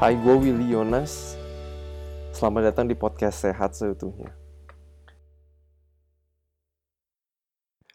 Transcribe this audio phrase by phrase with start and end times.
[0.00, 1.36] Hai, gue Willy Yonas.
[2.32, 4.32] Selamat datang di podcast Sehat Seutuhnya.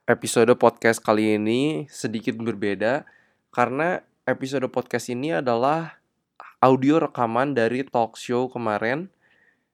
[0.05, 3.09] Episode podcast kali ini sedikit berbeda
[3.49, 5.97] karena episode podcast ini adalah
[6.61, 9.09] audio rekaman dari talk show kemarin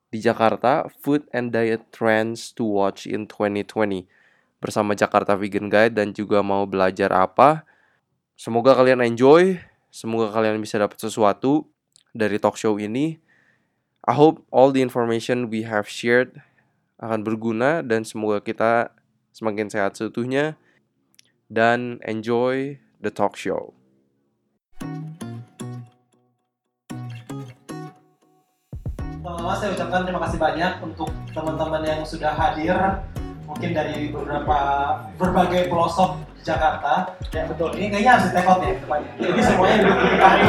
[0.08, 4.08] di Jakarta, Food and Diet Trends to Watch in 2020
[4.64, 7.68] bersama Jakarta Vegan Guide dan juga mau belajar apa.
[8.40, 9.60] Semoga kalian enjoy,
[9.92, 11.68] semoga kalian bisa dapat sesuatu
[12.12, 13.20] dari talk show ini.
[14.08, 16.42] I hope all the information we have shared
[17.02, 18.94] akan berguna dan semoga kita
[19.34, 20.58] semakin sehat seutuhnya
[21.52, 23.74] dan enjoy the talk show.
[29.62, 32.74] Saya ucapkan terima kasih banyak untuk teman-teman yang sudah hadir
[33.52, 34.58] mungkin dari beberapa
[35.20, 39.78] berbagai pelosok di Jakarta ya betul ini kayaknya harus take out ya depannya jadi semuanya
[39.84, 40.44] duduk di kari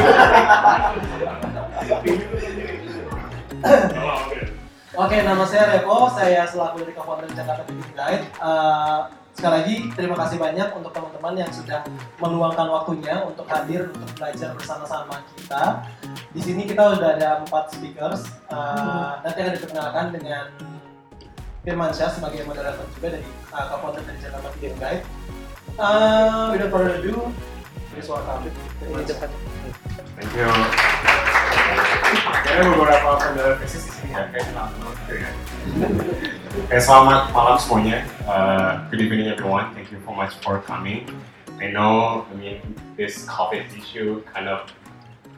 [4.93, 8.29] Oke, nama saya Revo, saya selaku dari co-founder Jakarta Bikin Guide.
[8.29, 8.99] Eh,
[9.33, 11.81] sekali lagi terima kasih banyak untuk teman-teman yang sudah
[12.21, 15.81] meluangkan waktunya untuk hadir untuk belajar bersama-sama kita.
[16.29, 18.21] Di sini kita sudah ada empat speakers.
[18.53, 20.45] Eh, nanti akan diperkenalkan dengan
[21.63, 23.23] Firman Syah sebagai moderator juga dari
[23.55, 25.03] uh, co-founder dari Jakarta Bikin Guide.
[25.79, 27.31] Uh, without further ado,
[27.87, 28.51] please welcome
[28.83, 29.31] Firman Syah.
[30.19, 30.51] Thank you.
[32.43, 35.29] Kayaknya beberapa pendengar faces di sini ya, kayak kenal gitu ya.
[36.67, 37.97] Kayak selamat malam semuanya.
[38.27, 39.71] Uh, good evening everyone.
[39.71, 41.07] Thank you so much for coming.
[41.63, 42.59] I know, I mean,
[42.99, 44.67] this COVID issue kind of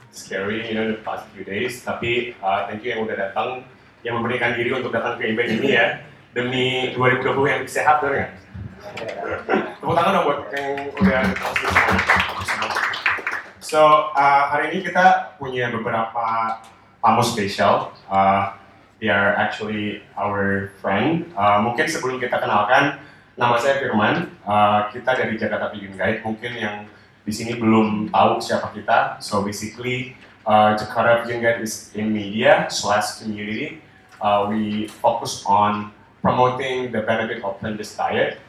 [0.10, 1.86] scary, you know, the past few days.
[1.86, 3.62] Tapi uh, thank you yang udah datang,
[4.02, 6.02] yang memberikan diri untuk datang ke event ini ya.
[6.36, 8.32] Demi 2020 yang sehat, bener nggak?
[9.80, 11.22] Tepuk tangan dong buat yang udah.
[13.64, 16.60] So uh, hari ini kita punya beberapa
[17.00, 17.96] tamu spesial.
[18.12, 18.52] Uh,
[19.00, 21.32] they are actually our friend.
[21.40, 23.00] Uh, mungkin sebelum kita kenalkan,
[23.40, 24.28] nama saya Firman.
[24.44, 26.20] Uh, kita dari Jakarta Vegan Guide.
[26.20, 26.84] Mungkin yang
[27.24, 29.24] di sini belum tahu siapa kita.
[29.24, 33.80] So basically, uh, Jakarta Vegan Guide is in media slash community.
[34.20, 35.95] Uh, we focus on
[36.26, 38.42] promoting the benefit of plant-based diet.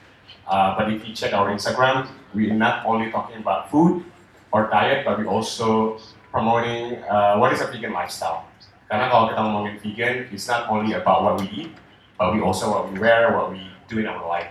[0.48, 4.00] Uh, but if you check our Instagram, we're not only talking about food,
[4.48, 6.00] or diet, but we also
[6.32, 8.48] promoting uh, what is a vegan lifestyle.
[8.88, 11.70] Karena kalau kita ngomongin vegan, it's not only about what we eat,
[12.16, 13.60] but we also what we wear, what we
[13.92, 14.48] do in our life.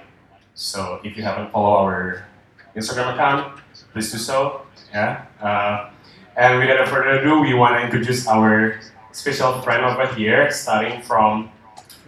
[0.54, 2.30] So if you haven't followed our
[2.78, 3.58] Instagram account,
[3.90, 4.70] please do so.
[4.94, 5.26] Yeah.
[5.42, 5.90] Uh,
[6.38, 8.78] and without further ado, we want to introduce our
[9.16, 11.55] special friend over here, starting from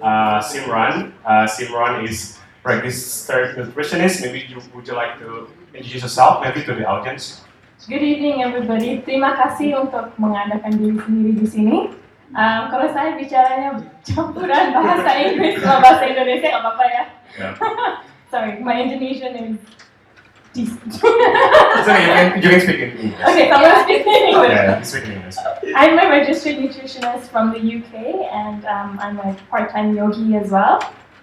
[0.01, 1.11] uh, Simran.
[1.25, 4.21] Uh, Simran is registered nutritionist.
[4.21, 7.41] Maybe you, would you like to introduce yourself, maybe to the audience?
[7.87, 9.05] Good evening everybody.
[9.05, 11.77] Terima kasih untuk mengadakan diri sendiri di sini.
[12.35, 17.03] Um, kalau saya bicaranya campuran bahasa Inggris sama bahasa Indonesia nggak apa-apa ya.
[17.37, 17.53] Yeah.
[18.33, 19.55] Sorry, my Indonesian is.
[20.65, 23.21] So you can, you can speak in English.
[23.21, 24.49] okay, so I'm gonna speak in English.
[24.49, 25.35] Yeah, speak in English.
[25.75, 27.93] I'm a registered nutritionist from the UK,
[28.33, 30.79] and um, I'm a part-time yogi as well.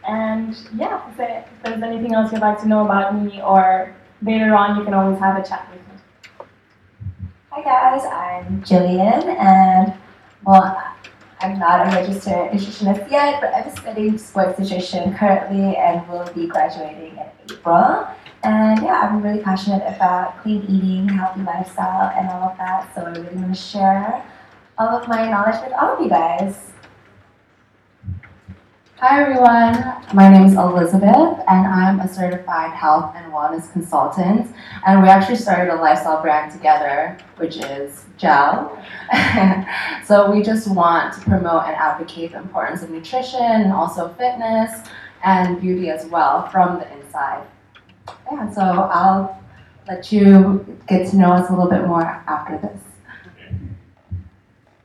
[0.06, 3.92] And yeah, if there- if there's anything else you'd like to know about me, or
[4.22, 6.46] later on, you can always have a chat with me.
[7.50, 9.94] Hi guys, I'm Jillian, and
[10.46, 10.76] well,
[11.40, 16.46] I'm not a registered nutritionist yet, but I'm studying sports nutrition currently and will be
[16.46, 18.06] graduating in April.
[18.44, 22.94] And yeah, I'm really passionate about clean eating, healthy lifestyle, and all of that.
[22.94, 24.22] So I really want to share
[24.76, 26.72] all of my knowledge with all of you guys.
[28.98, 34.54] Hi everyone, my name is Elizabeth and I'm a certified health and wellness consultant
[34.86, 38.82] and we actually started a lifestyle brand together which is Gel.
[40.06, 44.86] so we just want to promote and advocate the importance of nutrition and also fitness
[45.22, 47.44] and beauty as well from the inside.
[48.34, 49.38] Yeah, so I'll
[49.86, 52.82] let you get to know us a little bit more after this.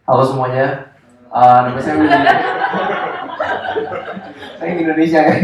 [0.05, 0.93] Halo semuanya,
[1.33, 2.13] uh, nama saya Willy.
[4.53, 5.41] saya Indonesia kan.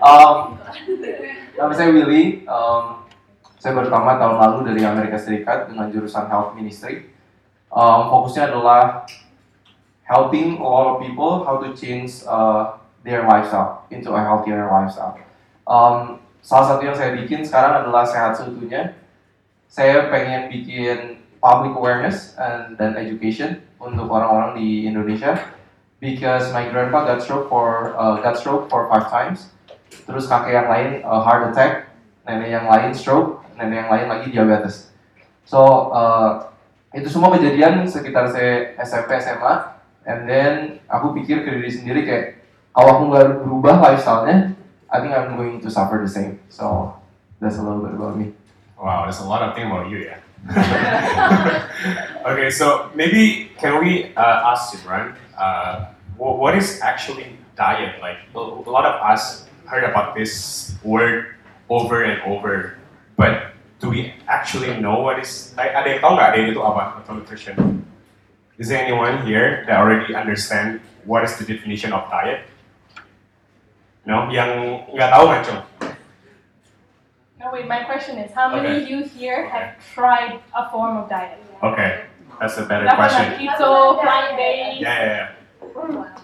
[0.00, 0.56] Um,
[1.52, 2.48] nama saya Willy.
[2.48, 3.04] Um,
[3.60, 7.12] saya baru tamat tahun lalu dari Amerika Serikat dengan jurusan Health Ministry.
[7.68, 9.04] Um, fokusnya adalah
[10.08, 15.20] helping a lot of people how to change uh, their lifestyle into a healthier lifestyle.
[15.68, 18.98] Um, salah satu yang saya bikin sekarang adalah sehat seutuhnya.
[19.72, 25.38] Saya pengen bikin public awareness and dan education untuk orang-orang di Indonesia.
[26.02, 29.54] Because my grandpa got stroke for uh, got stroke for five times.
[30.04, 31.94] Terus kakek yang lain uh, heart attack.
[32.26, 33.46] Nenek yang lain stroke.
[33.54, 34.90] Nenek yang lain lagi diabetes.
[35.46, 36.52] So uh,
[36.92, 39.54] itu semua kejadian sekitar saya SMP SMA
[40.04, 42.26] and then aku pikir ke diri sendiri kayak
[42.76, 44.52] kalau aku nggak berubah lifestyle-nya
[44.92, 46.94] I think I'm going to suffer the same so
[47.40, 48.36] that's a little bit about me
[48.82, 50.18] Wow, there's a lot of things about you, yeah.
[52.26, 55.86] okay, so maybe can we uh, ask Simran, uh,
[56.18, 58.02] wh- what is actually diet?
[58.02, 61.38] Like a a lot of us heard about this word
[61.70, 62.74] over and over,
[63.14, 65.54] but do we actually know what is?
[65.54, 67.86] Like, ada yang tahu nggak diet itu apa atau nutrition?
[68.58, 72.50] Is there anyone here that already understand what is the definition of diet?
[74.02, 75.62] No, yang nggak tahu Mancung.
[77.38, 81.08] No, wait, my question is how many of you here have tried a form of
[81.10, 81.38] diet?
[81.62, 82.06] Okay,
[82.38, 83.26] that's a better That question.
[83.30, 85.30] like keto, plant based, Yeah, yeah, yeah.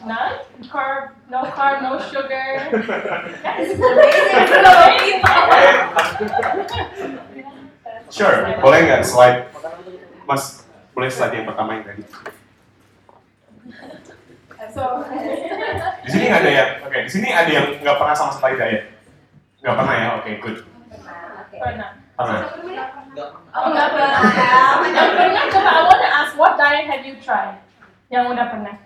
[0.06, 0.38] none?
[0.66, 2.66] Carb, no carb, no sugar.
[8.08, 9.52] Sure, boleh nggak slide?
[10.24, 10.64] Mas,
[10.96, 12.00] boleh slide yang pertama yang tadi.
[14.74, 15.04] So,
[16.04, 18.92] Di sini nggak ada yang, oke, di sini ada yang nggak pernah sama sekali diet.
[19.64, 20.58] Nggak pernah ya, oke, good.
[21.52, 21.90] pernah.
[22.18, 22.40] Pernah.
[23.54, 24.20] Oh, nggak pernah.
[24.88, 27.58] Yang pernah, coba I want to ask, what diet have you tried?
[28.08, 28.76] Yang udah pernah?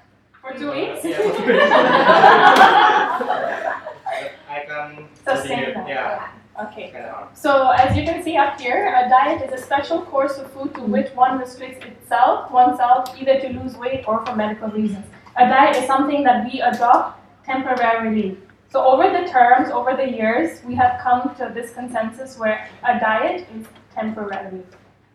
[0.42, 1.06] For two weeks?
[4.52, 5.86] I can Sustain that.
[5.86, 6.28] Yeah.
[6.60, 6.92] Okay.
[7.32, 10.74] So as you can see up here, a diet is a special course of food
[10.74, 15.06] to which one restricts itself, oneself, either to lose weight or for medical reasons.
[15.36, 18.36] A diet is something that we adopt temporarily.
[18.68, 23.00] So over the terms, over the years, we have come to this consensus where a
[23.00, 24.62] diet is temporary.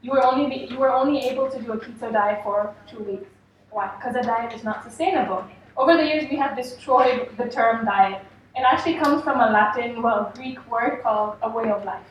[0.01, 3.03] You were only be, you were only able to do a keto diet for two
[3.03, 3.29] weeks.
[3.69, 3.91] Why?
[3.97, 5.45] Because a diet is not sustainable.
[5.75, 8.21] Over the years, we have destroyed the term diet.
[8.55, 12.07] It actually comes from a Latin, well, Greek word called a way of life.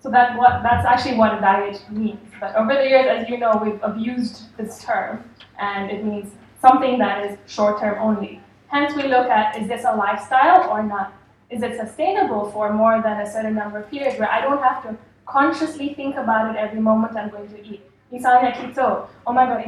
[0.00, 2.20] So that what that's actually what a diet means.
[2.40, 5.24] But over the years, as you know, we've abused this term,
[5.58, 8.40] and it means something that is short term only.
[8.68, 11.12] Hence, we look at is this a lifestyle or not?
[11.50, 14.82] Is it sustainable for more than a certain number of periods where I don't have
[14.84, 17.82] to consciously think about it every moment I'm going to eat?
[18.12, 19.64] Keto, oh my god,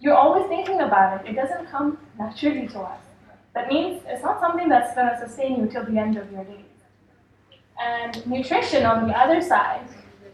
[0.00, 1.30] you're always thinking about it.
[1.30, 3.00] It doesn't come naturally to us.
[3.54, 6.44] That means it's not something that's going to sustain you till the end of your
[6.44, 6.71] days.
[7.80, 9.86] And nutrition, on the other side,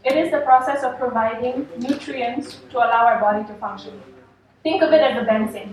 [0.04, 4.00] it is the process of providing nutrients to allow our body to function.
[4.62, 5.72] Think of it as a benzene.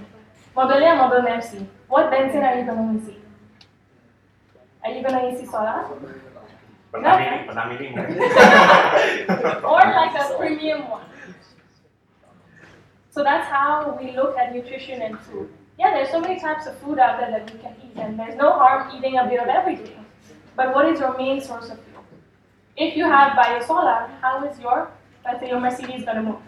[0.56, 1.68] Mobilnya mobil Mercy.
[1.88, 3.16] What benzene are you going to use?
[4.84, 5.90] Are you going to use solar?
[6.94, 8.18] Pertamini, Pertamini mungkin.
[9.64, 11.06] or like a premium one.
[13.10, 15.50] So that's how we look at nutrition and food.
[15.78, 18.36] Yeah, there's so many types of food out there that we can eat, and there's
[18.36, 20.05] no harm eating a bit of everything.
[20.56, 22.04] But what is your main source of fuel?
[22.78, 24.92] If you have biosolar, how is your,
[25.24, 26.42] let's say your Mercedes going to move?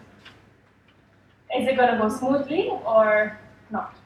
[1.56, 3.38] Is it going to go smoothly or
[3.70, 3.96] not?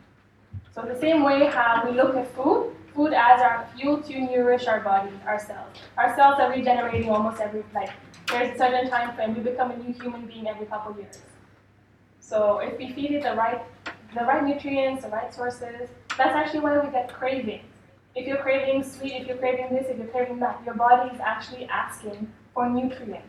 [0.75, 4.67] So the same way how we look at food, food as our fuel to nourish
[4.67, 5.69] our body, our cells.
[5.97, 7.91] Our cells are regenerating almost every, like,
[8.29, 9.35] there's a certain time frame.
[9.35, 11.19] We become a new human being every couple years.
[12.21, 13.61] So if we feed it the right,
[14.15, 17.72] the right nutrients, the right sources, that's actually why we get cravings.
[18.15, 21.21] If you're craving sweet, if you're craving this, if you're craving that, your body is
[21.21, 23.29] actually asking for nutrients.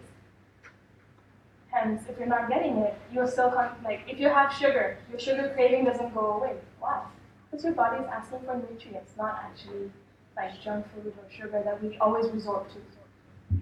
[1.70, 5.20] Hence, if you're not getting it, you'll still con- like if you have sugar, your
[5.20, 6.56] sugar craving doesn't go away.
[6.80, 7.04] Why?
[7.50, 9.90] Because your body is asking for nutrients, not actually
[10.36, 13.58] like junk food or sugar that we always resort to.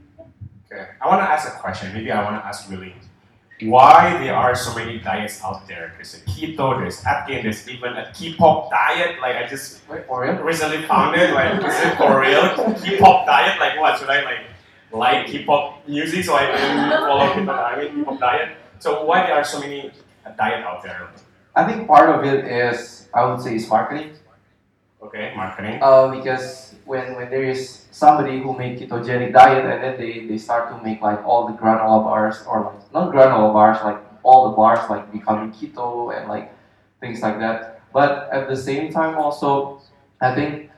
[0.66, 1.94] Okay, I want to ask a question.
[1.94, 2.96] Maybe I want to ask Willie.
[3.62, 5.94] Why there are so many diets out there?
[5.96, 9.20] There's a keto, there's Atkins, there's even a K-pop diet.
[9.22, 11.34] Like I just wait for real recently found it.
[11.34, 12.50] Like is it for real?
[12.82, 13.60] K-pop diet?
[13.60, 14.00] Like what?
[14.00, 14.40] Should I like
[14.92, 17.94] like K-pop music so I can follow K-pop diet?
[17.94, 18.58] K-pop diet.
[18.80, 19.92] So why there are so many
[20.38, 21.10] diet out there?
[21.56, 24.14] I think part of it is I would say is marketing
[25.04, 25.80] Okay, marketing.
[25.82, 30.38] uh, because when when there is somebody who make ketogenic diet and then they, they
[30.38, 34.50] start to make like all the granola bars or like not granola bars like all
[34.50, 36.52] the bars like becoming keto and like
[37.00, 37.80] things like that.
[37.94, 39.82] But at the same time also
[40.20, 40.70] i think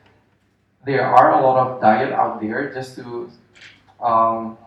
[0.86, 3.30] there are a lot of diet out there just to
[4.00, 4.58] um,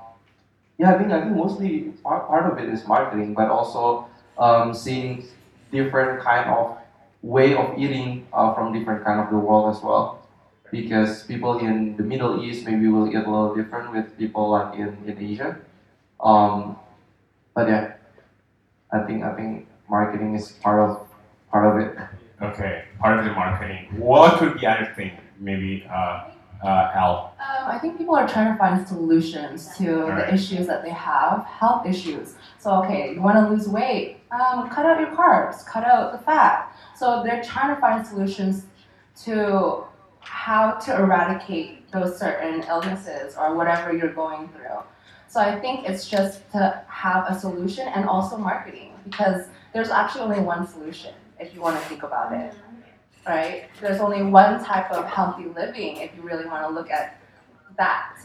[0.79, 4.07] yeah i think i think mostly part, part of it is marketing but also
[4.39, 5.25] um, seeing
[5.71, 6.77] different kind of
[7.23, 10.26] way of eating uh, from different kind of the world as well
[10.71, 14.79] because people in the Middle East maybe will eat a little different with people like
[14.79, 15.59] in, in Asia.
[16.21, 16.77] Um,
[17.55, 17.95] but yeah,
[18.93, 21.09] I think I think marketing is part of
[21.51, 21.97] part of it.
[22.43, 23.89] Okay, part of the marketing.
[23.97, 25.13] What could be other thing?
[25.39, 26.31] Maybe uh,
[26.63, 27.35] uh, Al?
[27.39, 30.29] Um, I think people are trying to find solutions to Alright.
[30.29, 32.35] the issues that they have, health issues.
[32.59, 36.19] So, okay, you want to lose weight, um, cut out your carbs, cut out the
[36.19, 36.75] fat.
[36.97, 38.67] So, they're trying to find solutions
[39.25, 39.85] to
[40.27, 44.83] how to eradicate those certain illnesses or whatever you're going through.
[45.29, 50.23] So, I think it's just to have a solution and also marketing because there's actually
[50.23, 52.55] only one solution if you want to think about it
[53.27, 53.69] right?
[53.81, 57.21] There's only one type of healthy living if you really want to look at
[57.77, 58.19] that.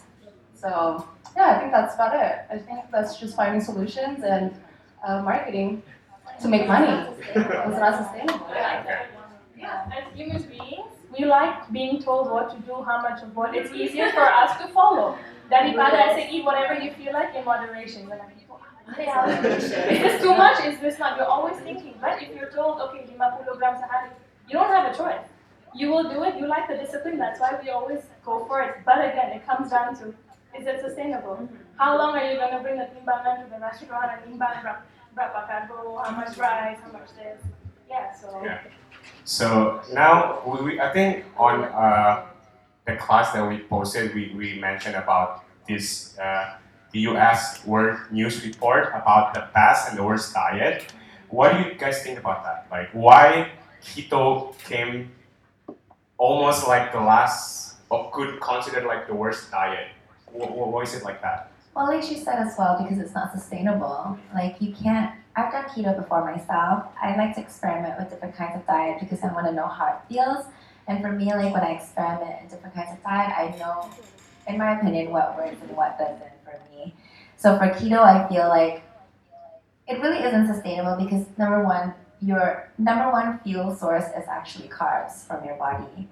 [0.53, 2.45] So yeah, I think that's about it.
[2.49, 4.53] I think that's just finding solutions and
[5.05, 5.81] uh, marketing
[6.41, 7.09] to make money.
[7.35, 8.45] It's not sustainable.
[8.47, 9.05] Okay.
[9.57, 13.55] Yeah, as human beings, we like being told what to do, how much of what.
[13.55, 15.17] It's easier for us to follow.
[15.51, 18.07] Daripada I say eat whatever you feel like in moderation.
[18.07, 20.63] We're like, "Oh, is this too much?
[20.65, 21.17] Is this not?
[21.17, 22.21] You're always thinking, right?
[22.21, 23.17] If you're told, okay, 50
[23.57, 24.09] grams sehari,
[24.47, 25.27] you don't have a choice.
[25.73, 26.39] You will do it.
[26.39, 27.17] You like the discipline.
[27.17, 28.75] That's why we always go for it.
[28.85, 30.13] But again, it comes down to,
[30.57, 31.35] is it sustainable?
[31.35, 31.55] Mm-hmm.
[31.77, 34.83] How long are you going to bring the timbangan to the restaurant and timbang berapa,
[35.15, 37.39] berapa karbo, how much rice, how much this?
[37.89, 38.41] Yeah, so.
[38.43, 38.59] Yeah.
[39.23, 42.25] So now we, I think on uh,
[42.85, 46.55] the class that we posted, we, we mentioned about this uh,
[46.91, 47.65] the U.S.
[47.65, 50.91] World News report about the best and the worst diet.
[51.29, 52.67] What do you guys think about that?
[52.69, 55.11] Like why keto came
[56.17, 59.87] almost like the last, or could consider like the worst diet?
[60.33, 61.51] Wh- wh- why is it like that?
[61.75, 64.17] Well, like she said as well, because it's not sustainable.
[64.33, 65.15] Like you can't.
[65.35, 66.85] I've done keto before myself.
[67.01, 69.87] I like to experiment with different kinds of diet because I want to know how
[69.87, 70.45] it feels.
[70.87, 73.89] And for me, like when I experiment in different kinds of diet, I know,
[74.47, 76.93] in my opinion, what works and what doesn't for me.
[77.37, 78.83] So for keto, I feel like
[79.87, 85.25] it really isn't sustainable because number one, your number one fuel source is actually carbs
[85.25, 86.09] from your body.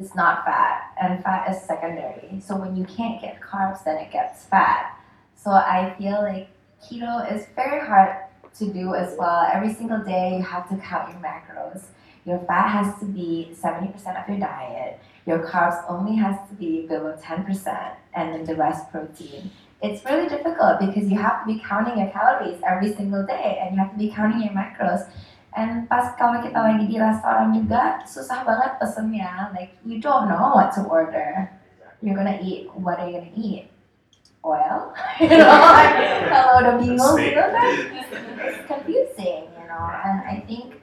[0.00, 2.40] It's not fat, and fat is secondary.
[2.40, 4.98] So when you can't get carbs, then it gets fat.
[5.36, 6.48] So I feel like
[6.82, 8.25] keto is very hard
[8.58, 9.48] to do as well.
[9.52, 11.84] Every single day, you have to count your macros.
[12.24, 14.98] Your fat has to be 70% of your diet.
[15.26, 17.46] Your carbs only has to be below 10%,
[18.14, 19.50] and then the rest protein.
[19.82, 23.74] It's really difficult because you have to be counting your calories every single day, and
[23.74, 25.06] you have to be counting your macros.
[25.56, 29.52] And pas kalau kita lagi di restoran juga susah banget pesennya.
[29.56, 31.48] Like you don't know what to order.
[32.04, 32.68] You're gonna eat.
[32.76, 33.72] What are you gonna eat?
[34.46, 34.94] Oil.
[35.20, 37.34] you know, like, kalau udah bingung Steak.
[37.34, 37.70] gitu kan,
[38.46, 39.42] it's confusing.
[39.58, 40.78] You know, and I think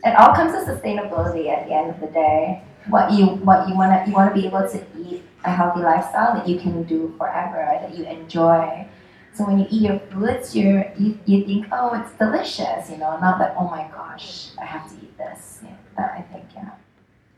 [0.00, 2.64] it all comes to sustainability at the end of the day.
[2.88, 6.48] What you what you wanna you wanna be able to eat a healthy lifestyle that
[6.48, 8.88] you can do forever, that you enjoy.
[9.36, 13.20] So when you eat your foods, you're, you you think, oh, it's delicious, you know,
[13.20, 15.60] not that oh my gosh, I have to eat this.
[15.62, 16.74] Yeah, that I think, yeah.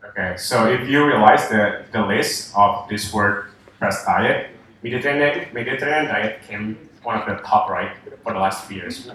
[0.08, 6.06] Okay, so if you realize the, the list of this word best diet, Mediterranean, Mediterranean
[6.06, 9.08] diet came one of the top right for the last few years.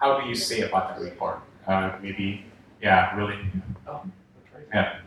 [0.00, 1.40] How do you say about that report?
[1.66, 2.46] Uh, maybe,
[2.80, 3.38] yeah, really.
[4.72, 5.00] Yeah.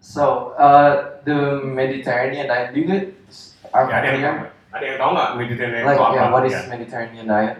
[0.00, 4.36] So uh, the Mediterranean diet, do you guys are Ya, ada yang?
[4.70, 6.14] Ada yang tahu nggak Mediterranean Like apa?
[6.14, 6.60] yeah, what is Ya.
[6.70, 7.56] Mediterranean diet?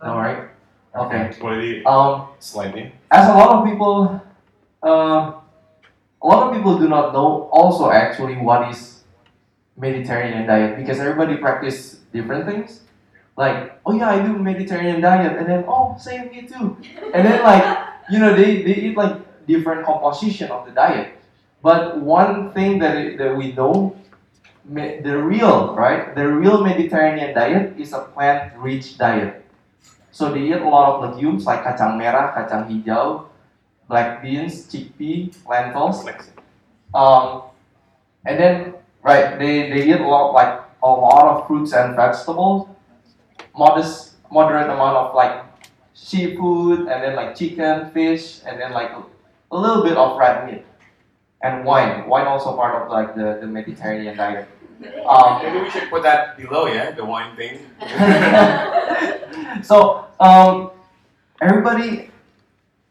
[0.00, 0.50] No, right?
[0.90, 1.30] Okay.
[1.30, 2.82] Di Um, nya?
[3.14, 4.18] as a lot of people,
[4.82, 5.38] uh,
[6.18, 8.99] a lot of people do not know also actually what is
[9.80, 12.80] Mediterranean diet because everybody practice different things.
[13.36, 16.76] Like, oh yeah, I do Mediterranean diet, and then oh, same me too.
[17.14, 17.64] And then like,
[18.10, 21.16] you know, they, they eat like different composition of the diet.
[21.62, 23.96] But one thing that that we know,
[24.68, 29.44] the real right, the real Mediterranean diet is a plant-rich diet.
[30.12, 33.30] So they eat a lot of legumes like kacang merah, kacang hijau,
[33.88, 36.04] black beans, chickpea, lentils.
[36.92, 37.42] Um,
[38.26, 42.68] and then right, they, they eat a lot like a lot of fruits and vegetables,
[43.56, 45.44] modest moderate amount of like
[45.94, 48.90] seafood, and then like chicken, fish, and then like
[49.50, 50.64] a little bit of red meat
[51.42, 52.06] and wine.
[52.08, 54.48] Wine also part of like the, the Mediterranean diet.
[55.06, 57.66] Um, Maybe we should put that below, yeah, the wine thing.
[59.62, 60.70] so um,
[61.42, 62.10] everybody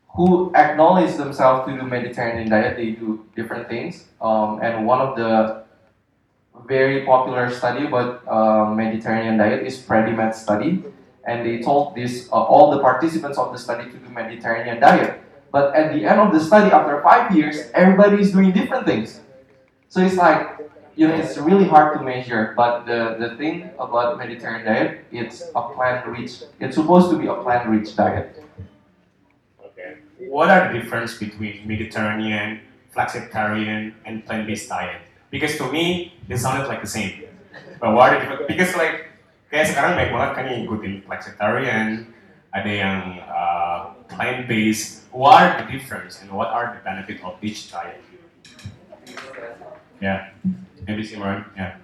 [0.10, 4.06] who acknowledge themselves to do Mediterranean diet, they do different things.
[4.22, 5.59] Um, and one of the
[6.68, 10.84] very popular study about uh, Mediterranean diet is Predimed study,
[11.26, 15.22] and they told this uh, all the participants of the study to do Mediterranean diet.
[15.52, 19.20] But at the end of the study, after five years, everybody is doing different things.
[19.90, 20.60] So it's like
[21.00, 25.44] you know, it's really hard to measure, but the, the thing about Mediterranean diet, it's
[25.56, 26.44] a plant-rich.
[26.60, 28.44] It's supposed to be a plant-rich diet.
[29.64, 30.00] Okay.
[30.28, 32.60] What are the difference between Mediterranean,
[32.94, 35.00] flexitarian, and plant-based diet?
[35.30, 37.24] Because to me, they sounded like the same.
[37.80, 38.48] But what are the different?
[38.50, 39.14] Because like
[39.50, 41.88] kayak sekarang banyak banget kan yang ngikutin flexitarian,
[42.52, 45.10] ada yang uh, plant-based.
[45.14, 48.02] What are the difference and what are the benefit of each diet?
[50.02, 50.30] Yeah,
[50.88, 51.46] maybe Simran.
[51.58, 51.76] Yeah.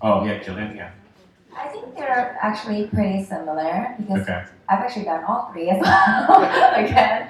[0.00, 0.74] Oh yeah, Jillian.
[0.76, 0.90] Yeah.
[1.52, 4.40] I think they're actually pretty similar because Okay.
[4.68, 6.40] I've actually done all three as well
[6.80, 7.28] again.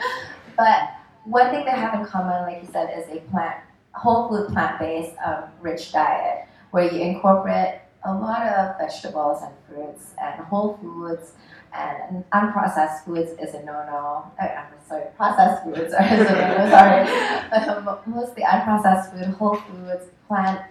[0.57, 0.95] But
[1.25, 5.17] one thing they have in common, like you said, is a plant, whole food, plant-based,
[5.25, 11.33] um, rich diet where you incorporate a lot of vegetables and fruits and whole foods.
[11.73, 14.25] And unprocessed foods is a no-no.
[14.41, 16.71] Uh, I'm sorry, processed foods are a no-no.
[16.71, 20.63] Sorry, um, mostly unprocessed food, whole foods, plant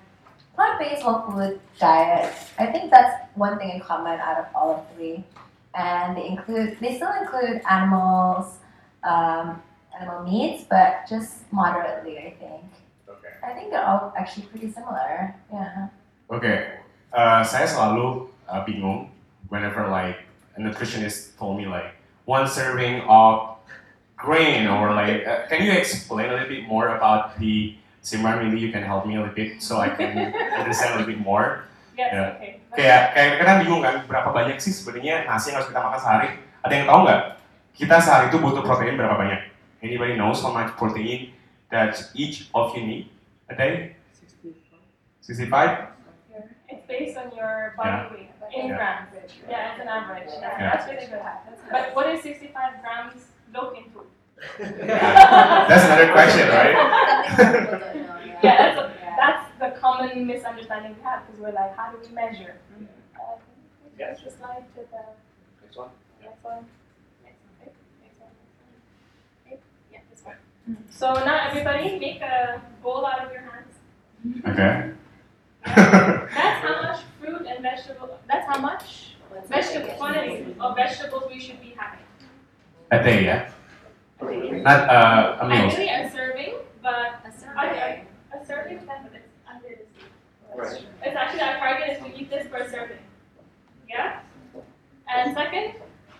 [0.56, 2.36] plant-based whole food diet.
[2.58, 5.24] I think that's one thing in common out of all of three.
[5.74, 8.58] And they include they still include animals,
[9.04, 9.62] um,
[9.98, 12.18] animal meats, but just moderately.
[12.18, 12.64] I think.
[13.40, 13.52] Okay.
[13.52, 15.36] I think they're all actually pretty similar.
[15.52, 15.88] Yeah.
[16.30, 16.54] Oke,
[17.16, 19.10] uh, saya selalu uh, bingung
[19.50, 21.98] whenever like a nutritionist told me like
[22.30, 23.58] one serving of
[24.14, 27.74] grain or like uh, can you explain a little bit more about the
[28.06, 30.30] Simran maybe you can help me a little bit so I can
[30.60, 31.66] understand a little bit more.
[31.98, 32.30] Yes, Yeah.
[32.38, 32.52] okay.
[32.70, 36.30] Kayak kayak kita bingung kan berapa banyak sih sebenarnya nasi yang harus kita makan sehari?
[36.62, 37.22] Ada yang tahu nggak?
[37.74, 39.42] Kita sehari itu butuh protein berapa banyak?
[39.82, 41.34] Anybody knows how much protein
[41.74, 43.06] that each of you need
[43.50, 43.96] a day?
[45.22, 45.88] 65?
[46.70, 48.12] It's based on your body Yeah.
[48.14, 48.78] weight in Yeah.
[48.78, 49.10] grams.
[49.50, 50.30] Yeah, it's an average.
[50.30, 50.76] Yeah, Yeah.
[50.78, 51.22] That's really good.
[51.72, 54.08] But what is 65 grams look in food?
[54.60, 56.76] That's another question, right?
[56.76, 58.40] Something that people don't know.
[58.44, 62.14] Yeah, that's, a, that's the common misunderstanding we have because we're like, how do we
[62.14, 62.56] measure?
[63.16, 63.38] Uh,
[63.98, 64.14] Yeah.
[64.14, 65.04] Just slide to the
[65.62, 65.90] Next one.
[66.24, 66.66] next one.
[67.24, 67.50] Next one.
[67.62, 68.32] okay, Next one.
[69.46, 69.60] Okay,
[69.92, 70.36] Yeah, this one.
[70.90, 73.74] So now everybody make a bowl out of your hands.
[74.48, 74.92] Okay.
[75.66, 78.20] That's how much fruit and vegetable.
[78.28, 79.16] That's how much
[79.48, 82.00] vegetable quantity of vegetables we should be having.
[82.92, 83.50] a day, yeah?
[84.22, 85.58] Not uh, a meal.
[85.58, 90.58] Actually, a serving, but A okay, a serving ten minutes under the.
[90.58, 90.86] Right.
[91.04, 92.98] It's actually our target is to eat this per serving.
[93.88, 94.20] Yeah.
[95.08, 95.76] And second,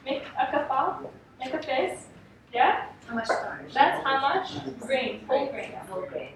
[0.06, 2.08] make a kapal, make a face.
[2.54, 2.86] Yeah.
[3.08, 3.74] How much starch?
[3.74, 5.72] That's how much grain, whole grain,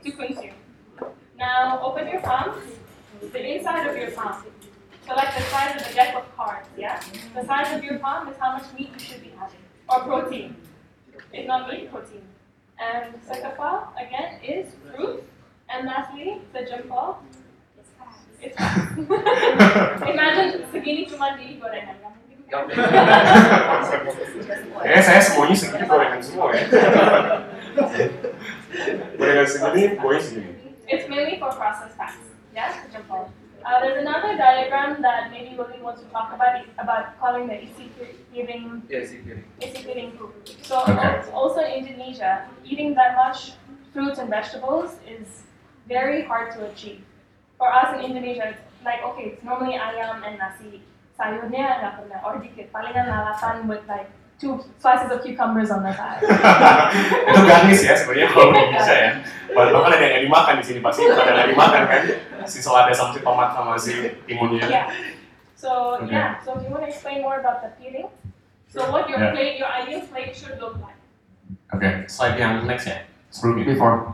[0.03, 0.53] to consume.
[1.37, 2.55] Now open your palm,
[3.21, 4.43] the inside of your palm.
[5.07, 7.01] So like the size of the deck of cards, yeah?
[7.35, 10.55] The size of your palm is how much meat you should be having, or protein.
[11.33, 12.21] If not meat, protein.
[12.79, 15.23] And sakafal, again, is fruit.
[15.69, 17.17] And lastly, the jampal
[17.79, 18.97] is fat.
[20.07, 21.59] Imagine segini cuma di
[22.61, 23.83] gorengan.
[25.01, 26.65] Saya semuanya segini gorengan semua ya.
[29.17, 30.53] gorengan segini, gue segini.
[30.87, 32.19] It's mainly for processed fats.
[32.53, 33.31] Yeah, the jampal.
[33.63, 37.87] Uh, there's another diagram that maybe Willie wants to talk about about calling the isi
[38.35, 39.47] piring Yes, you can.
[39.63, 40.35] isi piring food.
[40.67, 41.23] So Okay.
[41.31, 43.55] also in Indonesia, eating that much
[43.95, 45.47] fruits and vegetables is
[45.87, 47.07] very hard to achieve.
[47.55, 50.83] For us in Indonesia, it's like okay, it's normally ayam and nasi.
[51.23, 52.67] Sayurnya nggak pernah, or dikit.
[52.75, 56.19] Palingan lalapan with like two slices of cucumbers on the side.
[57.31, 59.11] itu ganis ya sebenarnya kalau Indonesia ya.
[59.55, 62.01] Padahal kan ada yang dimakan di sini pasti ada yang dimakan kan.
[62.43, 63.93] Si selada sama si tomat sama si
[64.27, 64.67] timunnya.
[64.67, 64.85] Yeah.
[65.55, 66.11] So Okay.
[66.11, 66.43] yeah.
[66.43, 68.11] So do you want to explain more about the peeling?
[68.67, 69.31] So what your Yeah.
[69.31, 70.99] plate, your ideal plate should look like?
[71.71, 73.07] Oke, slide yang next ya.
[73.31, 73.63] Sebelumnya.
[73.71, 74.11] Before.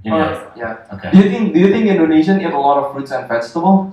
[0.00, 0.24] Ini ya.
[0.24, 0.72] Uh, yeah.
[0.96, 1.12] Oke.
[1.12, 3.92] Do you think Do you think Indonesian eat a lot of fruits and vegetables?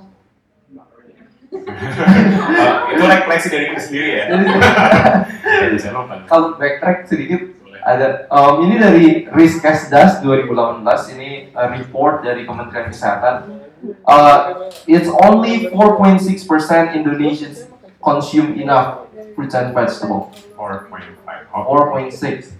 [1.64, 4.26] Uh, itu refleksi dari sendiri ya.
[5.44, 6.24] Ya, bisa nonton.
[6.28, 10.84] Kalau backtrack sedikit ada um, ini dari Riskesdas 2018
[11.20, 13.36] ini a report dari Kementerian Kesehatan.
[14.08, 17.68] Uh, it's only 4.6% Indonesians
[18.00, 20.32] consume enough fruits and vegetables.
[20.56, 21.52] 4.5.
[21.52, 22.56] 4.6.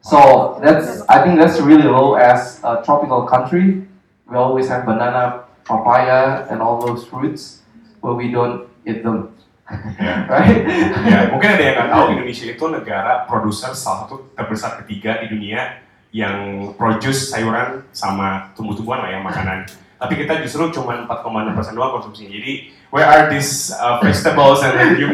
[0.00, 3.84] So that's I think that's really low as a tropical country.
[4.30, 7.62] We always have banana, papaya, and all those fruits,
[8.06, 9.34] but we don't eat them,
[9.98, 10.30] Ya.
[10.30, 10.62] right?
[11.10, 15.26] Ya, mungkin ada yang nggak tahu Indonesia itu negara produser salah satu terbesar ketiga di
[15.26, 15.82] dunia
[16.14, 19.66] yang produce sayuran sama tumbuh-tumbuhan lah ya makanan.
[19.98, 22.30] Tapi kita justru cuma 4,6 persen doang konsumsinya.
[22.30, 22.52] Jadi
[22.94, 25.08] where are these uh, vegetables and then you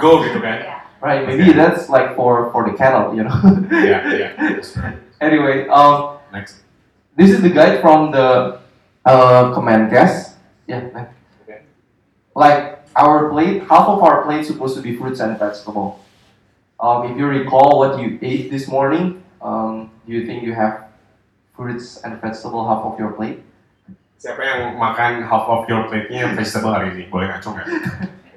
[0.00, 0.80] go gitu kan?
[1.04, 1.28] right.
[1.28, 3.36] Maybe that's like for for the cattle, you know.
[3.68, 4.28] Ya, ya.
[5.20, 6.64] anyway, um, Next.
[7.20, 8.60] this is the guide from the
[9.04, 10.40] uh, Kemenkes.
[10.64, 10.88] Yeah.
[10.96, 11.19] next.
[12.34, 16.00] Like our plate, half of our plate supposed to be fruits and vegetable.
[16.78, 20.88] Um, if you recall what you ate this morning, um, do you think you have
[21.54, 23.42] fruits and vegetable half of your plate?
[24.20, 27.04] Siapa yang makan half of your plate-nya vegetable hari ini?
[27.08, 27.68] Boleh ngaco nggak?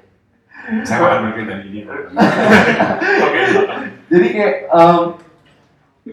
[0.88, 1.80] Saya makan burger tadi ini.
[3.24, 3.42] Oke.
[4.08, 5.20] Jadi kayak um,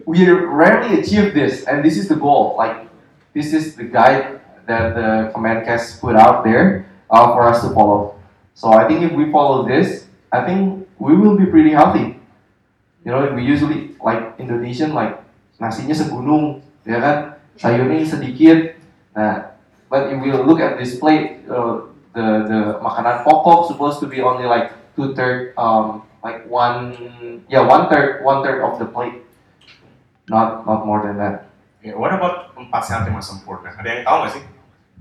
[0.04, 2.60] we rarely achieve this, and this is the goal.
[2.60, 2.84] Like
[3.32, 8.15] this is the guide that the Kemenkes put out there uh, for us to follow.
[8.56, 12.15] So I think if we follow this, I think we will be pretty healthy.
[13.04, 15.19] You know, we usually like Indonesian like
[15.60, 17.17] nasinya segunung, ya kan?
[17.60, 18.80] Sayurnya sedikit.
[19.12, 19.52] Nah,
[19.91, 24.24] but if we look at this plate, uh, the the makanan pokok supposed to be
[24.24, 26.95] only like two third, um, like one,
[27.52, 29.19] yeah, one third, one third of the plate.
[30.32, 31.52] Not not more than that.
[31.82, 33.74] Ya, what about empat sehat lima sempurna?
[33.74, 34.43] Ada yang tahu nggak sih?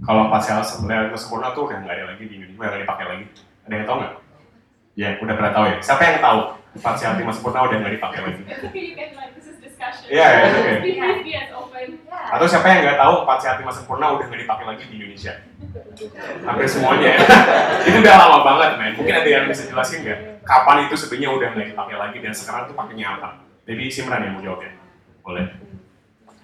[0.01, 3.25] Kalau sehat lima sempurna tuh udah nggak ada lagi di Indonesia, nggak dipakai lagi.
[3.69, 4.15] Ada yang tahu nggak?
[4.97, 5.77] Ya, udah pernah tahu ya.
[5.85, 6.39] Siapa yang tahu
[6.97, 8.43] sehat lima sempurna udah nggak dipakai lagi?
[9.41, 10.09] Is discussion.
[10.13, 10.77] Yeah, yeah, okay.
[12.31, 15.33] Atau siapa yang nggak tahu empat sehat lima sempurna udah nggak dipakai lagi di Indonesia?
[16.45, 17.13] Hampir semuanya.
[17.89, 18.93] itu udah lama banget, men.
[18.97, 20.45] Mungkin ada yang bisa jelasin nggak?
[20.45, 23.29] Kapan itu sebenarnya udah nggak dipakai lagi dan sekarang tuh pakainya apa?
[23.65, 24.73] Jadi Simran yang mau jawab ya.
[25.25, 25.47] Boleh.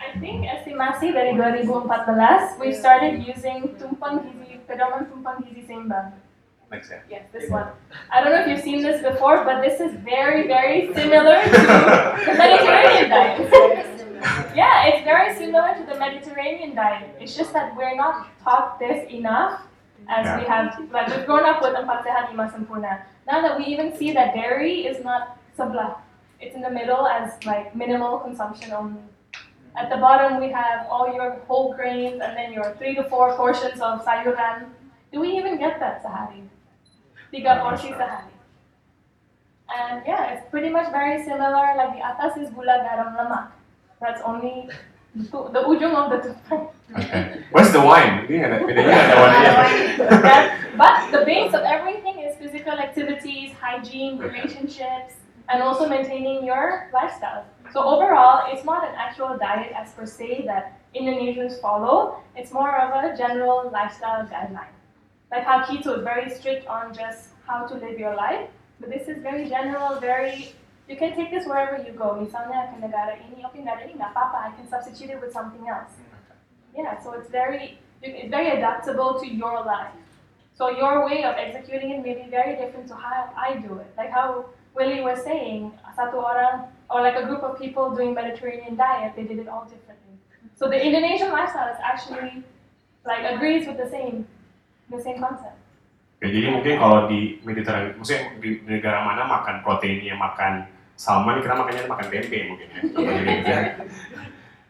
[0.06, 6.14] I think estimasi dari 2014, we started using tumpeng gizi, pedoman tumpeng gizi seimbang.
[6.70, 7.02] Next ya.
[7.10, 7.74] Yes, this one.
[8.10, 11.50] I don't know if you've seen this before, but this is very, very similar to
[11.50, 13.50] the Mediterranean diet.
[14.54, 17.10] yeah, it's very similar to the Mediterranean diet.
[17.18, 19.66] It's just that we're not taught this enough
[20.06, 23.02] as we have, like we've grown up with empat sehat lima sempurna.
[23.26, 25.98] Now that we even see that dairy is not sebelah,
[26.38, 29.02] it's in the middle as like minimal consumption only.
[29.76, 33.36] At the bottom we have all your whole grains and then your three to four
[33.36, 34.72] portions of sayuran.
[35.12, 36.48] Do we even get that sehari?
[37.32, 38.32] Tiga porsi sehari.
[39.68, 41.74] And yeah, it's pretty much very similar.
[41.76, 43.50] Like the atas is gula garam lemak.
[44.00, 44.68] That's only
[45.14, 46.64] the, the ujung of the toothpick.
[46.96, 47.42] Okay.
[47.50, 48.24] Where's the wine?
[48.30, 49.52] Ini nggak ada bedanya nggak ada warnanya.
[50.22, 55.16] That- but the base of everything is physical activities, hygiene, relationships,
[55.48, 57.48] and also maintaining your lifestyle.
[57.72, 62.22] So overall, it's not an actual diet as per se that Indonesians follow.
[62.34, 64.72] It's more of a general lifestyle guideline.
[65.30, 68.48] Like how keto is very strict on just how to live your life,
[68.80, 70.54] but this is very general, very
[70.88, 72.14] you can take this wherever you go.
[72.14, 73.98] Misalnya ini, ini.
[73.98, 75.90] I can substitute it with something else.
[76.76, 79.90] Yeah, so it's very it's very adaptable to your life.
[80.54, 83.90] So your way of executing it may be very different to how I do it.
[83.98, 88.76] Like how Willie was saying, satu orang or like a group of people doing Mediterranean
[88.76, 90.20] diet, they did it all differently.
[90.54, 92.44] So the Indonesian lifestyle is actually
[93.08, 94.28] like agrees with the same
[94.92, 95.56] the same concept.
[96.20, 100.64] Ya, jadi mungkin kalau di Mediterania, maksudnya di negara mana makan proteinnya makan
[100.96, 102.80] salmon, kita makannya makan tempe mungkin ya.
[102.88, 103.60] Contohnya gitu ya.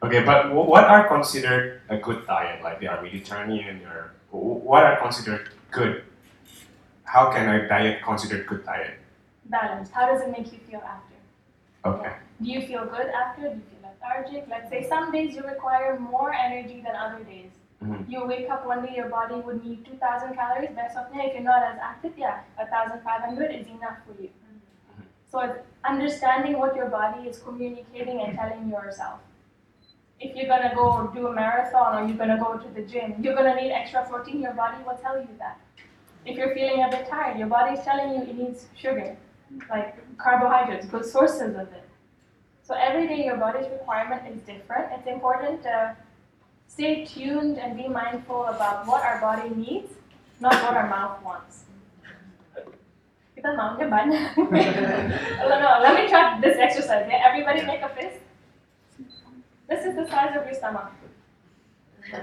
[0.02, 2.62] Okay, but what are considered a good diet?
[2.62, 6.02] Like they are Mediterranean or what are considered good?
[7.06, 9.05] How can a diet considered good diet?
[9.48, 9.92] Balanced.
[9.92, 11.14] How does it make you feel after?
[11.84, 12.12] Okay.
[12.42, 13.42] Do you feel good after?
[13.42, 14.46] Do you feel lethargic?
[14.48, 17.50] Let's say some days you require more energy than other days.
[17.82, 18.08] Mhm.
[18.08, 20.70] You wake up one day, your body would need 2,000 calories.
[20.70, 24.30] Besoknya, if you're not as active, yeah, 1,500 is enough for you.
[25.30, 29.20] So it's understanding what your body is communicating and telling yourself.
[30.18, 33.34] If you're gonna go do a marathon or you're gonna go to the gym, you're
[33.34, 34.40] gonna need extra protein.
[34.40, 35.58] Your body will tell you that.
[36.24, 39.16] If you're feeling a bit tired, your body's telling you it needs sugar,
[39.70, 41.84] like carbohydrates, good sources of it.
[42.62, 44.92] So every day your body's requirement is different.
[44.92, 45.96] It's important to
[46.68, 49.92] stay tuned and be mindful about what our body needs,
[50.40, 51.64] not what our mouth wants.
[53.36, 54.32] Kita maunya banyak.
[55.44, 57.04] no, no, let me try this exercise.
[57.04, 57.20] Yeah?
[57.20, 58.24] Everybody make a fist.
[59.68, 60.90] This is the size of your stomach.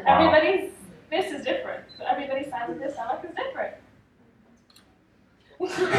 [0.08, 0.72] Everybody's
[1.10, 1.86] fist is different.
[1.98, 3.78] So everybody's size of their stomach is different.
[5.60, 5.94] Sorry.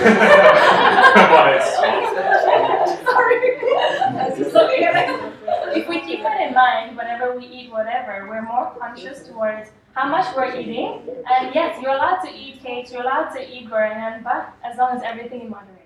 [4.51, 4.69] So
[5.75, 10.09] if we keep that in mind whenever we eat whatever, we're more conscious towards how
[10.09, 11.01] much we're eating.
[11.31, 14.97] And yes, you're allowed to eat cakes, you're allowed to eat gorengan, but as long
[14.97, 15.81] as everything in moderation.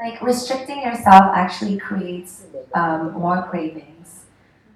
[0.00, 4.24] Like restricting yourself actually creates um, more cravings.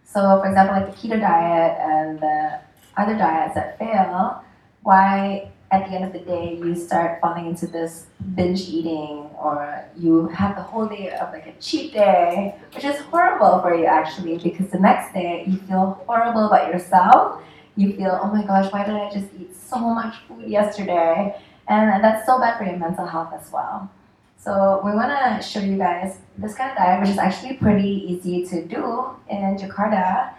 [0.05, 2.61] So, for example, like the keto diet and the
[2.97, 4.43] other diets that fail,
[4.83, 9.83] why at the end of the day you start falling into this binge eating or
[9.99, 13.87] you have the whole day of like a cheat day, which is horrible for you
[13.87, 17.43] actually because the next day you feel horrible about yourself.
[17.75, 21.35] You feel, oh my gosh, why did I just eat so much food yesterday?
[21.69, 23.91] And that's so bad for your mental health as well.
[24.37, 28.05] So we want to show you guys this kind of diet, which is actually pretty
[28.13, 30.35] easy to do in Jakarta.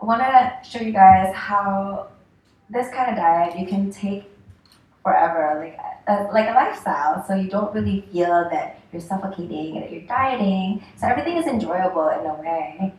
[0.00, 2.08] I want to show you guys how
[2.70, 4.24] this kind of diet you can take
[5.02, 7.24] forever, like a, like a lifestyle.
[7.26, 10.84] So you don't really feel that you're suffocating and that you're dieting.
[10.96, 12.94] So everything is enjoyable in a way.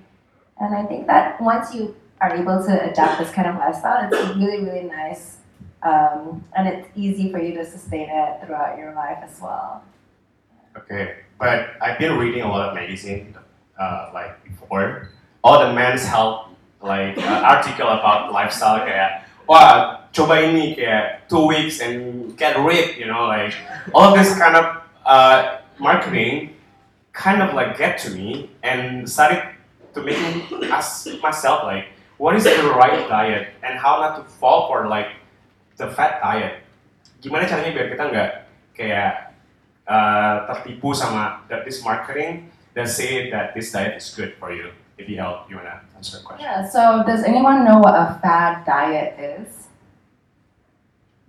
[0.60, 4.38] And I think that once you are able to adapt this kind of lifestyle, it's
[4.38, 5.38] really really nice,
[5.82, 9.84] um, and it's easy for you to sustain it throughout your life as well.
[10.78, 13.36] Okay, but I've been reading a lot of magazine,
[13.80, 15.10] uh, like before,
[15.44, 16.50] all the men's health
[16.82, 23.00] like uh, article about lifestyle kayak wah coba ini kayak two weeks and get ripped,
[23.00, 23.56] you know, like
[23.96, 26.56] all this kind of uh, marketing
[27.12, 29.44] kind of like get to me and started
[29.94, 34.24] to make me ask myself like what is the right diet and how not to
[34.40, 35.16] fall for like
[35.78, 36.64] the fad diet.
[37.22, 38.30] Gimana caranya biar kita nggak
[38.76, 39.12] kayak
[39.86, 44.72] uh, tertipu sama that this marketing that say that this diet is good for you.
[45.02, 46.46] If you help, you wanna answer the question.
[46.46, 49.61] Yeah, so does anyone know what a fad diet is?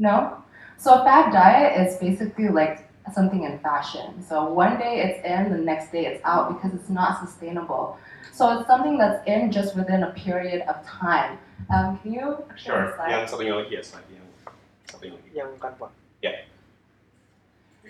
[0.03, 0.43] No?
[0.79, 4.19] So a fad diet is basically like something in fashion.
[4.29, 7.97] So one day it's in, the next day it's out because it's not sustainable.
[8.33, 11.39] So it's something that's in just within a period of time.
[11.73, 12.93] Um, can you show the Sure.
[12.97, 13.11] slide?
[13.15, 14.27] Yang something lagi yes, like yang
[14.91, 15.29] something lagi.
[15.39, 15.87] Yang kanva.
[16.19, 16.51] Yeah,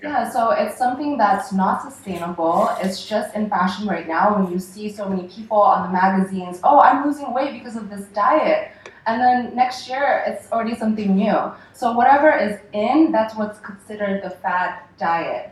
[0.02, 2.68] so it's something that's not sustainable.
[2.80, 6.58] It's just in fashion right now when you see so many people on the magazines,
[6.64, 8.72] oh, I'm losing weight because of this diet.
[9.06, 11.52] And then next year, it's already something new.
[11.72, 15.50] So whatever is in, that's what's considered the fad diet.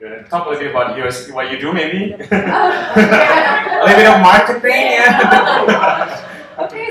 [0.00, 2.12] Wanna talk a little bit about yours, what you do maybe?
[2.30, 6.29] a little bit of marketing, yeah.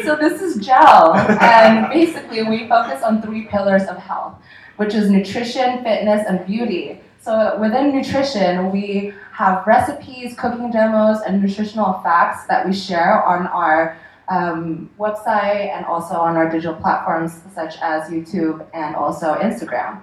[0.04, 1.14] So this is gel.
[1.16, 4.36] And basically, we focus on three pillars of health,
[4.78, 7.02] which is nutrition, fitness, and beauty.
[7.22, 13.48] So within nutrition, we have recipes, cooking demos, and nutritional facts that we share on
[13.48, 13.98] our
[14.30, 20.02] um, website and also on our digital platforms such as YouTube and also Instagram.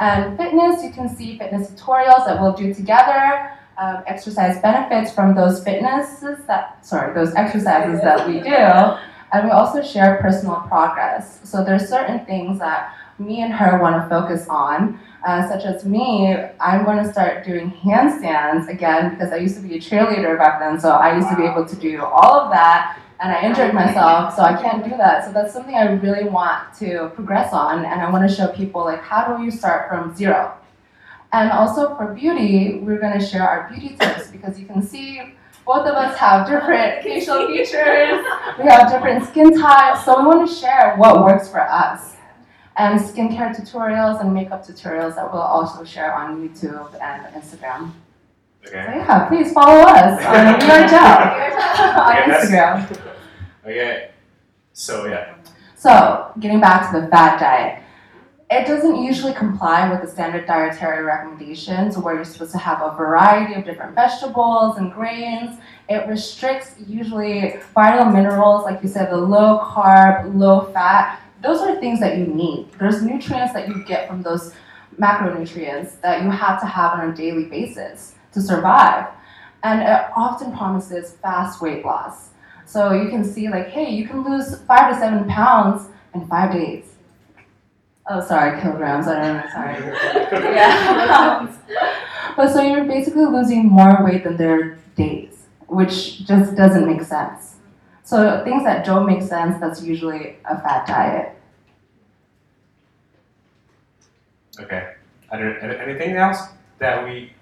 [0.00, 5.34] And fitness, you can see fitness tutorials that we'll do together, um, exercise benefits from
[5.34, 8.98] those fitnesses that, sorry, those exercises that we do.
[9.30, 11.40] And we also share personal progress.
[11.44, 15.84] So there's certain things that me and her want to focus on, uh, such as
[15.84, 20.38] me, I'm going to start doing handstands again because I used to be a cheerleader
[20.38, 20.80] back then.
[20.80, 24.36] So I used to be able to do all of that and I injured myself,
[24.36, 25.24] so I can't do that.
[25.24, 28.84] So that's something I really want to progress on, and I want to show people
[28.84, 30.54] like how do you start from zero.
[31.32, 35.34] And also for beauty, we're going to share our beauty tips because you can see
[35.66, 38.24] both of us have different facial features,
[38.58, 42.16] we have different skin types, so we want to share what works for us.
[42.78, 47.92] And skincare tutorials and makeup tutorials that we'll also share on YouTube and Instagram.
[48.64, 48.98] So Okay.
[48.98, 52.98] yeah, please follow us on We Are Gel on Okay, Instagram.
[53.66, 54.10] Okay.
[54.72, 55.34] So yeah.
[55.76, 57.82] So, getting back to the fad diet,
[58.50, 62.96] it doesn't usually comply with the standard dietary recommendations where you're supposed to have a
[62.96, 65.58] variety of different vegetables and grains.
[65.90, 71.20] It restricts usually vital minerals, like you said, the low carb, low fat.
[71.42, 72.72] Those are things that you need.
[72.78, 74.54] There's nutrients that you get from those
[74.98, 79.08] macronutrients that you have to have on a daily basis to survive.
[79.62, 82.30] And it often promises fast weight loss.
[82.64, 86.52] So you can see, like, hey, you can lose five to seven pounds in five
[86.52, 86.94] days.
[88.10, 89.06] Oh, sorry, kilograms.
[89.06, 89.50] I don't know.
[89.52, 90.54] Sorry.
[90.54, 91.54] yeah.
[92.36, 97.56] But so you're basically losing more weight than their days, which just doesn't make sense.
[98.04, 101.34] So things that don't make sense, that's usually a fad diet.
[104.60, 104.92] Okay.
[105.32, 106.38] Are there any- anything else
[106.78, 107.32] that we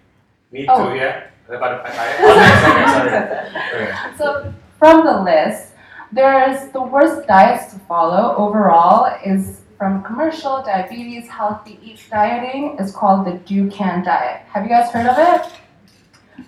[0.51, 0.89] need Oh.
[0.89, 2.21] to yeah about the diet?
[2.21, 3.51] Okay.
[3.77, 3.93] Okay.
[4.17, 5.73] So from the list,
[6.11, 12.93] there's the worst diets to follow overall is from commercial diabetes healthy eat dieting is
[12.93, 14.43] called the Dukan diet.
[14.49, 15.53] Have you guys heard of it?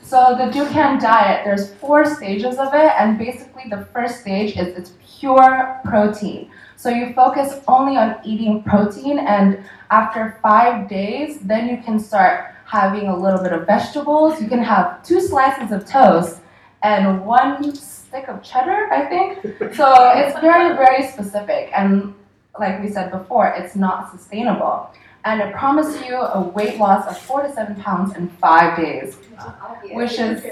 [0.03, 4.77] So the Dukan diet, there's four stages of it, and basically the first stage is
[4.77, 6.51] it's pure protein.
[6.77, 12.55] So you focus only on eating protein, and after five days, then you can start
[12.65, 14.41] having a little bit of vegetables.
[14.41, 16.41] You can have two slices of toast
[16.83, 19.75] and one stick of cheddar, I think.
[19.75, 21.71] So it's very, very specific.
[21.75, 22.15] And
[22.61, 24.91] like we said before, it's not sustainable.
[25.25, 29.17] And it promises you a weight loss of four to seven pounds in five days.
[29.93, 30.43] Which is-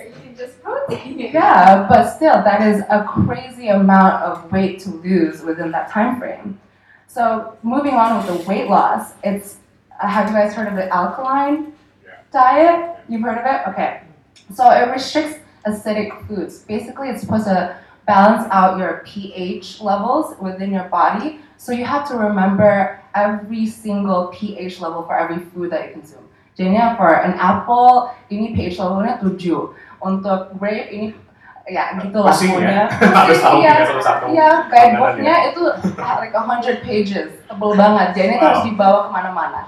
[0.98, 6.18] Yeah, but still, that is a crazy amount of weight to lose within that time
[6.18, 6.60] frame.
[7.06, 9.56] So moving on with the weight loss, it's
[9.98, 11.72] uh, have you guys heard of the alkaline
[12.04, 12.10] Yeah.
[12.30, 12.96] diet?
[13.08, 13.66] You've heard of it?
[13.70, 14.02] Okay.
[14.52, 16.58] So it restricts acidic foods.
[16.58, 21.40] Basically, it's supposed to balance out your pH levels within your body.
[21.56, 26.24] So you have to remember every single pH level for every food that you consume.
[26.56, 29.72] Jadinya for an apple ini pH levelnya 7.
[30.00, 31.06] Untuk grape ini
[31.66, 32.56] ya gitu lah Pusing ya.
[32.56, 32.84] pokoknya.
[33.18, 33.72] Harus tahu Iya.
[33.72, 34.24] ya satu-satu.
[34.30, 35.46] Iya, guidebooknya ya.
[35.50, 35.62] itu
[35.98, 38.08] like 100 pages, tebel banget.
[38.14, 39.60] Jadi itu harus dibawa ke mana-mana.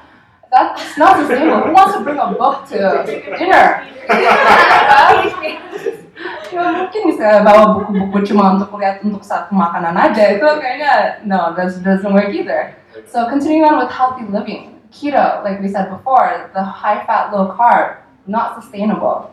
[0.48, 1.68] That's not sustainable.
[1.68, 3.04] Who wants to bring a book to
[3.36, 3.84] dinner?
[6.50, 10.34] Ya mungkin bisa bawa buku-buku cuma untuk lihat untuk satu makanan aja.
[10.34, 12.74] Itu kayaknya no, that doesn't work either.
[13.06, 17.54] So continuing on with healthy living, keto, like we said before, the high fat, low
[17.54, 19.30] carb, not sustainable.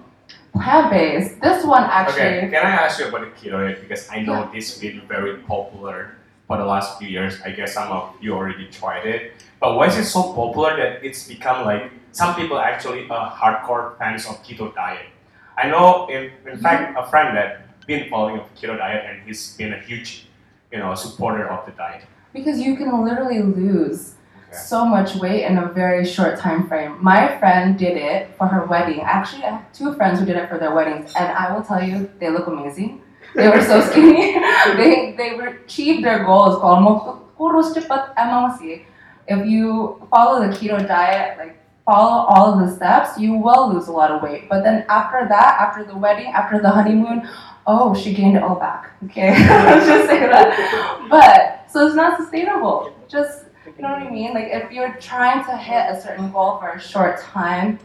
[0.53, 2.45] Plant based, this one actually.
[2.45, 3.59] Okay, can I ask you about the keto?
[3.81, 6.15] Because I know this been very popular
[6.47, 7.41] for the last few years.
[7.43, 9.33] I guess some of you already tried it.
[9.59, 13.97] But why is it so popular that it's become like some people actually are hardcore
[13.97, 15.14] fans of keto diet?
[15.57, 19.55] I know, in, in fact, a friend that been following a keto diet and he's
[19.57, 20.27] been a huge,
[20.71, 22.03] you know, supporter of the diet.
[22.33, 24.15] Because you can literally lose
[24.47, 24.57] Okay.
[24.61, 26.95] so much weight in a very short time frame.
[27.01, 29.01] My friend did it for her wedding.
[29.01, 31.81] Actually, I have two friends who did it for their weddings, and I will tell
[31.81, 33.01] you, they look amazing.
[33.35, 34.37] They were so skinny.
[34.79, 36.61] they they achieved their goals.
[36.61, 36.95] Kalau mau
[37.35, 38.85] kurus cepat emang sih.
[39.27, 43.87] If you follow the keto diet, like follow all of the steps, you will lose
[43.87, 44.49] a lot of weight.
[44.49, 47.29] But then after that, after the wedding, after the honeymoon,
[47.67, 48.93] oh, she gained it all back.
[49.05, 51.07] Okay, let's just say that.
[51.09, 52.93] But so it's not sustainable.
[53.07, 54.33] Just you know what I mean?
[54.33, 57.79] Like if you're trying to hit a certain goal for a short time,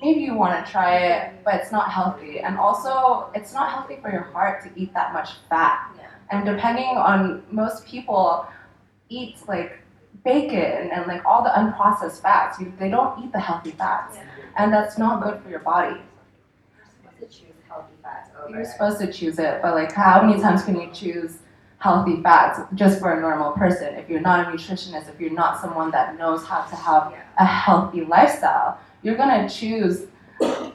[0.00, 2.40] maybe you want to try it, but it's not healthy.
[2.40, 5.90] And also, it's not healthy for your heart to eat that much fat.
[6.30, 8.46] And depending on most people
[9.08, 9.81] eat like
[10.24, 12.60] bacon and like all the unprocessed fats.
[12.60, 14.18] You, they don't eat the healthy fats.
[14.56, 16.00] And that's not good for your body.
[17.20, 18.54] to choose healthy fats over.
[18.54, 21.38] You're supposed to choose it, but like how many times can you choose
[21.78, 23.94] healthy fats just for a normal person?
[23.94, 27.22] If you're not a nutritionist, if you're not someone that knows how to have Yeah.
[27.38, 30.06] a healthy lifestyle, you're gonna choose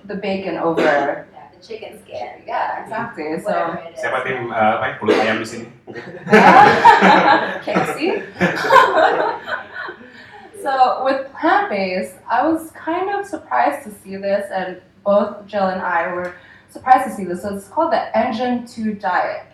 [0.06, 1.28] the bacon over.
[1.58, 2.30] Yeah, the chicken skin.
[2.46, 3.40] Yeah, exactly.
[3.40, 4.00] So Whatever it is.
[4.04, 5.68] Siapa tim uh, apa kulit ayam di sini?
[7.66, 8.22] KFC.
[10.64, 15.82] so with plant-based, I was kind of surprised to see this, and both Jill and
[15.82, 16.36] I were
[16.70, 17.42] surprised to see this.
[17.42, 19.46] So it's called the Engine 2 diet.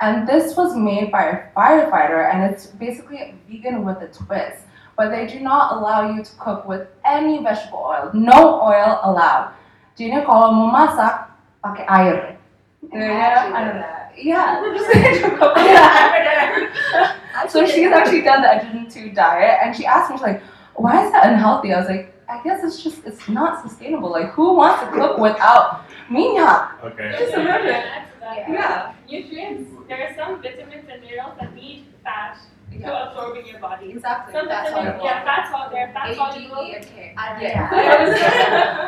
[0.00, 4.66] And this was made by a firefighter, and it's basically vegan with a twist.
[4.96, 8.10] But they do not allow you to cook with any vegetable oil.
[8.12, 9.54] No oil allowed.
[9.92, 11.31] Jadi kalau mau masak,
[11.64, 12.36] pakai air.
[12.92, 13.86] I actually I don't know.
[13.86, 14.12] that.
[14.18, 14.90] Yeah, just
[15.22, 16.68] cukup air.
[17.48, 20.42] So she's actually done the Engine 2 diet, and she asked me, she's like,
[20.74, 21.72] why is that unhealthy?
[21.72, 24.10] I was like, I guess it's just, it's not sustainable.
[24.10, 26.82] Like, who wants to cook without minyak?
[26.82, 26.98] Oke.
[27.18, 27.82] Just imagine.
[28.22, 28.48] Yeah.
[28.48, 28.92] Yeah.
[29.08, 29.70] Nutrients.
[29.88, 32.38] There are some vitamins and minerals that need fat
[32.80, 33.92] to absorb in your body.
[33.92, 34.32] Exactly.
[34.32, 35.74] Some That's yeah, fat soluble.
[35.74, 36.64] They're fat soluble.
[36.64, 37.68] Yeah.
[37.68, 38.16] There's,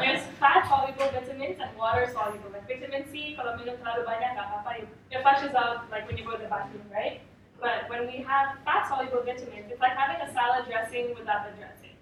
[0.01, 2.49] there's fat soluble vitamins and water soluble.
[2.53, 4.71] Like vitamin C, kalau minum terlalu banyak nggak apa-apa.
[4.81, 7.21] It, it flushes out like when you go to the bathroom, right?
[7.61, 11.53] But when we have fat soluble vitamins, it's like having a salad dressing without the
[11.57, 11.97] dressing.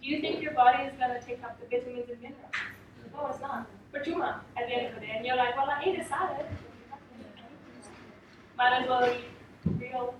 [0.00, 2.56] Do you think your body is gonna take up the vitamins and minerals?
[3.12, 3.66] No, it's not.
[3.92, 5.12] Percuma at the end of the day.
[5.18, 6.46] And you're like, well, I ate a salad.
[8.56, 9.24] Might as well eat
[9.80, 10.14] real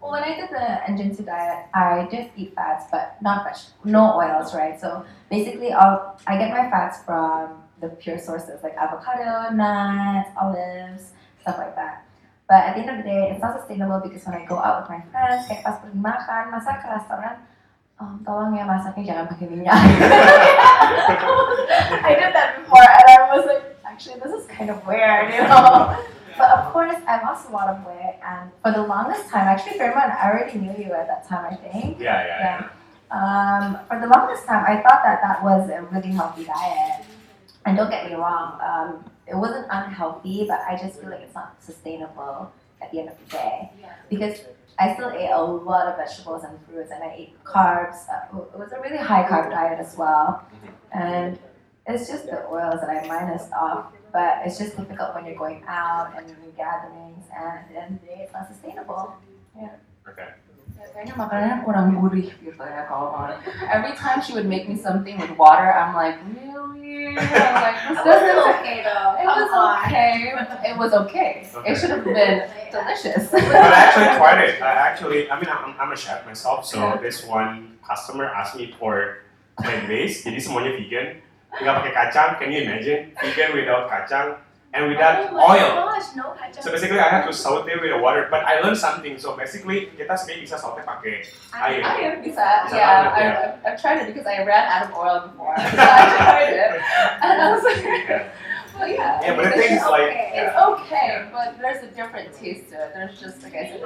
[0.00, 4.16] Well, when I did the 2 diet, I did eat fats, but not much, no
[4.16, 4.80] oils, right?
[4.80, 11.12] So basically, I'll, I get my fats from the pure sources like avocado, nuts, olives,
[11.42, 12.06] stuff like that.
[12.48, 14.82] But at the end of the day, it's not sustainable because when I go out
[14.82, 17.36] with my friends, kayak pas pergi makan, masak ke restoran,
[18.00, 19.70] um, tolong ya masaknya jangan pakai minyak.
[22.08, 25.44] I did that before, and I was like, actually, this is kind of weird, you
[25.46, 25.94] know.
[26.40, 29.76] But of course, I lost a lot of weight, and for the longest time, actually,
[29.78, 32.00] Firman, I already knew you at that time, I think.
[32.00, 32.36] Ya ya.
[32.40, 32.54] ya.
[33.12, 37.04] Um, for the longest time, I thought that that was a really healthy diet.
[37.66, 41.34] And don't get me wrong, um, it wasn't unhealthy, but I just feel like it's
[41.34, 42.50] not sustainable
[42.80, 43.70] at the end of the day.
[44.08, 44.40] Because
[44.78, 48.08] I still ate a lot of vegetables and fruits, and I ate carbs.
[48.08, 50.42] Uh, it was a really high carb diet as well.
[50.90, 51.38] And
[51.86, 55.62] it's just the oils that I minus off, but it's just difficult when you're going
[55.66, 59.16] out and you're gatherings, and at the end of the day, it's not sustainable.
[59.56, 60.26] Oke.
[60.80, 63.28] Ya, kayaknya makanannya kurang gurih gitu ya kalau mau.
[63.68, 67.16] Every time she would make me something with water, I'm like, really?
[67.20, 68.38] I'm like, this doesn't.
[68.60, 69.20] okay though.
[69.20, 70.08] It was okay.
[70.64, 71.44] It was okay.
[71.44, 71.68] Okay.
[71.68, 73.28] It should have been delicious.
[73.28, 74.54] But I actually tried it.
[74.64, 78.72] I actually, I mean, I'm, I'm a chef myself, so this one customer asked me
[78.80, 79.20] for
[79.60, 81.20] plant based, jadi semuanya vegan,
[81.58, 82.30] nggak pakai kacang.
[82.38, 83.10] Can you imagine?
[83.18, 84.38] Vegan without kacang
[84.72, 85.70] and without oh oil.
[85.74, 86.62] gosh, no kacang.
[86.62, 88.28] So basically, I have to saute with the water.
[88.30, 89.18] But I learned something.
[89.18, 91.82] So basically, kita sebenarnya bisa saute pakai ah, air.
[91.82, 92.46] I am bisa.
[92.70, 93.30] Bisa Yeah, I, ya.
[93.34, 95.54] I've, I've tried it because I ran out of oil before.
[95.74, 96.72] So I tried it,
[97.26, 98.30] and I was like, Yeah.
[98.78, 99.18] well, yeah.
[99.18, 100.30] Yeah, but the it's thing is just like, okay.
[100.30, 100.46] yeah.
[100.46, 102.94] It's okay, but there's a different taste to it.
[102.94, 103.82] There's just like I said.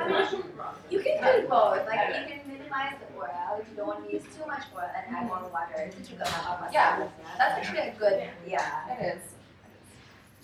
[0.93, 1.81] You can do both.
[1.89, 2.45] Like you can
[2.75, 5.41] minimize the oil if you don't want to use too much oil and add more
[5.53, 5.89] water.
[5.89, 6.73] Itu juga nggak.
[6.73, 7.07] Yeah.
[7.39, 8.17] That's actually a good.
[8.47, 8.91] Yeah.
[8.91, 9.23] It is.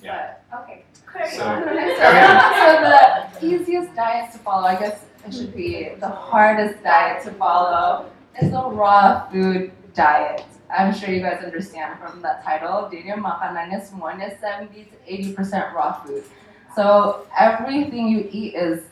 [0.02, 0.40] Yeah.
[0.62, 0.84] Okay.
[1.06, 1.34] Correct.
[1.34, 1.44] So-
[1.98, 2.06] so,
[2.56, 2.96] so the
[3.44, 8.08] easiest diet to follow, I guess it should be the hardest diet to follow,
[8.40, 10.44] is the raw food diet.
[10.70, 12.86] I'm sure you guys understand from that title.
[12.88, 14.96] Jadi makanannya semuanya 70 to
[15.34, 16.22] 80% raw food.
[16.78, 18.86] So everything you eat is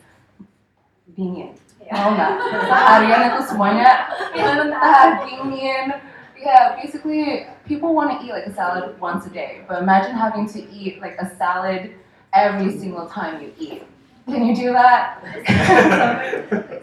[1.14, 1.54] dingin.
[1.90, 5.96] Seharian itu semuanya mentah, dingin.
[6.38, 10.46] Yeah, basically, people want to eat like a salad once a day, but imagine having
[10.54, 11.90] to eat like a salad
[12.32, 13.82] every single time you eat.
[14.28, 15.18] Can you do that?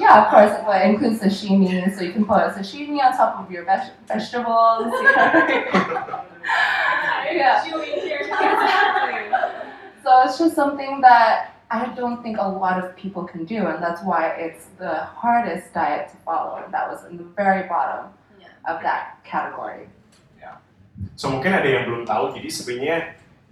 [0.00, 0.52] yeah, of course.
[0.66, 4.90] But it includes sashimi, so you can put sashimi on top of your veg- vegetables.
[4.90, 4.98] you
[7.36, 7.62] yeah.
[8.36, 9.30] Exactly.
[10.02, 13.82] So it's just something that I don't think a lot of people can do, and
[13.82, 16.62] that's why it's the hardest diet to follow.
[16.62, 18.14] And that was in the very bottom
[18.64, 19.90] of that category.
[21.16, 22.96] So mungkin ada yang belum tahu, jadi sebenarnya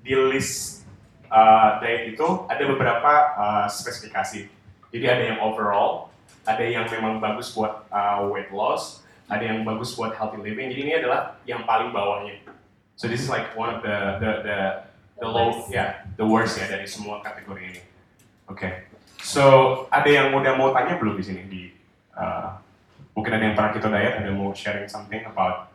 [0.00, 0.84] di list
[1.28, 4.48] uh, diet itu ada beberapa uh, spesifikasi.
[4.92, 6.08] Jadi ada yang overall,
[6.48, 10.72] ada yang memang bagus buat uh, weight loss, ada yang bagus buat healthy living.
[10.72, 12.40] Jadi ini adalah yang paling bawahnya.
[12.96, 14.58] So this is like one of the the the,
[15.20, 17.82] the low, yeah, the worst ya dari semua kategori ini.
[18.48, 18.88] Oke.
[19.24, 19.42] So
[19.88, 21.62] ada yang udah mau tanya belum di sini di
[22.12, 22.60] uh,
[23.16, 25.72] mungkin ada yang pernah keto diet, ada yang mau sharing something about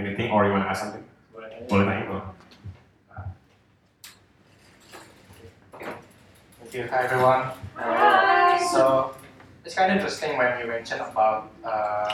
[0.00, 1.04] anything or you wanna ask something?
[1.68, 2.24] Boleh tanya boleh.
[6.66, 6.84] Thank you.
[6.90, 7.54] Hi everyone.
[7.78, 8.58] Hi.
[8.58, 9.14] So
[9.62, 12.10] it's kind of interesting when you mentioned about uh,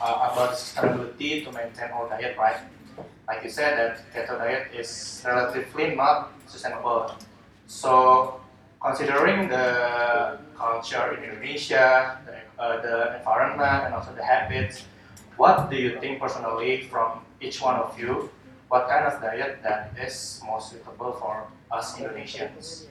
[0.00, 2.66] uh, about sustainability to maintain our diet, right?
[3.28, 7.14] Like you said that keto diet is relatively not sustainable.
[7.70, 8.39] So
[8.80, 14.84] considering the culture in Indonesia, the, uh, the environment, and also the habits,
[15.36, 18.30] what do you think personally from each one of you?
[18.68, 22.86] What kind of diet that is most suitable for us Indonesians?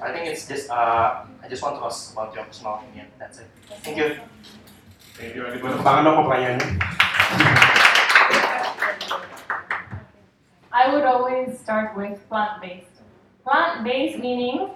[0.00, 3.06] I think it's just uh, I just want to ask about your personal opinion.
[3.18, 3.46] That's it.
[3.82, 4.18] Thank you.
[5.14, 5.42] Thank you.
[5.46, 6.68] Tepuk tangan dong pertanyaannya.
[10.74, 12.90] I would always start with plant-based.
[13.46, 14.74] Plant-based meaning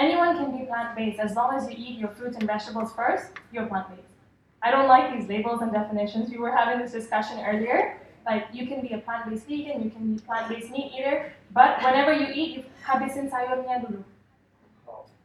[0.00, 3.66] anyone can be plant-based as long as you eat your fruits and vegetables first, you're
[3.66, 4.14] plant-based.
[4.62, 6.30] I don't like these labels and definitions.
[6.30, 8.00] We were having this discussion earlier.
[8.26, 12.12] Like you can be a plant-based vegan, you can be plant-based meat eater, but whenever
[12.12, 14.04] you eat, you habisin sayurnya dulu.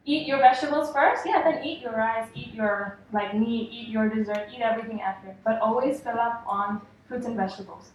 [0.06, 4.08] Eat your vegetables first, yeah, then eat your rice, eat your like meat, eat your
[4.08, 5.36] dessert, eat everything after.
[5.44, 7.92] But always fill up on fruits and vegetables.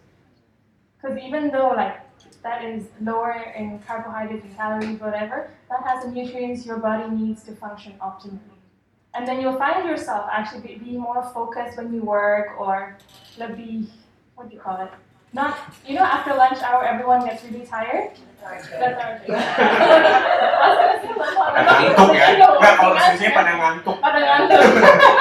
[1.02, 1.98] Because even though like
[2.42, 7.42] that is lower in carbohydrates and calories, whatever, that has the nutrients your body needs
[7.44, 8.38] to function optimally.
[9.14, 12.96] And then you'll find yourself actually be, be more focused when you work or
[13.36, 13.88] like, be,
[14.36, 14.90] what do you call it?
[15.34, 18.12] Not, you know, after lunch hour, everyone gets really tired.
[18.42, 19.28] Lethargic.
[21.42, 22.26] Pada ngantuk ya.
[22.32, 23.96] Enggak, kalau mesinnya pada ngantuk.
[24.02, 24.62] Pada ngantuk.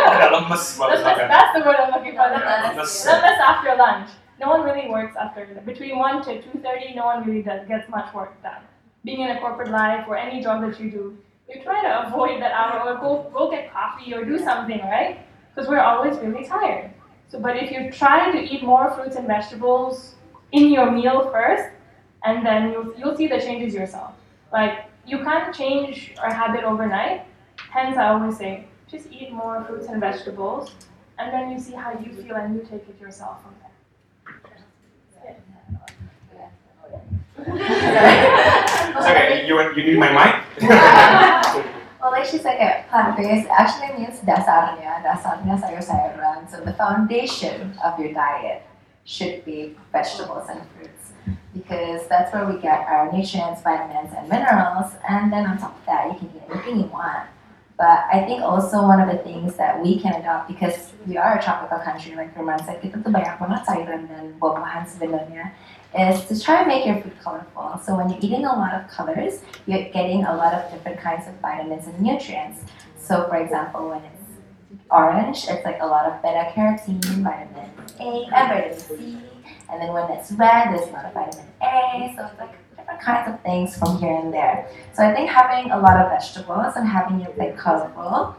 [0.10, 1.04] Pada lemes That's, banget.
[1.04, 2.28] that's, that's the word I'm looking for.
[2.32, 2.78] That's, Lemes.
[2.78, 4.10] that's, that's after lunch.
[4.42, 6.96] No one really works after between one to two thirty.
[6.96, 8.64] No one really does gets much work done.
[9.06, 11.18] Being in a corporate life or any job that you do,
[11.48, 15.20] you try to avoid that hour or go go get coffee or do something, right?
[15.54, 16.92] Because we're always really tired.
[17.30, 20.16] So, but if you try to eat more fruits and vegetables
[20.52, 21.70] in your meal first,
[22.26, 24.16] and then you'll you'll see the changes yourself.
[24.52, 27.26] Like you can't change a habit overnight.
[27.70, 30.72] Hence, I always say just eat more fruits and vegetables,
[31.20, 33.71] and then you see how you feel and you take it yourself from there.
[37.48, 40.34] Okay, you, you need my mic?
[42.02, 46.50] Well, like she said, eh, uh, okay, plant-based actually means dasarnya, dasarnya sayur-sayuran.
[46.50, 48.66] So the foundation of your diet
[49.06, 51.14] should be vegetables and fruits
[51.54, 54.98] because that's where we get our nutrients, vitamins, and minerals.
[55.06, 57.30] And then on top of that, you can eat anything you want.
[57.78, 61.38] But I think also one of the things that we can adopt because we are
[61.38, 65.54] a tropical country, like Firman said, kita tuh banyak banget sayuran dan buah-buahan sebenarnya,
[65.98, 67.80] is to try and make your food colorful.
[67.84, 71.28] So when you're eating a lot of colors, you're getting a lot of different kinds
[71.28, 72.62] of vitamins and nutrients.
[72.98, 74.22] So for example, when it's
[74.90, 77.70] orange, it's like a lot of beta carotene, vitamin
[78.00, 79.18] A, and vitamin C.
[79.70, 82.14] And then when it's red, there's a lot of vitamin A.
[82.16, 84.70] So it's like different kinds of things from here and there.
[84.94, 88.36] So I think having a lot of vegetables and having your plate colorful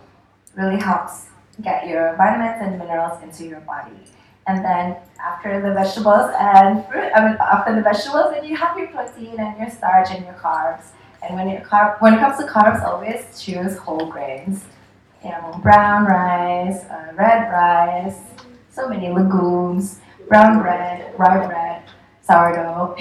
[0.54, 1.26] really helps
[1.60, 3.92] get your vitamins and minerals into your body.
[4.46, 8.76] And then after the vegetables and fruit, I mean after the vegetables, then you have
[8.76, 10.86] your protein and your starch and your carbs.
[11.22, 14.64] And when carb, when it comes to carbs, always choose whole grains.
[15.22, 18.18] You know, brown rice, uh, red rice,
[18.72, 21.82] so many legumes, brown bread, rye bread,
[22.22, 22.96] sourdough.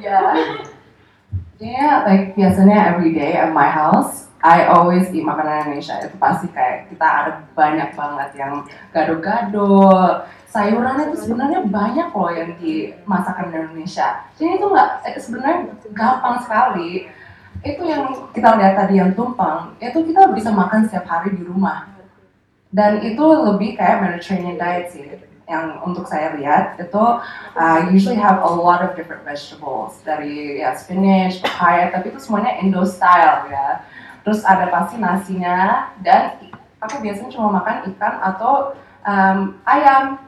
[0.00, 0.64] yeah.
[1.58, 5.98] Yeah, like biasanya every day at my house, I always eat makanan Indonesia.
[6.06, 8.62] Itu pasti kayak kita ada banyak banget yang
[8.94, 14.22] gado-gado, sayurannya itu sebenarnya banyak loh yang di Indonesia.
[14.38, 15.58] Jadi itu nggak eh, sebenarnya
[15.90, 17.10] gampang sekali.
[17.66, 21.90] Itu yang kita lihat tadi yang tumpang, itu kita bisa makan setiap hari di rumah.
[22.70, 27.04] Dan itu lebih kayak Mediterranean diet sih yang untuk saya lihat itu
[27.56, 32.60] uh, usually have a lot of different vegetables dari ya spinach, papaya, tapi itu semuanya
[32.60, 33.80] Indo style ya.
[34.22, 36.36] Terus ada pasti nasinya dan
[36.84, 38.76] aku biasanya cuma makan ikan atau
[39.08, 40.20] um, ayam.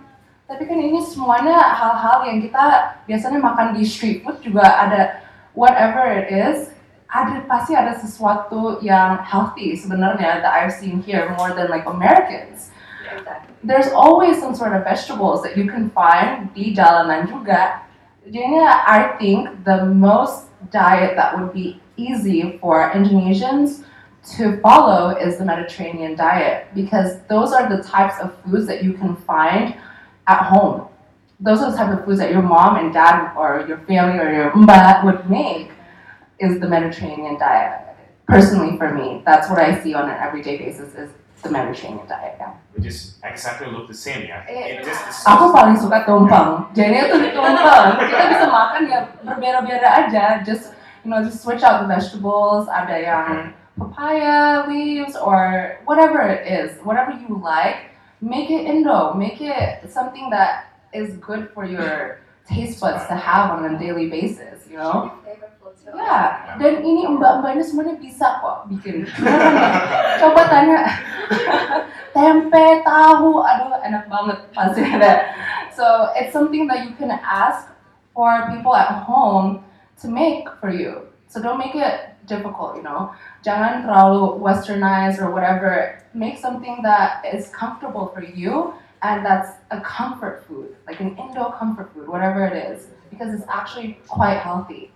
[0.51, 5.23] Tapi kan ini semuanya hal-hal yang kita biasanya makan di street food juga ada
[5.55, 6.75] whatever it is
[7.11, 12.71] ada pasti ada sesuatu yang healthy sebenarnya that I've seen here more than like Americans
[13.63, 17.85] there's always some sort of vegetables that you can find di jalanan juga.
[18.25, 23.85] Jadinya, I think the most diet that would be easy for Indonesians
[24.37, 28.93] to follow is the Mediterranean diet because those are the types of foods that you
[28.93, 29.75] can find
[30.27, 30.89] at home.
[31.41, 34.33] Those are the type of foods that your mom and dad or your family or
[34.33, 35.73] your mba would make
[36.39, 37.81] is the Mediterranean diet.
[38.29, 41.11] Personally, for me, that's what I see on an everyday basis is
[41.43, 42.37] the Mediterranean diet.
[42.39, 42.53] Yeah.
[42.77, 44.45] Which is exactly look the same ya.
[44.47, 44.63] Iya.
[44.63, 46.69] Eh, it just is Aku paling suka tumpeng.
[46.77, 47.87] Jadi itu di tumpeng.
[47.99, 50.25] Kita bisa makan ya berbeda-beda aja.
[50.45, 50.73] Just
[51.05, 52.69] you know, just switch out the vegetables.
[52.69, 53.33] Ada yang
[53.81, 57.91] papaya leaves or whatever it is, whatever you like.
[58.21, 59.17] Make it Indo.
[59.17, 64.09] Make it something that is good for your taste buds to have on a daily
[64.09, 64.67] basis.
[64.69, 65.13] You know.
[65.91, 69.03] Ya, dan ini mbak-mbaknya semuanya bisa kok bikin.
[70.23, 70.87] Coba tanya
[72.15, 75.35] tempe, tahu, aduh enak banget pasti ada.
[75.75, 77.67] So it's something that you can ask
[78.15, 79.67] for people at home
[79.99, 81.11] to make for you.
[81.27, 83.15] So don't make it difficult, you know.
[83.43, 86.03] Jangan terlalu westernized or whatever.
[86.15, 91.53] Make something that is comfortable for you and that's a comfort food, like an indoor
[91.57, 94.93] comfort food, whatever it is, because it's actually quite healthy.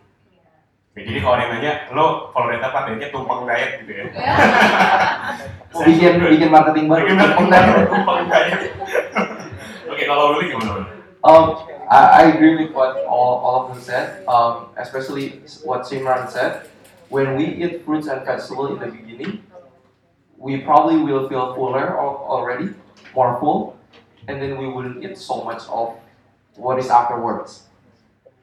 [0.94, 4.04] Jadi kalau ada nanya, lo kalau data apa dietnya tumpeng diet gitu ya?
[5.74, 7.10] Mau bikin bikin marketing baru.
[7.10, 8.60] Bagaimana tumpeng tumpeng diet?
[9.90, 10.86] Oke, kalau Willy gimana?
[11.26, 11.44] Um,
[11.90, 16.70] I, I agree with what all, all of them said, um, especially what Simran said.
[17.10, 19.42] When we eat fruits and vegetables in the beginning,
[20.38, 22.70] we probably will feel fuller already,
[23.14, 23.74] more full,
[24.28, 25.96] and then we wouldn't eat so much of
[26.56, 27.64] what is afterwards.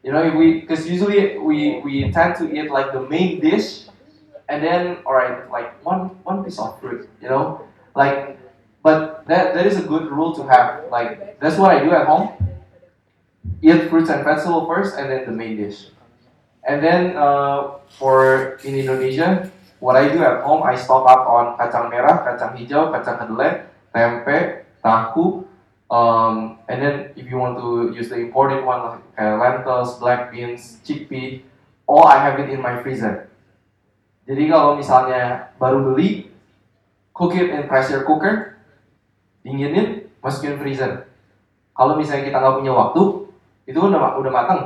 [0.04, 3.86] You know, we, because usually we, we tend to eat like the main dish,
[4.50, 7.62] and then, alright, like one, one piece of fruit, you know?
[7.96, 8.38] Like,
[8.84, 10.90] but that, that is a good rule to have.
[10.90, 12.34] Like, that's what I do at home
[13.62, 15.90] eat fruits and vegetables first and then the main dish.
[16.68, 21.58] And then uh, for in Indonesia, what I do at home, I stock up on
[21.58, 25.46] kacang merah, kacang hijau, kacang kedelai, tempe, tahu,
[25.92, 30.32] um, and then if you want to use the imported one like uh, lentils, black
[30.32, 31.44] beans, chickpea,
[31.86, 33.28] all I have it in my freezer.
[34.24, 36.32] Jadi kalau misalnya baru beli,
[37.12, 38.56] cook it in pressure cooker,
[39.44, 41.12] dinginin, masukin freezer.
[41.76, 43.02] Kalau misalnya kita nggak punya waktu,
[43.68, 44.62] itu udah udah matang.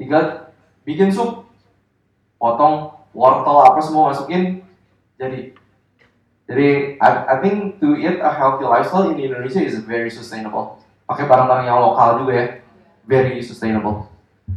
[0.00, 0.48] Tinggal
[0.88, 1.44] bikin sup,
[2.40, 4.64] potong wortel apa semua masukin,
[5.20, 5.52] jadi.
[6.46, 10.78] Jadi I, I think to eat a healthy lifestyle in Indonesia is very sustainable.
[11.10, 12.46] Pakai barang-barang yang lokal juga ya,
[13.06, 14.06] very sustainable.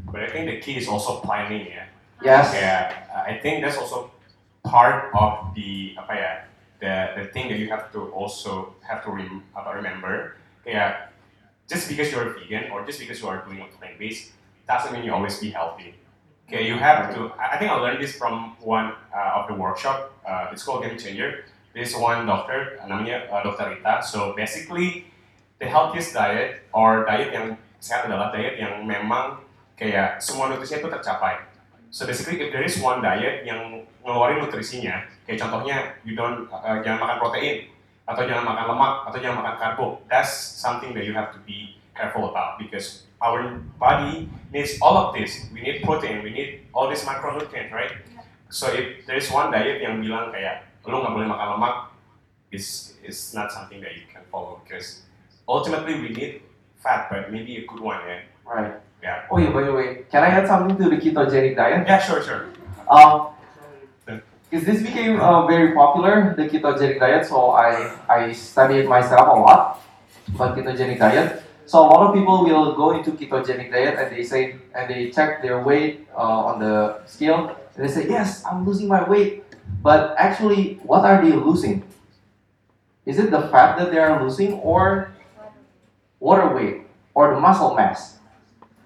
[0.09, 1.89] But I think the key is also planning ya.
[2.21, 2.53] Yes.
[2.53, 4.13] Yeah, I think that's also
[4.61, 6.31] part of the apa ya,
[6.77, 10.37] the the thing that you have to also have to rem, apa, remember.
[10.61, 11.09] Kayak
[11.65, 14.37] just because you're vegan or just because you are doing a plant based
[14.69, 15.97] doesn't mean you always be healthy.
[16.45, 17.33] Okay, you have to.
[17.37, 20.13] I I think I learned this from one uh, of the workshop.
[20.25, 21.45] Uh, it's called Game Changer.
[21.79, 23.71] This one doctor, namanya uh, Dr.
[23.71, 24.03] Rita.
[24.03, 25.07] So basically,
[25.63, 29.39] the healthiest diet or diet yang sehat adalah diet yang memang
[29.79, 31.39] kayak semua nutrisinya itu tercapai.
[31.87, 36.83] So basically, if there is one diet yang ngeluarin nutrisinya, kayak contohnya you don't uh,
[36.83, 37.71] jangan makan protein
[38.03, 41.79] atau jangan makan lemak atau jangan makan karbo, that's something that you have to be
[41.95, 45.47] careful about because our body needs all of this.
[45.55, 47.95] We need protein, we need all these macronutrients, right?
[48.51, 51.75] So if there is one diet yang bilang kayak lu nggak boleh makan lemak,
[52.51, 55.03] is is not something that you can follow because
[55.47, 56.41] ultimately we need
[56.79, 58.23] fat, but maybe a good one, yeah.
[58.45, 58.73] Right.
[59.03, 59.27] Yeah.
[59.31, 61.87] Oh yeah, by the way, can I add something to the ketogenic diet?
[61.87, 62.51] Yeah, sure, sure.
[62.89, 63.31] Um,
[64.49, 69.39] because this became uh, very popular, the ketogenic diet, so I, I studied myself a
[69.39, 69.85] lot
[70.33, 71.43] about ketogenic diet.
[71.69, 75.11] So a lot of people will go into ketogenic diet and they say, and they
[75.11, 79.43] check their weight uh, on the scale, and they say, yes, I'm losing my weight.
[79.81, 81.83] But actually, what are they losing?
[83.05, 85.13] Is it the fat that they are losing, or
[86.19, 86.81] water weight,
[87.13, 88.19] or the muscle mass?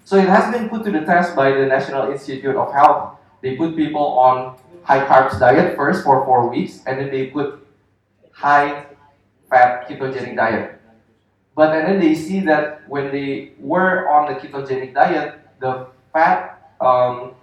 [0.05, 3.17] So it has been put to the test by the National Institute of Health.
[3.41, 7.65] They put people on high carbs diet first for four weeks, and then they put
[8.31, 8.85] high
[9.49, 10.79] fat ketogenic diet.
[11.55, 17.33] But then they see that when they were on the ketogenic diet, the fat, um,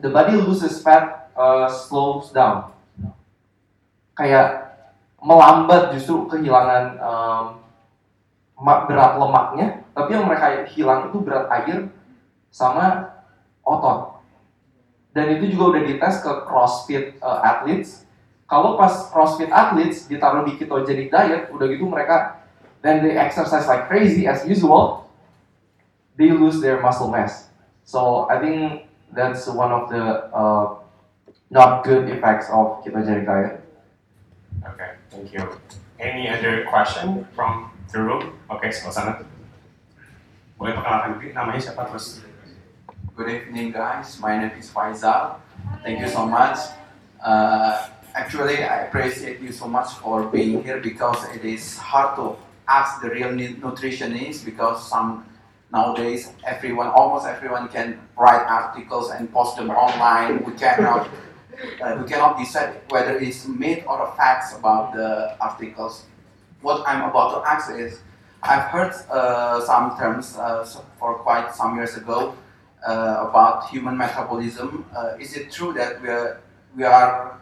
[0.00, 2.73] the body loses fat, uh, slows down.
[4.14, 4.78] Kayak
[5.18, 7.44] melambat justru kehilangan um,
[8.60, 11.90] berat lemaknya, tapi yang mereka hilang itu berat air
[12.52, 13.10] sama
[13.64, 14.22] otot.
[15.10, 18.06] Dan itu juga udah dites ke CrossFit uh, athletes.
[18.46, 22.44] Kalau pas CrossFit athletes ditaruh di ketogenic diet, udah gitu mereka
[22.84, 25.08] then they exercise like crazy as usual,
[26.20, 27.48] they lose their muscle mass.
[27.88, 30.84] So I think that's one of the uh,
[31.48, 33.63] not good effects of ketogenic diet.
[34.66, 35.48] Okay, thank you.
[36.00, 38.32] Any other question from the room?
[38.50, 39.12] Oke, sebelah sana.
[40.58, 42.24] Boleh perkenalkan diri, namanya siapa terus?
[43.14, 44.18] Good evening, guys.
[44.18, 45.38] My name is Faisal.
[45.86, 46.58] Thank you so much.
[47.22, 47.86] Uh,
[48.18, 52.34] actually, I appreciate you so much for being here because it is hard to
[52.66, 55.28] ask the real nu- nutritionist because some
[55.70, 60.42] nowadays everyone, almost everyone, can write articles and post them online.
[60.42, 61.06] We cannot,
[61.82, 66.06] uh, we cannot decide whether it's myth or facts about the articles.
[66.60, 68.00] What I'm about to ask is,
[68.42, 70.64] I've heard uh, some terms uh,
[70.98, 72.34] for quite some years ago
[72.86, 74.84] uh, about human metabolism.
[74.94, 76.40] Uh, is it true that we are,
[76.76, 77.40] we are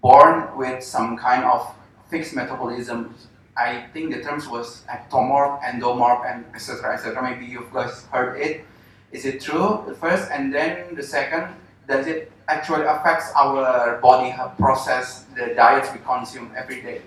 [0.00, 1.74] born with some kind of
[2.08, 3.14] fixed metabolism?
[3.56, 6.94] I think the terms was ectomorph, endomorph, and etc.
[6.94, 7.22] etc.
[7.22, 8.64] Maybe you guys heard it.
[9.12, 9.84] Is it true?
[9.86, 11.54] The first, and then the second,
[11.88, 17.02] does it actually affects our body process the diets we consume every day?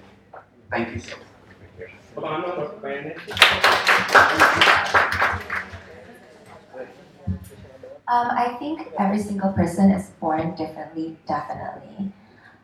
[0.72, 1.02] Thank you.
[8.08, 12.12] Um, I think every single person is born differently, definitely.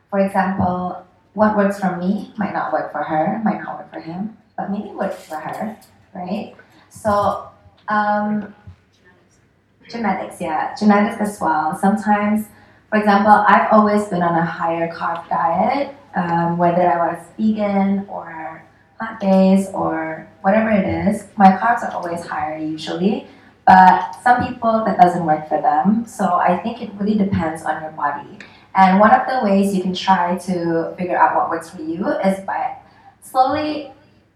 [0.08, 1.04] For example,
[1.34, 4.70] what works for me might not work for her, might not work for him, but
[4.70, 5.76] maybe works for her,
[6.14, 6.54] right?
[6.88, 7.48] So,
[7.88, 8.54] um,
[9.88, 11.76] genetics, yeah, genetics as well.
[11.78, 12.46] Sometimes,
[12.90, 18.06] for example, I've always been on a higher carb diet, um, whether I was vegan
[18.08, 18.62] or
[18.98, 21.26] plant based or whatever it is.
[21.36, 23.26] My carbs are always higher usually
[23.70, 26.04] but some people that doesn't work for them.
[26.04, 28.38] So I think it really depends on your body.
[28.74, 32.08] And one of the ways you can try to figure out what works for you
[32.08, 32.76] is by
[33.22, 33.92] slowly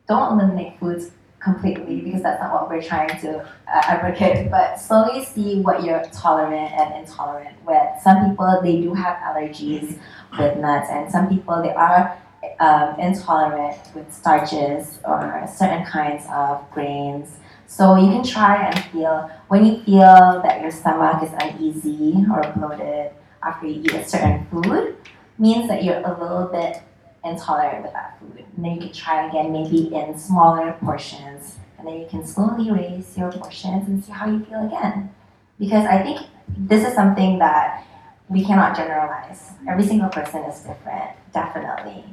[0.08, 1.10] don't eliminate foods
[1.44, 3.44] completely because that's not what we're trying to uh,
[3.84, 4.50] advocate.
[4.50, 7.88] But slowly see what you're tolerant and intolerant with.
[8.02, 9.98] Some people they do have allergies
[10.38, 12.18] with nuts, and some people they are
[12.60, 17.36] um, intolerant with starches or certain kinds of grains.
[17.66, 22.42] So you can try and feel when you feel that your stomach is uneasy or
[22.56, 24.96] bloated after you eat a certain food,
[25.38, 26.82] means that you're a little bit
[27.24, 28.44] intolerant with that food.
[28.56, 32.70] And then you can try again, maybe in smaller portions, and then you can slowly
[32.70, 35.14] raise your portions and see how you feel again.
[35.58, 37.86] Because I think this is something that
[38.28, 39.50] we cannot generalize.
[39.68, 42.04] Every single person is different, definitely.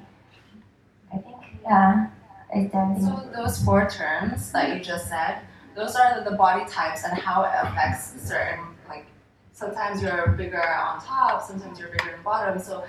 [1.14, 2.08] I think, yeah.
[2.54, 3.02] Definitely.
[3.02, 5.40] So those four terms that you just said,
[5.76, 8.60] those are the body types and how it affects certain
[8.90, 9.06] like
[9.54, 12.60] sometimes you're bigger on top, sometimes you're bigger on bottom.
[12.60, 12.84] So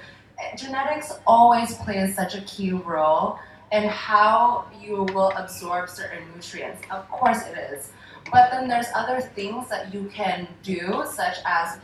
[0.56, 3.38] genetics always plays such a key role
[3.72, 6.82] in how you will absorb certain nutrients.
[6.90, 7.92] Of course it is.
[8.30, 11.78] But then there's other things that you can do, such as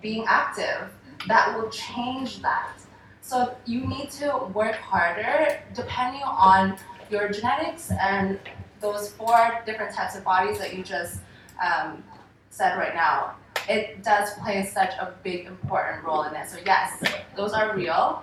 [0.00, 0.90] being active
[1.28, 2.72] that will change that.
[3.20, 6.76] So you need to work harder depending on
[7.08, 8.38] your genetics and
[8.80, 11.20] those four different types of bodies that you just
[11.64, 12.02] um,
[12.50, 13.36] said right now.
[13.68, 16.48] It does play such a big important role in it.
[16.48, 16.98] So yes,
[17.36, 18.22] those are real,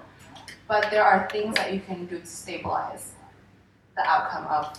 [0.68, 3.14] but there are things that you can do to stabilize
[3.96, 4.78] the outcome of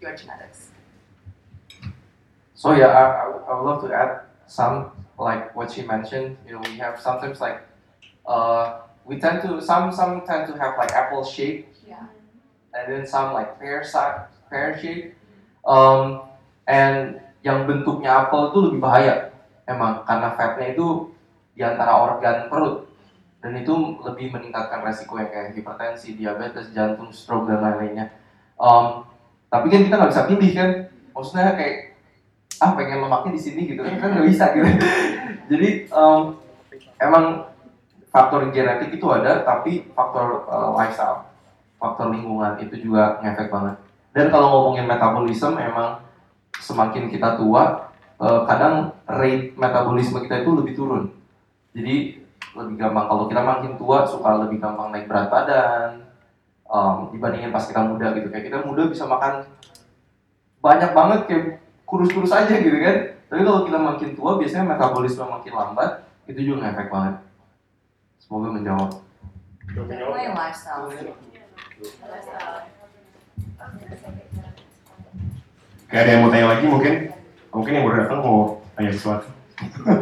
[0.00, 0.70] your genetics.
[2.54, 6.36] So yeah, I, I, would- love to add some like what she mentioned.
[6.46, 7.62] You know, we have sometimes like
[8.26, 12.04] uh, we tend to some some tend to have like apple shape, Yeah.
[12.74, 15.14] and then some like pear si- pear shape.
[15.64, 16.22] Um,
[16.66, 19.29] and yang bentuknya apel itu lebih bahaya
[19.70, 21.14] emang karena fatnya itu
[21.54, 22.90] di antara organ perut
[23.40, 23.72] dan itu
[24.04, 28.12] lebih meningkatkan resiko yang kayak hipertensi, diabetes, jantung, stroke dan lain-lainnya.
[28.60, 29.08] Um,
[29.48, 30.70] tapi kan kita nggak bisa pilih kan,
[31.16, 31.96] maksudnya kayak
[32.60, 34.68] ah pengen lemaknya di sini gitu kan nggak bisa gitu.
[35.50, 36.36] Jadi um,
[37.00, 37.48] emang
[38.12, 41.32] faktor genetik itu ada, tapi faktor uh, lifestyle,
[41.80, 43.80] faktor lingkungan itu juga ngefek banget.
[44.12, 46.02] Dan kalau ngomongin metabolisme, emang
[46.58, 47.89] semakin kita tua,
[48.20, 51.10] eh, kadang rate metabolisme kita itu lebih turun.
[51.72, 56.02] Jadi lebih gampang kalau kita makin tua suka lebih gampang naik berat badan
[56.66, 58.26] em, dibandingin pas kita muda gitu.
[58.26, 59.46] Kayak kita muda bisa makan
[60.58, 61.44] banyak banget kayak
[61.86, 62.96] kurus-kurus aja gitu kan.
[63.30, 65.90] Tapi kalau kita makin tua biasanya metabolisme makin lambat,
[66.26, 67.14] itu juga ngefek banget.
[68.18, 68.90] Semoga menjawab.
[75.90, 76.94] Kayak ada yang mau tanya lagi mungkin?
[77.50, 78.38] Mungkin yang baru datang mau
[78.74, 79.26] tanya sesuatu.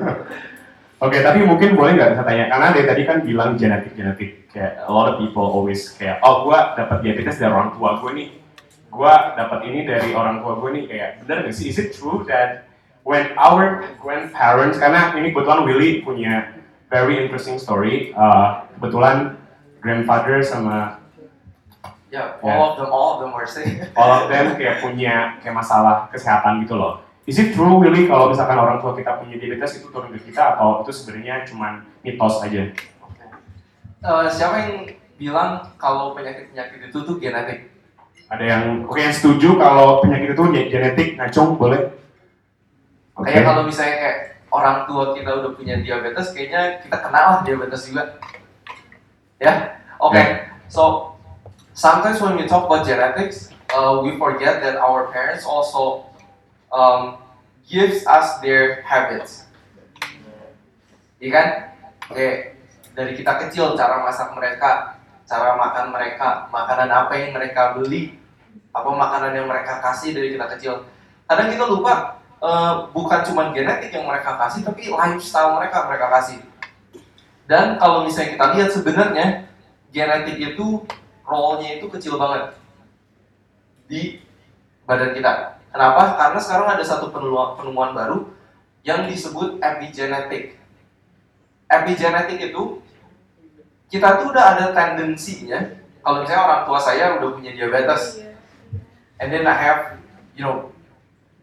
[0.98, 2.44] Oke, tapi mungkin boleh nggak saya tanya?
[2.50, 6.42] Karena dari tadi kan bilang genetik genetik kayak a lot of people always kayak oh
[6.42, 8.28] gua dapat diabetes dari orang tua gue nih,
[8.90, 11.70] gua dapat ini dari orang tua gue nih kayak benar nggak sih?
[11.70, 12.66] Is it true that
[13.06, 16.50] when our grandparents karena ini kebetulan Willy punya
[16.90, 18.10] very interesting story.
[18.18, 19.38] Uh, kebetulan
[19.78, 20.98] grandfather sama
[22.08, 22.56] Ya, Ya.
[22.56, 23.84] all of them, all of them were saying.
[23.92, 27.04] all of them kayak punya kayak masalah kesehatan gitu loh.
[27.28, 30.56] Is it true Willy kalau misalkan orang tua kita punya diabetes itu turun ke kita
[30.56, 32.72] atau itu sebenarnya cuman mitos aja?
[34.00, 34.88] Eh, siapa yang
[35.20, 37.68] bilang kalau penyakit-penyakit itu tuh genetik?
[38.32, 41.92] Ada yang oke yang setuju kalau penyakit itu ge- genetik, ngacung boleh?
[43.12, 43.28] Oke.
[43.28, 44.18] Kayak kalau misalnya kayak
[44.48, 48.16] orang tua kita udah punya diabetes, kayaknya kita kenal lah diabetes juga.
[49.36, 50.48] Ya, oke.
[50.72, 51.12] So
[51.76, 56.07] sometimes when we talk about genetics, uh, we forget that our parents also
[56.72, 57.20] um,
[57.68, 59.48] gives us their habits.
[61.18, 61.48] Iya kan?
[62.08, 62.56] Oke,
[62.96, 64.96] dari kita kecil cara masak mereka,
[65.28, 68.16] cara makan mereka, makanan apa yang mereka beli,
[68.72, 70.88] apa makanan yang mereka kasih dari kita kecil.
[71.28, 76.38] Kadang kita lupa eh, bukan cuma genetik yang mereka kasih, tapi lifestyle mereka mereka kasih.
[77.44, 79.26] Dan kalau misalnya kita lihat sebenarnya
[79.92, 80.84] genetik itu
[81.28, 82.56] role-nya itu kecil banget
[83.84, 84.24] di
[84.88, 85.57] badan kita.
[85.78, 86.18] Kenapa?
[86.18, 88.34] Karena sekarang ada satu penemuan, baru
[88.82, 90.58] yang disebut epigenetik.
[91.70, 92.82] Epigenetik itu
[93.86, 95.78] kita tuh udah ada tendensinya.
[96.02, 98.26] Kalau misalnya orang tua saya udah punya diabetes
[99.22, 100.02] and then I have
[100.34, 100.74] you know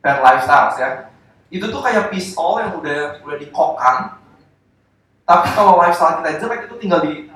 [0.04, 1.08] bad lifestyles ya.
[1.48, 4.20] Itu tuh kayak pistol yang udah udah dikokang.
[5.24, 7.32] Tapi kalau lifestyle kita jelek itu tinggal di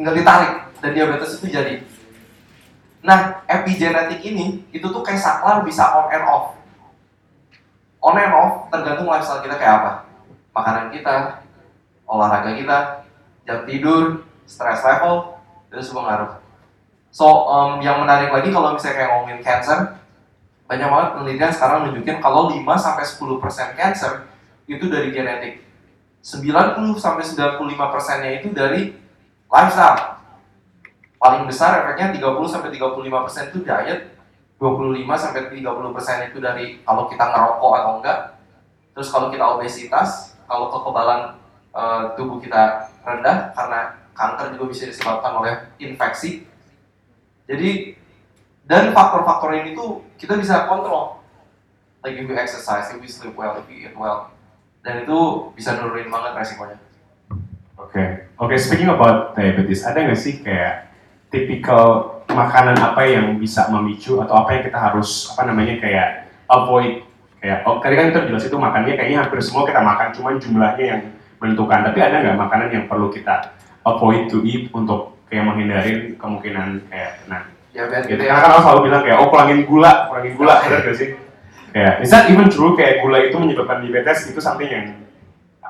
[0.00, 0.64] tinggal ditarik.
[0.80, 1.84] Dan diabetes itu jadi
[3.06, 6.58] nah epigenetik ini itu tuh kayak saklar bisa on and off
[8.02, 9.92] on and off tergantung lifestyle kita kayak apa
[10.50, 11.46] makanan kita
[12.10, 12.78] olahraga kita
[13.46, 15.38] jam tidur stress level
[15.70, 16.32] itu semua ngaruh
[17.14, 19.78] so um, yang menarik lagi kalau misalnya kayak ngomongin cancer
[20.66, 24.12] banyak banget penelitian sekarang nunjukin kalau 5 sampai 10% cancer
[24.66, 25.62] itu dari genetik.
[26.26, 28.98] 90 sampai 95 persennya itu dari
[29.46, 30.15] lifestyle.
[31.16, 34.00] Paling besar efeknya 30 sampai 35 persen itu diet,
[34.60, 38.18] 25 sampai 30 persen itu dari kalau kita ngerokok atau enggak.
[38.96, 41.36] Terus kalau kita obesitas, kalau kekebalan
[41.76, 43.80] eh, tubuh kita rendah karena
[44.16, 46.48] kanker juga bisa disebabkan oleh infeksi.
[47.44, 47.94] Jadi
[48.66, 51.22] dan faktor-faktor ini tuh kita bisa kontrol.
[52.02, 54.32] Like if we exercise, if we sleep well, if we eat well.
[54.82, 56.78] Dan itu bisa nurunin banget resikonya.
[57.76, 58.54] Oke, oke.
[58.58, 60.86] Speaking about diabetes, ada nggak sih kayak
[61.30, 66.08] tipikal makanan apa yang bisa memicu atau apa yang kita harus apa namanya kayak
[66.50, 67.02] avoid?
[67.38, 70.84] Kayak oh, tadi kan kita jelas itu makannya kayaknya hampir semua kita makan, cuman jumlahnya
[70.84, 71.00] yang
[71.38, 71.80] menentukan.
[71.92, 73.54] Tapi ada nggak makanan yang perlu kita
[73.86, 78.24] avoid to eat untuk kayak menghindari kemungkinan kayak nah Diabetes gitu.
[78.24, 78.44] gitu Karena ya.
[78.48, 81.08] kan orang selalu bilang kayak oh kurangin gula, kurangin gula, benar gak sih?
[81.76, 84.86] Kayak is that even true kayak gula itu menyebabkan diabetes itu something yang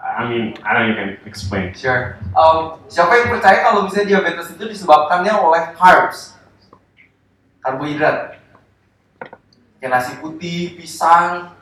[0.03, 1.73] I mean, I don't know you can explain.
[1.77, 2.17] Sure.
[2.33, 6.37] Um, siapa yang percaya kalau misalnya diabetes itu disebabkannya oleh carbs,
[7.61, 8.41] karbohidrat,
[9.81, 11.53] kayak nasi putih, pisang.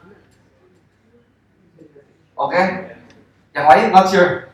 [2.35, 2.63] Oke,
[3.55, 4.51] yang lain not sure.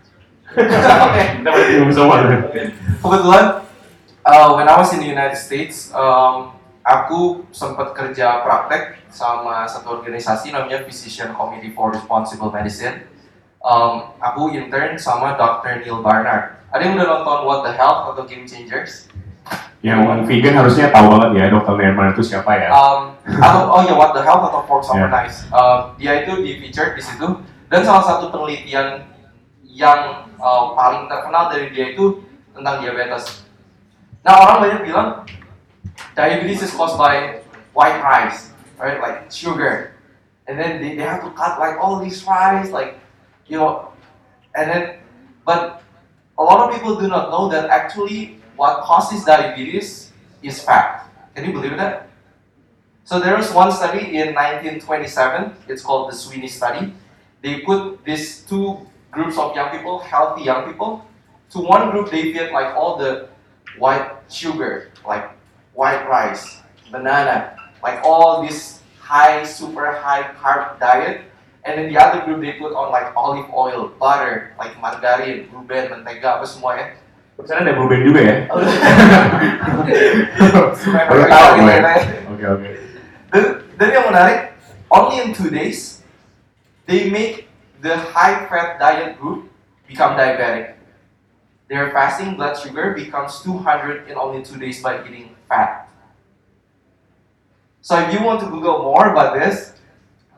[1.07, 1.23] Oke.
[1.95, 2.17] Semua.
[3.01, 3.45] Kebetulan,
[4.27, 6.53] uh, when I was in the United States, um,
[6.85, 13.07] aku sempat kerja praktek sama satu organisasi namanya Physician Committee for Responsible Medicine.
[13.61, 15.85] Um, aku intern sama Dr.
[15.85, 16.57] Neil Barnard.
[16.73, 19.13] Ada yang udah nonton What the Health atau Game Changers?
[19.85, 21.77] Yang vegan harusnya tahu banget ya Dr.
[21.77, 22.73] Nerman itu siapa ya.
[22.73, 25.13] Um, atau oh ya What the Health atau Forks Over Yeah.
[25.13, 25.45] Nice.
[25.53, 27.29] Um, dia itu di featured di situ
[27.69, 29.05] dan salah satu penelitian
[29.69, 32.25] yang uh, paling terkenal dari dia itu
[32.57, 33.45] tentang diabetes.
[34.25, 35.09] Nah orang banyak bilang
[36.17, 37.41] diabetes is caused by
[37.77, 39.01] white rice, right?
[39.01, 39.97] Like sugar,
[40.49, 43.01] and then they, they have to cut like all these rice, like
[43.51, 43.93] you know,
[44.55, 44.99] and then
[45.45, 45.83] but
[46.39, 51.07] a lot of people do not know that actually what causes diabetes is fat.
[51.35, 52.09] Can you believe that?
[53.05, 55.57] So there was one study in 1927.
[55.69, 56.95] It's called the Sweeney study.
[57.43, 61.05] They put these two groups of young people, healthy young people.
[61.51, 63.29] To one group, they fed like all the
[63.79, 65.29] white sugar, like
[65.75, 71.23] white rice, banana, like all this high, super high carb diet.
[71.65, 75.93] And then the other group, they put on like olive oil, butter, like margarin, ruben,
[75.93, 76.97] mentega, apa semua ya.
[77.45, 78.37] Sana ada Blueband juga ya.
[78.53, 78.61] Oh.
[81.09, 81.77] Baru tahu gue.
[82.37, 82.69] Oke oke.
[83.81, 84.53] Dan yang menarik,
[84.93, 86.05] only in two days,
[86.85, 87.49] they make
[87.81, 89.49] the high fat diet group
[89.89, 90.77] become diabetic.
[91.73, 95.89] Their fasting blood sugar becomes 200 in only two days by eating fat.
[97.81, 99.80] So if you want to Google more about this,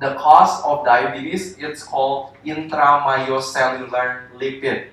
[0.03, 4.91] the cause of diabetes, it's called intramyocellular lipid.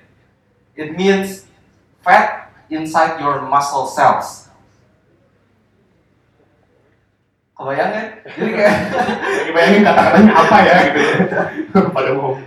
[0.77, 1.49] It means
[2.05, 4.47] fat inside your muscle cells.
[7.59, 8.07] Kebayang kan?
[8.39, 8.75] Jadi kayak
[9.51, 11.35] bayangin kata-katanya apa ya gitu.
[11.95, 12.39] Pada mau.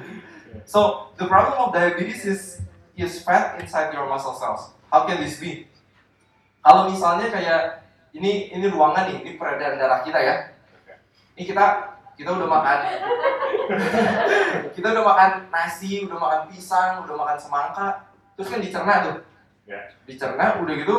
[0.65, 2.43] So the problem of diabetes is
[2.97, 4.73] is fat inside your muscle cells.
[4.89, 5.69] How can this be?
[6.65, 7.85] Kalau misalnya kayak
[8.17, 10.37] ini ini ruangan nih, ini peredaran darah kita ya.
[11.37, 12.79] Ini kita kita udah makan
[14.77, 17.89] kita udah makan nasi, udah makan pisang, udah makan semangka,
[18.37, 19.17] terus kan dicerna tuh.
[19.69, 19.81] Ya.
[20.05, 20.97] Dicerna udah gitu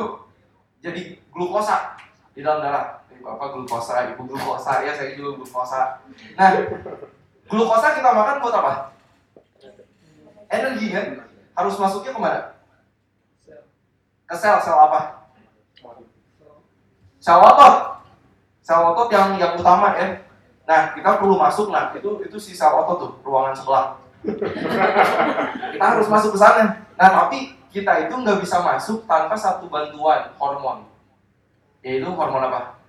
[0.84, 1.98] jadi glukosa
[2.34, 3.06] di dalam darah.
[3.14, 6.02] Ibu apa glukosa, ibu glukosa ya saya juga glukosa.
[6.36, 6.50] Nah,
[7.48, 8.74] glukosa kita makan buat apa?
[10.54, 11.06] energi kan
[11.58, 12.42] harus masuknya ke mana?
[14.30, 15.30] Ke sel, sel apa?
[17.18, 17.76] Sel otot.
[18.62, 20.22] Sel otot yang yang utama ya.
[20.64, 23.86] Nah, kita perlu masuk nah itu itu si sel otot tuh ruangan sebelah.
[25.76, 26.88] kita harus masuk ke sana.
[26.96, 30.88] Nah, tapi kita itu nggak bisa masuk tanpa satu bantuan hormon.
[31.84, 32.80] Yaitu hormon apa?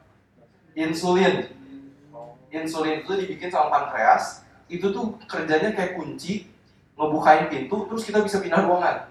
[0.78, 1.50] Insulin.
[2.54, 4.46] Insulin itu dibikin sama pankreas.
[4.70, 6.46] Itu tuh kerjanya kayak kunci
[6.94, 9.10] ngebukain pintu terus kita bisa pindah ruangan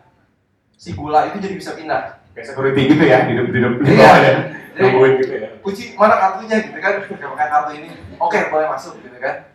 [0.79, 3.99] si gula itu jadi bisa pindah Kayak security gitu ya, hidup hidup di Iya.
[4.01, 4.33] bawah ya.
[4.73, 5.49] Nungguin gitu ya.
[5.61, 6.93] kunci mana kartunya gitu kan.
[7.05, 7.89] Pakai kartu ini.
[8.17, 9.49] Oke boleh masuk gitu kan.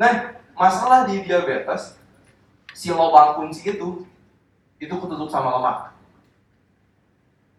[0.00, 1.96] Nah masalah di diabetes
[2.72, 4.08] si lubang kunci itu
[4.80, 5.76] itu ketutup sama lemak.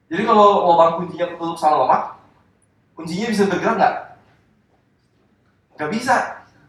[0.10, 2.02] Jadi kalau lubang kuncinya ketutup sama lemak
[2.98, 3.96] kuncinya bisa bergerak nggak?
[5.78, 6.16] Nggak bisa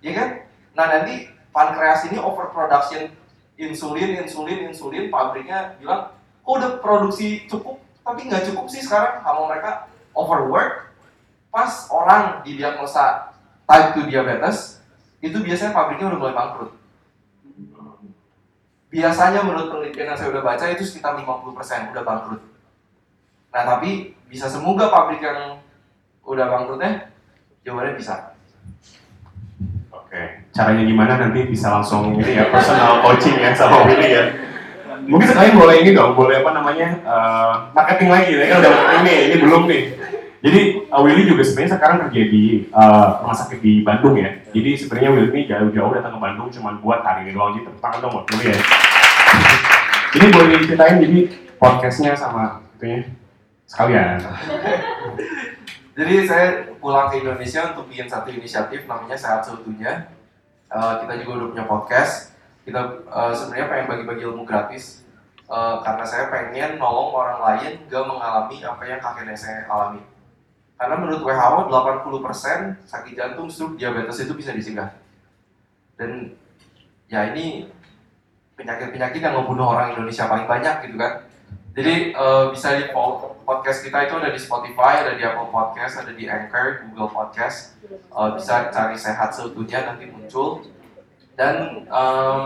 [0.05, 0.29] ya kan?
[0.77, 3.15] Nah nanti pankreas ini overproduction
[3.55, 6.11] insulin insulin insulin pabriknya bilang
[6.43, 10.95] kok udah produksi cukup tapi nggak cukup sih sekarang sama mereka overwork
[11.51, 13.35] pas orang didiagnosa
[13.67, 14.83] type 2 diabetes
[15.23, 16.71] itu biasanya pabriknya udah mulai bangkrut
[18.95, 22.43] biasanya menurut penelitian yang saya udah baca itu sekitar 50% udah bangkrut
[23.55, 25.59] nah tapi bisa semoga pabrik yang
[26.27, 27.11] udah bangkrutnya
[27.63, 28.35] jawabannya bisa
[30.15, 34.23] Oke, caranya gimana nanti bisa langsung ini ya personal coaching ya sama Willy ya.
[35.11, 39.15] Mungkin sekalian boleh ini dong, boleh apa namanya eh, marketing lagi ya kan udah ini
[39.27, 39.83] ini belum nih.
[40.45, 40.61] Jadi
[40.93, 44.29] uh, Willy juga sebenarnya sekarang kerja di eh, rumah sakit di Bandung ya.
[44.53, 47.57] Jadi sebenarnya Willy ini jauh-jauh datang ke Bandung cuma buat hari ini doang.
[47.57, 48.57] Jadi tepuk dong buat ya.
[50.13, 51.19] Jadi boleh diceritain jadi
[51.57, 53.09] podcastnya sama itunya
[53.65, 54.21] sekalian.
[55.95, 60.11] Jadi saya pulang ke Indonesia untuk bikin satu inisiatif namanya Sehat Seutuhnya.
[60.69, 62.35] Eh, kita juga udah punya podcast.
[62.67, 65.05] Kita eh, sebenarnya pengen bagi-bagi ilmu gratis
[65.45, 70.01] Eh, karena saya pengen nolong orang lain gak mengalami apa yang kakek saya alami.
[70.85, 74.93] Karena menurut WHO 80% sakit jantung, stroke, diabetes itu bisa dicegah.
[75.97, 76.37] Dan
[77.09, 77.73] ya ini
[78.53, 81.25] penyakit-penyakit yang membunuh orang Indonesia paling banyak gitu kan.
[81.73, 86.05] Jadi eh, bisa di po- podcast kita itu ada di Spotify, ada di Apple Podcast,
[86.05, 87.81] ada di Anchor, Google Podcast.
[87.89, 90.69] Eh, bisa cari sehat seutuhnya nanti muncul.
[91.33, 92.41] Dan em,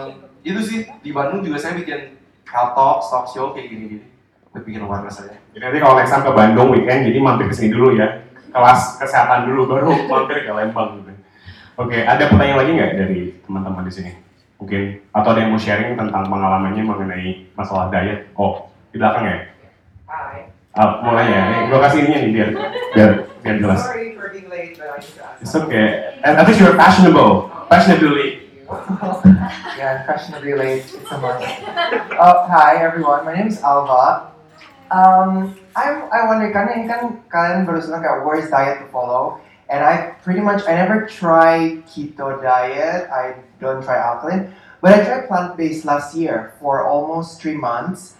[0.46, 2.14] itu sih di Bandung juga saya bikin
[2.46, 4.06] health talk, talk show kayak gini-gini.
[4.54, 5.34] Bikin awareness aja.
[5.52, 8.27] Jadi nanti kalau time ke Bandung weekend, jadi mampir ke sini dulu ya.
[8.48, 11.12] Kelas kesehatan dulu, baru mampir ke Lembang gitu.
[11.78, 14.12] Oke, ada pertanyaan lagi nggak dari teman-teman di sini?
[14.58, 18.26] Mungkin, atau ada yang mau sharing tentang pengalamannya mengenai masalah diet?
[18.34, 19.38] Oh, di belakang ya?
[20.10, 20.50] Hi.
[20.74, 22.48] Ah, mulai ya, nih, gue kasih ininya nih biar,
[22.94, 23.10] biar,
[23.46, 23.80] biar jelas.
[23.86, 25.42] Sorry for being late, but I just asked.
[25.42, 26.18] It's okay.
[26.26, 27.50] At, at least you're fashionable.
[27.70, 28.50] Fashionably.
[29.78, 30.90] yeah, fashionably late.
[30.90, 31.46] It's a month.
[32.18, 34.34] Uh, hi everyone, my name is Alva.
[34.90, 39.38] Um, I'm, I wonder, karena ini kan kalian baru bilang kayak worst diet to follow,
[39.70, 43.06] and I pretty much I never try keto diet.
[43.14, 44.50] I don't try alkaline,
[44.82, 48.18] but I tried plant-based last year for almost three months.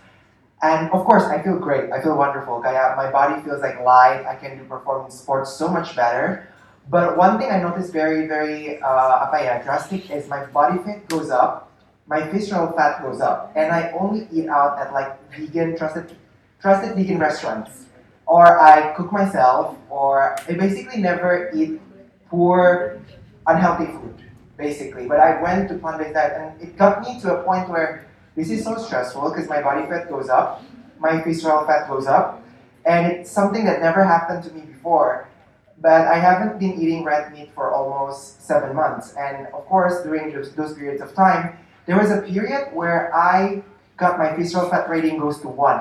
[0.63, 1.91] And of course, I feel great.
[1.91, 2.59] I feel wonderful.
[2.63, 4.27] Kaya my body feels like light.
[4.27, 6.51] I can do performance sports so much better.
[6.91, 11.29] But one thing I noticed very, very uh, ya, drastic is my body fat goes
[11.29, 11.71] up,
[12.09, 16.17] my visceral fat goes up, and I only eat out at like vegan trusted,
[16.61, 17.87] trusted vegan restaurants,
[18.27, 21.81] or I cook myself, or I basically never eat
[22.29, 23.01] poor,
[23.47, 24.23] unhealthy food,
[24.57, 25.07] basically.
[25.07, 28.07] But I went to plant-based diet, and it got me to a point where
[28.37, 30.63] this is so stressful because my body fat goes up,
[30.99, 32.43] my visceral fat goes up,
[32.85, 35.29] and it's something that never happened to me before.
[35.81, 40.33] But I haven't been eating red meat for almost seven months, and of course, during
[40.33, 41.57] those, those periods of time,
[41.87, 43.63] there was a period where I
[43.97, 45.81] got my visceral fat rating goes to one,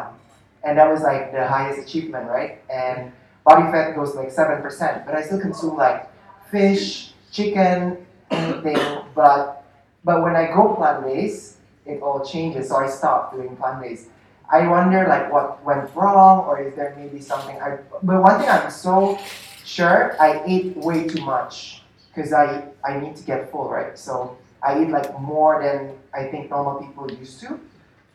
[0.63, 2.61] and that was like the highest achievement, right?
[2.69, 3.11] And
[3.45, 6.09] body fat goes like seven percent, but I still consume like
[6.51, 8.79] fish, chicken, anything.
[9.15, 9.63] But
[10.03, 12.69] but when I go plant based, it all changes.
[12.69, 14.07] So I stopped doing plant based.
[14.49, 17.59] I wonder like what went wrong, or is there maybe something?
[17.61, 19.19] I but one thing I'm so
[19.65, 23.97] sure I ate way too much because I I need to get full, right?
[23.97, 27.59] So I eat like more than I think normal people used to.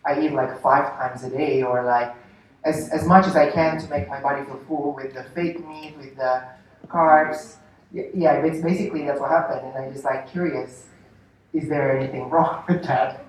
[0.04, 2.14] I eat like five times a day, or like
[2.64, 5.66] as, as much as I can to make my body feel full with the fake
[5.66, 6.44] meat, with the
[6.86, 7.56] carbs.
[7.92, 10.86] Yeah, it's basically that's what happened, and I'm just like curious.
[11.52, 13.24] Is there anything wrong with that?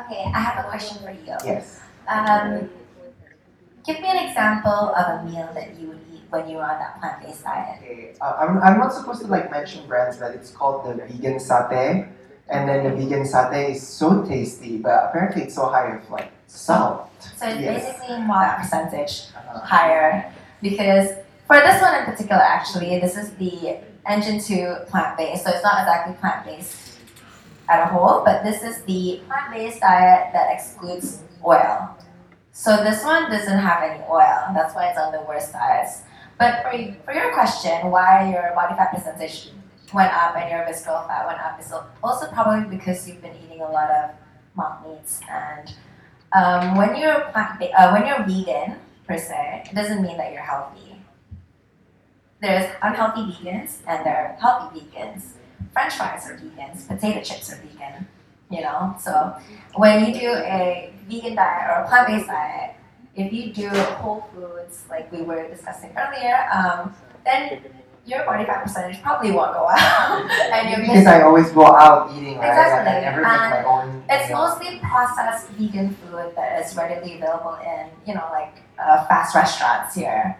[0.00, 1.36] Okay, I have a question for you.
[1.44, 1.80] Yes.
[2.06, 2.70] Um,
[3.84, 6.78] give me an example of a meal that you would eat when you were on
[6.78, 7.82] that plant-based diet.
[7.82, 11.34] Okay, uh, I'm, I'm not supposed to like mention brands, but it's called the vegan
[11.34, 12.08] satay,
[12.50, 16.30] and then the vegan satay is so tasty, but apparently it's so high of like
[16.46, 17.10] salt.
[17.36, 17.84] So it's Yes.
[17.84, 19.26] basically more percentage
[19.64, 20.32] higher
[20.62, 21.10] because
[21.46, 25.44] for this one in particular, actually, this is the Engine 2 plant-based.
[25.44, 26.98] So it's not exactly plant-based
[27.68, 31.96] at a whole, but this is the plant-based diet that excludes oil.
[32.52, 34.48] So this one doesn't have any oil.
[34.54, 36.02] That's why it's on the worst diets.
[36.38, 36.70] But for,
[37.04, 39.50] for your question, why your body fat percentage
[39.92, 41.72] went up and your visceral fat went up is
[42.02, 44.10] also probably because you've been eating a lot of
[44.54, 45.74] mock meats and
[46.32, 50.42] um, when you're plant uh, when you're vegan per se, it doesn't mean that you're
[50.42, 50.96] healthy.
[52.40, 55.32] There's unhealthy vegans and there are healthy vegans.
[55.72, 58.06] French fries are vegans, potato chips are vegan.
[58.50, 59.36] You know, so
[59.74, 62.76] when you do a vegan diet or a plant-based diet,
[63.14, 67.60] if you do whole foods like we were discussing earlier, um, then
[68.08, 69.78] your body fat percentage probably won't go up,
[70.52, 72.48] and you're Because I always go out eating, right?
[72.48, 72.92] Exactly.
[72.92, 74.02] I never make my own.
[74.08, 74.38] It's meal.
[74.38, 79.94] mostly processed vegan food that is readily available in, you know, like uh, fast restaurants
[79.94, 80.38] here.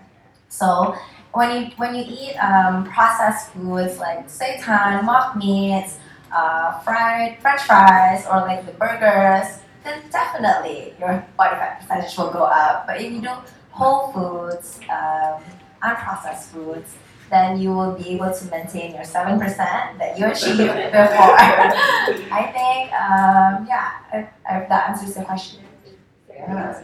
[0.48, 0.96] So
[1.32, 5.98] when you when you eat um, processed foods like seitan, mock meats,
[6.32, 12.30] uh, fried French fries, or like the burgers, then definitely your body fat percentage will
[12.30, 12.86] go up.
[12.86, 13.34] But if you do
[13.72, 15.42] whole foods, um,
[15.82, 16.94] unprocessed foods,
[17.30, 21.34] then you will be able to maintain your seven percent that you achieved before.
[22.32, 25.60] I think, um, yeah, if, if that answers the question.
[26.30, 26.80] Yeah.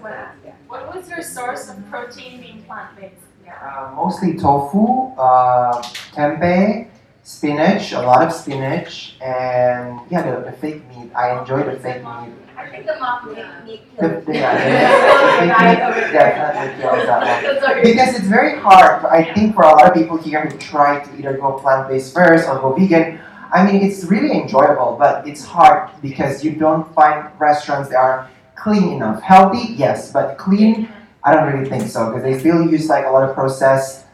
[0.67, 3.15] What was your source of protein being plant-based?
[3.47, 5.81] Uh, mostly tofu, uh,
[6.13, 6.89] tempeh,
[7.23, 11.11] spinach, a lot of spinach, and yeah, the, the fake meat.
[11.15, 12.35] I enjoy the fake meat.
[12.65, 17.07] I think the mock meat meat The, the, yeah, the, the fake meat definitely kills
[17.07, 17.83] that one.
[17.83, 21.19] Because it's very hard, I think, for a lot of people here who try to
[21.19, 23.21] either go plant based first or go vegan.
[23.53, 28.31] I mean, it's really enjoyable, but it's hard because you don't find restaurants that are
[28.57, 29.23] clean enough.
[29.23, 30.89] Healthy, yes, but clean,
[31.23, 34.07] I don't really think so because they still use like a lot of processed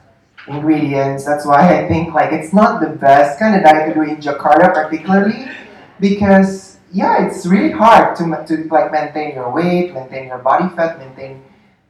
[0.49, 1.25] ingredients.
[1.25, 4.17] That's why I think like it's not the best kind of diet to do in
[4.17, 5.47] Jakarta, particularly
[6.01, 10.99] because yeah, it's really hard to to like maintain your weight, maintain your body fat,
[10.99, 11.43] maintain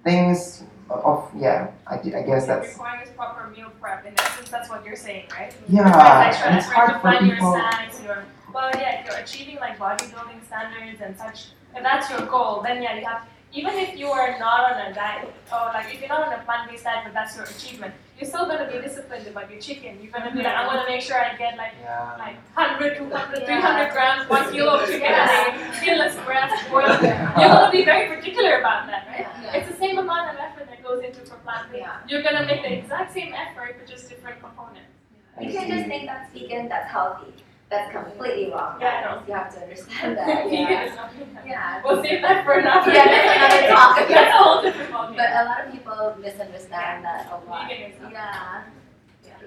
[0.04, 1.70] things of yeah.
[1.86, 4.04] I, I guess that's requires proper meal prep.
[4.06, 5.54] In essence, that's what you're saying, right?
[5.68, 7.56] Yeah, and it's hard for plan your people-
[8.04, 12.62] Your well, yeah, if you're achieving like bodybuilding standards and such, if that's your goal,
[12.62, 13.26] then yeah, you have.
[13.52, 16.42] Even if you are not on a diet, or like if you're not on a
[16.44, 19.98] plant-based diet, but that's your achievement, you're still gonna be disciplined about your chicken.
[20.02, 22.16] You're gonna be like, I'm gonna make sure I get like yeah.
[22.18, 27.00] like 100, 200, 300 grams, one kilo of chicken a skinless breast, boiled.
[27.00, 29.54] You're gonna be very particular about that, right?
[29.56, 31.88] It's the same amount of effort that goes into for plant-based.
[32.08, 34.92] You're gonna make the exact same effort, but just different components.
[35.38, 37.32] I You can just think that's vegan, that's healthy.
[37.70, 38.78] That's completely wrong.
[38.80, 39.22] Yeah, I know.
[39.28, 40.44] You have to understand that.
[40.44, 40.84] Vegan Yeah.
[40.90, 41.38] is not vegan.
[41.46, 41.82] yeah.
[41.84, 43.96] We'll save that for another Yeah, that's another talk.
[44.08, 45.16] That's a whole different ballgame.
[45.16, 47.70] But a lot of people misunderstand that a lot.
[47.70, 48.62] Yeah.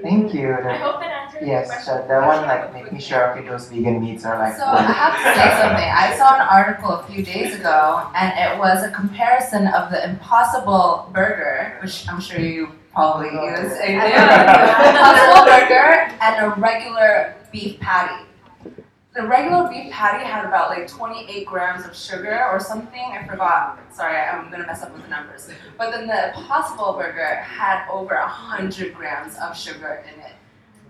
[0.02, 0.54] Thank you.
[0.54, 1.94] I hope that answers your yes, question.
[1.96, 5.16] that, that one like making sure okay those vegan meats are like So I have
[5.18, 5.90] to say something.
[5.90, 10.04] I saw an article a few days ago, and it was a comparison of the
[10.10, 17.36] Impossible Burger, which I'm sure you probably oh, use, a Impossible Burger, and a regular
[17.54, 18.26] beef patty.
[19.16, 23.00] The regular beef patty had about like 28 grams of sugar or something.
[23.00, 23.80] I forgot.
[23.94, 25.50] Sorry, I'm gonna mess up with the numbers.
[25.78, 30.32] But then the Impossible Burger had over 100 grams of sugar in it.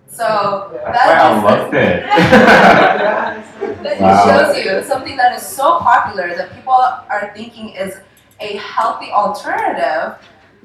[0.08, 2.04] So That's why I loved it.
[3.84, 4.26] that Wow.
[4.26, 7.98] shows you something that is so popular that people are thinking is
[8.40, 10.16] a healthy alternative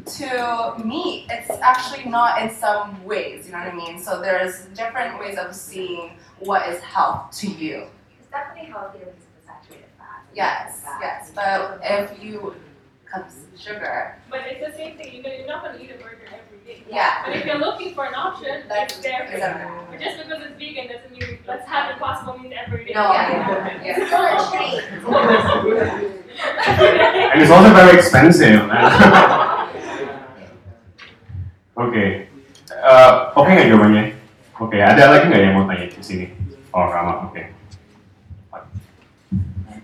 [0.07, 1.27] to meat.
[1.31, 3.99] It's actually not in some ways, you know what I mean?
[4.01, 7.87] So there's different ways of seeing what is health to you.
[8.19, 10.23] It's definitely healthier because of the saturated fat.
[10.35, 11.31] Yes, yes.
[11.35, 12.55] But if you
[13.11, 15.15] cut sugar, But it's the same thing.
[15.25, 16.83] You're, you're not going to eat a burger every day.
[16.91, 17.23] yeah.
[17.27, 19.87] But if you're looking for an option, That's it's there for you.
[19.91, 22.93] But just because it's vegan doesn't mean let's have impossible meat every day.
[22.95, 23.83] No, Yeah.
[23.85, 23.97] yeah.
[23.97, 24.85] It's still a treat.
[26.69, 28.61] And it's also very expensive.
[31.79, 32.27] Oke,
[32.69, 34.05] Eh, oke nggak jawabannya?
[34.59, 36.27] Oke, ada lagi nggak yang mau tanya di sini?
[36.75, 37.43] Oh, Rama, oke.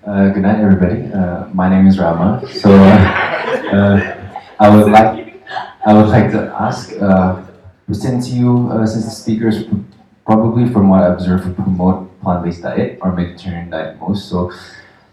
[0.04, 1.06] Uh, good night, everybody.
[1.14, 2.42] Uh, my name is Rama.
[2.50, 3.96] So, uh,
[4.58, 5.38] I would like
[5.86, 7.40] I would like to ask, uh,
[7.94, 9.64] since you uh, since the speakers
[10.26, 14.26] probably from what I observed promote plant-based diet or Mediterranean diet most.
[14.26, 14.50] So,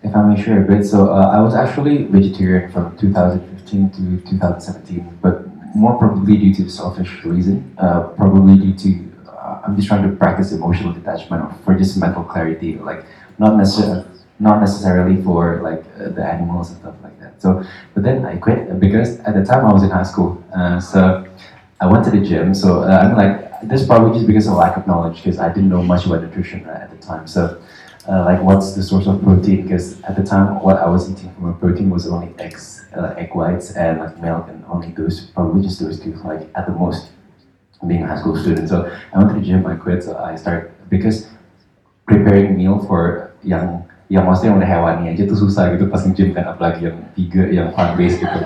[0.01, 4.01] if I may share a bit, so uh, I was actually vegetarian from 2015 to
[4.33, 7.73] 2017, but more probably due to selfish reason.
[7.77, 12.23] Uh, probably due to uh, I'm just trying to practice emotional detachment for just mental
[12.23, 13.05] clarity, like
[13.39, 14.05] not necessarily
[14.39, 17.39] not necessarily for like uh, the animals and stuff like that.
[17.41, 17.63] So,
[17.93, 20.43] but then I quit uh, because at the time I was in high school.
[20.53, 21.25] Uh, so
[21.79, 22.53] I went to the gym.
[22.53, 25.69] So uh, I'm like, this probably just because of lack of knowledge because I didn't
[25.69, 27.27] know much about nutrition at the time.
[27.27, 27.61] So,
[28.07, 29.63] uh, like, what's the source of protein?
[29.63, 33.13] Because at the time, what I was eating from a protein was only eggs, uh,
[33.17, 36.73] egg whites, and like milk, and only those, probably just those two, like at the
[36.73, 37.09] most,
[37.87, 38.69] being a high school student.
[38.69, 39.65] So I went to the gym.
[39.65, 40.03] I quit.
[40.03, 41.27] So I started because
[42.05, 46.35] preparing meal for young yang yang maksudnya udah hewani aja tuh susah gitu pas nge-gym
[46.35, 48.39] kan apalagi yang tiga yang plant based gitu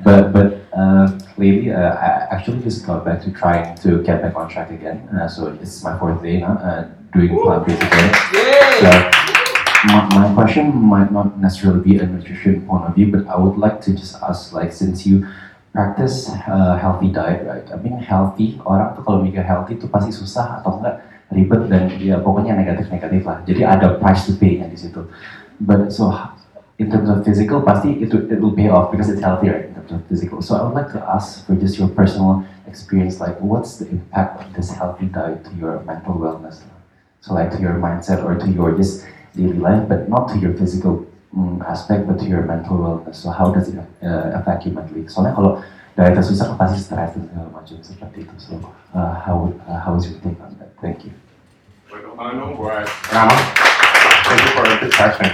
[0.00, 4.32] but but uh, lately uh, I actually just got back to trying to get back
[4.32, 8.10] on track again uh, so it's my fourth day now uh, doing plant based again
[8.80, 8.90] so
[9.90, 13.56] my, my question might not necessarily be a nutrition point of view but I would
[13.58, 15.26] like to just ask like since you
[15.72, 20.10] practice uh, healthy diet right I mean healthy orang tuh kalau mikir healthy tuh pasti
[20.10, 23.38] susah atau enggak ribet dan ya pokoknya negatif-negatif lah.
[23.46, 25.06] Jadi ada price to pay-nya di situ.
[25.62, 26.10] But so
[26.82, 29.72] in terms of physical pasti itu it will pay off because it's healthy right in
[29.78, 30.42] terms of physical.
[30.42, 34.42] So I would like to ask for just your personal experience like what's the impact
[34.42, 36.66] of this healthy diet to your mental wellness?
[37.20, 39.04] So like to your mindset or to your just
[39.36, 41.06] daily life but not to your physical
[41.36, 43.16] mm, aspect but to your mental wellness.
[43.16, 45.04] So how does it uh, affect you mentally?
[45.04, 45.60] Soalnya kalau
[45.92, 48.36] dietnya susah kan pasti stres dan segala macam seperti itu.
[48.40, 48.56] So
[48.96, 50.72] uh, how uh, how is your take on that?
[50.80, 51.12] Thank you.
[52.16, 53.36] Ano buat Rama?
[54.24, 55.28] Thank you for the question.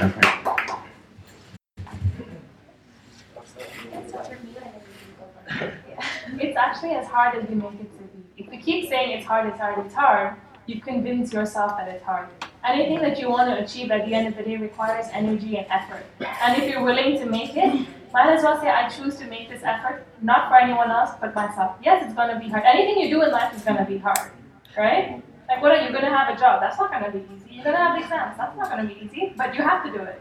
[6.36, 8.20] It's actually as hard as we make it to be.
[8.36, 10.36] If we keep saying it's hard, it's hard, it's hard,
[10.66, 12.28] you convince yourself that it's hard.
[12.64, 15.66] Anything that you want to achieve at the end of the day requires energy and
[15.70, 16.04] effort.
[16.20, 19.48] And if you're willing to make it, might as well say, I choose to make
[19.48, 21.76] this effort, not for anyone else, but myself.
[21.82, 22.64] Yes, it's going to be hard.
[22.66, 24.32] Anything you do in life is going to be hard,
[24.76, 25.22] right?
[25.48, 26.60] Like, what are you going to have a job?
[26.60, 27.54] That's not going to be easy.
[27.54, 28.36] You're going to have exams.
[28.36, 30.20] That's not going to be easy, but you have to do it.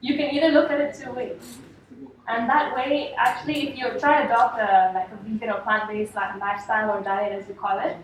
[0.00, 1.58] You can either look at it two ways.
[2.28, 6.16] And that way, actually, if you try to adopt a like a vegan or plant-based
[6.16, 7.96] li- lifestyle or diet, as you call it,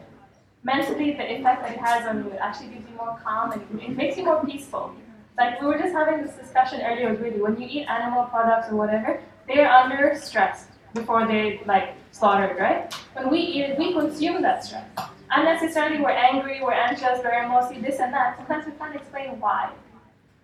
[0.63, 2.31] mentally the effect that it has on you.
[2.31, 4.95] It actually gives you more calm and it makes you more peaceful.
[5.37, 7.41] Like we were just having this discussion earlier with Really.
[7.41, 12.93] When you eat animal products or whatever, they're under stress before they like slaughtered, right?
[13.15, 14.87] When we eat it, we consume that stress.
[15.31, 18.37] Unnecessarily, we're angry, we're anxious, we're emotional, this and that.
[18.37, 19.73] Sometimes we can't explain why.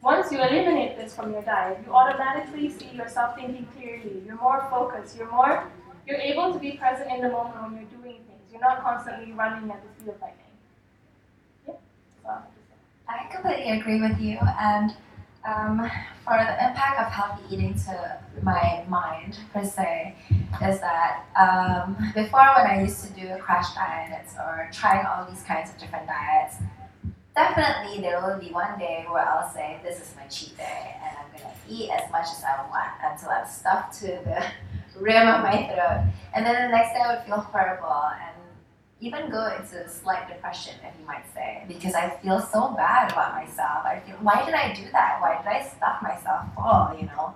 [0.02, 4.22] Once you eliminate this from your diet, you automatically see yourself thinking clearly.
[4.24, 5.18] You're more focused.
[5.18, 5.70] You're more,
[6.06, 8.27] you're able to be present in the moment when you're doing.
[8.50, 10.44] You're not constantly running at the speed of lightning.
[11.66, 11.74] Yeah.
[12.24, 12.30] So,
[13.08, 14.38] I completely agree with you.
[14.38, 14.94] And
[15.46, 15.90] um,
[16.24, 20.14] for the impact of healthy eating to my mind, per se,
[20.62, 25.42] is that um, before when I used to do crash diets or trying all these
[25.42, 26.56] kinds of different diets,
[27.34, 31.16] definitely there will be one day where I'll say, This is my cheat day, and
[31.16, 34.44] I'm going to eat as much as I want until I'm stuffed to the
[35.00, 36.12] rim of my throat.
[36.34, 38.37] And then the next day I would feel horrible and
[39.00, 43.12] even go into a slight depression, if you might say, because I feel so bad
[43.12, 43.84] about myself.
[43.84, 45.18] I feel, why did I do that?
[45.20, 47.34] Why did I stuff myself full, you know?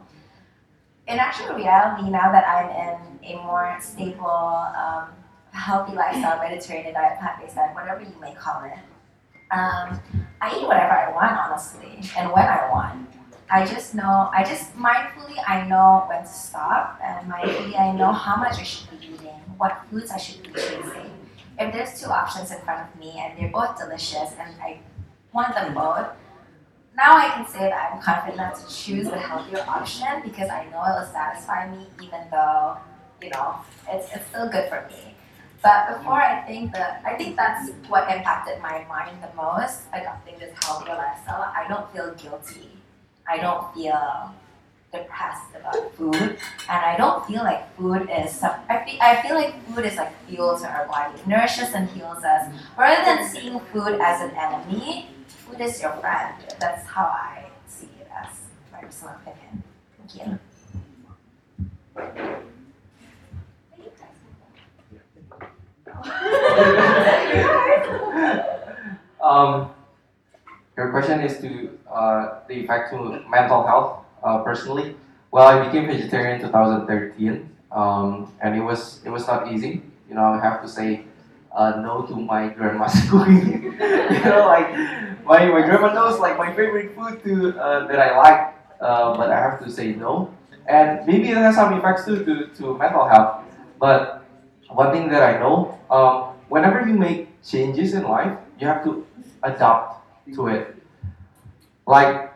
[1.06, 5.08] In actual reality, now that I'm in a more stable, um,
[5.52, 8.78] healthy lifestyle, Mediterranean diet, plant-based diet, whatever you may call it,
[9.52, 10.00] um,
[10.40, 13.08] I eat whatever I want, honestly, and when I want.
[13.50, 18.10] I just know, I just mindfully, I know when to stop, and mindfully, I know
[18.10, 19.28] how much I should be eating,
[19.58, 21.01] what foods I should be choosing
[21.58, 24.80] if there's two options in front of me and they're both delicious and I
[25.32, 26.08] want them both,
[26.96, 30.82] now I can say that I'm confident to choose the healthier option because I know
[30.84, 32.76] it will satisfy me even though,
[33.22, 33.56] you know,
[33.88, 35.14] it's, it's still good for me.
[35.62, 40.38] But before I think that I think that's what impacted my mind the most, adopting
[40.38, 41.52] this healthier lifestyle.
[41.56, 42.68] I don't feel guilty.
[43.28, 44.34] I don't feel
[44.92, 46.14] depressed about food,
[46.68, 48.32] and I don't feel like food is.
[48.32, 51.72] Some, I feel, I feel like food is like fuel to our body, it nourishes
[51.72, 52.52] and heals us.
[52.76, 56.34] Rather than seeing food as an enemy, food is your friend.
[56.60, 58.28] That's how I see it as
[58.72, 59.62] my personal opinion.
[59.98, 60.38] Thank you.
[69.22, 69.70] um,
[70.76, 74.96] your question is to uh, the effect to mental health uh, personally.
[75.30, 79.82] Well, I became vegetarian in 2013, um, and it was it was not easy.
[80.08, 81.04] You know, I have to say
[81.54, 83.62] uh, no to my grandma's cooking.
[83.80, 84.70] you know, like
[85.24, 89.30] my, my grandma knows like my favorite food to uh, that I like, uh, but
[89.30, 90.34] I have to say no.
[90.66, 93.44] And maybe it has some effects too to, to mental health.
[93.80, 94.24] But
[94.68, 99.06] one thing that I know, um, whenever you make changes in life, you have to
[99.42, 100.00] adapt
[100.34, 100.76] to it.
[101.86, 102.31] Like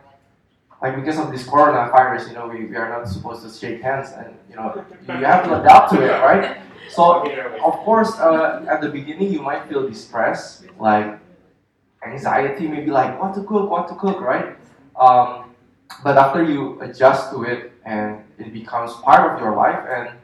[0.81, 4.11] like because of this coronavirus, you know, we, we are not supposed to shake hands,
[4.11, 6.57] and you know, you have to adapt to it, right?
[6.89, 7.29] So,
[7.65, 11.19] of course, uh, at the beginning, you might feel distress, like
[12.01, 14.55] anxiety, maybe like what to cook, what to cook, right?
[14.95, 15.53] Um,
[16.01, 20.17] but after you adjust to it and it becomes part of your life, and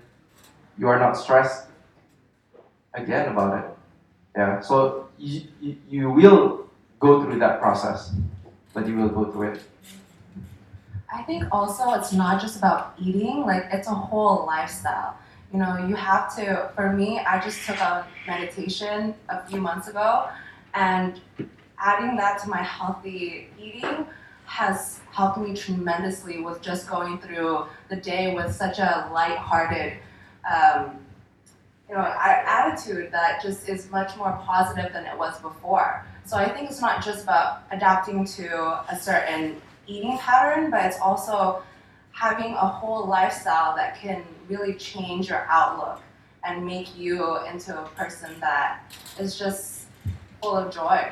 [0.77, 1.67] you are not stressed
[2.93, 3.69] again about it.
[4.35, 4.61] Yeah.
[4.61, 6.69] So you, you, you will
[6.99, 8.13] go through that process,
[8.73, 9.61] but you will go through it.
[11.14, 15.15] I think also it's not just about eating, like it's a whole lifestyle.
[15.53, 19.88] You know, you have to, for me, I just took on meditation a few months
[19.88, 20.27] ago,
[20.73, 21.22] and
[21.77, 24.07] adding that to my healthy eating
[24.45, 29.94] has helped me tremendously with just going through the day with such a light-hearted,
[30.52, 30.98] um,
[31.88, 36.03] you know, attitude that just is much more positive than it was before.
[36.26, 40.99] So I think it's not just about adapting to a certain eating pattern, but it's
[40.99, 41.64] also
[42.11, 46.01] having a whole lifestyle that can really change your outlook
[46.45, 48.81] and make you into a person that
[49.19, 49.88] is just
[50.41, 51.11] full of joy.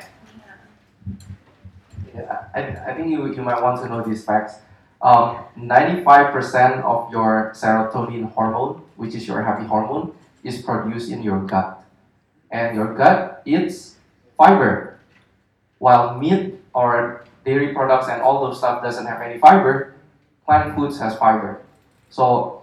[2.14, 4.56] Yeah, I, I think you, you might want to know these facts.
[5.00, 11.40] Um, 95% of your serotonin hormone, which is your happy hormone, is produced in your
[11.40, 11.82] gut.
[12.50, 13.96] And your gut eats
[14.36, 15.00] fiber,
[15.78, 19.94] while meat or dairy products and all those stuff doesn't have any fiber,
[20.44, 21.60] plant foods has fiber.
[22.10, 22.62] So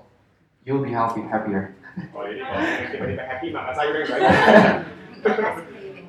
[0.66, 1.76] you'll be healthy, happier.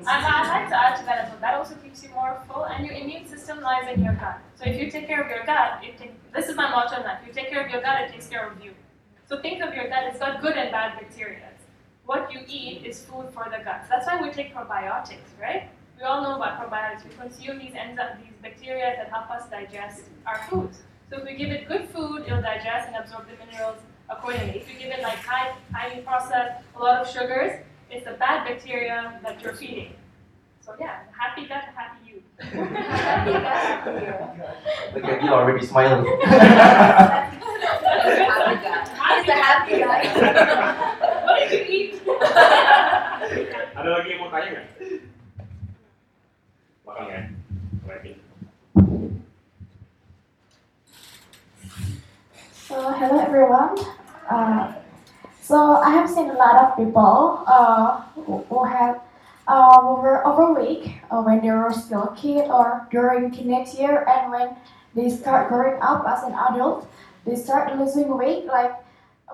[0.07, 1.39] I'd like to add to that as well.
[1.41, 4.39] That also keeps you more full, and your immune system lies in your gut.
[4.55, 7.03] So if you take care of your gut, it take, this is my motto in
[7.03, 7.19] life.
[7.21, 8.71] If you take care of your gut, it takes care of you.
[9.27, 10.03] So think of your gut.
[10.07, 11.49] It's got good and bad bacteria.
[12.05, 13.85] What you eat is food for the gut.
[13.89, 15.69] That's why we take probiotics, right?
[16.01, 17.03] We all know about probiotics.
[17.03, 20.81] We consume these enzymes, these bacteria that help us digest our foods.
[21.11, 23.77] So if we give it good food, it'll digest and absorb the minerals
[24.09, 24.57] accordingly.
[24.57, 27.61] If you give it like high, highly processed, a lot of sugars,
[27.91, 29.93] it's the bad bacteria that you're feeding.
[30.61, 32.23] So yeah, happy gut, happy you.
[32.39, 34.95] Happy gut, you.
[34.95, 36.03] Look at you already smiling.
[36.25, 37.37] Happy
[38.57, 38.89] gut.
[39.19, 40.05] It's a happy gut.
[41.25, 42.01] What did you eat?
[43.77, 45.00] Ada lagi yang mau tanya nggak?
[52.67, 53.77] So hello everyone.
[54.29, 54.73] Uh,
[55.41, 59.01] so I have seen a lot of people uh, who, have
[59.47, 64.05] uh, who were overweight uh, when they were still a kid or during teenage year,
[64.07, 64.55] and when
[64.95, 66.87] they start growing up as an adult,
[67.25, 68.73] they start losing weight like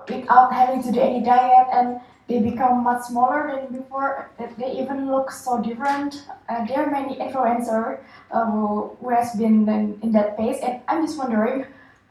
[0.08, 4.30] without having to do any diet, and they become much smaller than before.
[4.38, 6.24] They- even look so different.
[6.48, 8.00] Uh, there are many influencers
[8.30, 11.64] uh, who, who has been in, in that phase, and I'm just wondering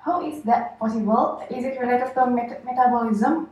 [0.04, 1.44] how is that possible?
[1.50, 3.50] Is it related to met- metabolism?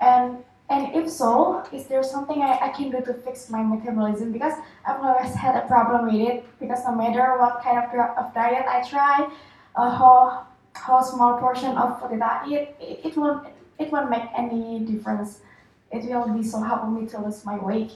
[0.00, 4.32] And and if so, is there something I, I can do to fix my metabolism?
[4.32, 4.52] Because
[4.86, 6.44] I've always had a problem with it.
[6.60, 9.28] Because no matter what kind of, of diet I try,
[9.76, 13.48] uh, how how small portion of food that I eat, it, it won't
[13.78, 15.40] it won't make any difference.
[15.90, 17.92] It will be so hard for me to lose my weight.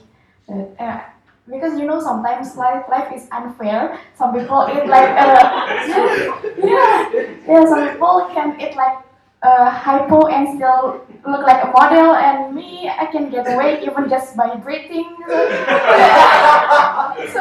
[0.49, 1.01] Uh, uh,
[1.49, 3.99] because you know sometimes life life is unfair.
[4.15, 5.67] Some people eat like uh,
[6.57, 7.11] yeah,
[7.47, 7.65] yeah.
[7.67, 8.97] Some people can eat like
[9.43, 14.09] uh, hypo and still look like a model, and me, I can get away even
[14.09, 15.15] just by breathing.
[15.27, 15.35] so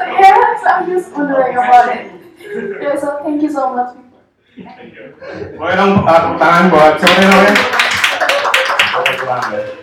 [0.02, 2.10] yeah, so I'm just wondering about it.
[2.82, 3.96] Yeah, so thank you so much.
[6.72, 7.91] Buat siapa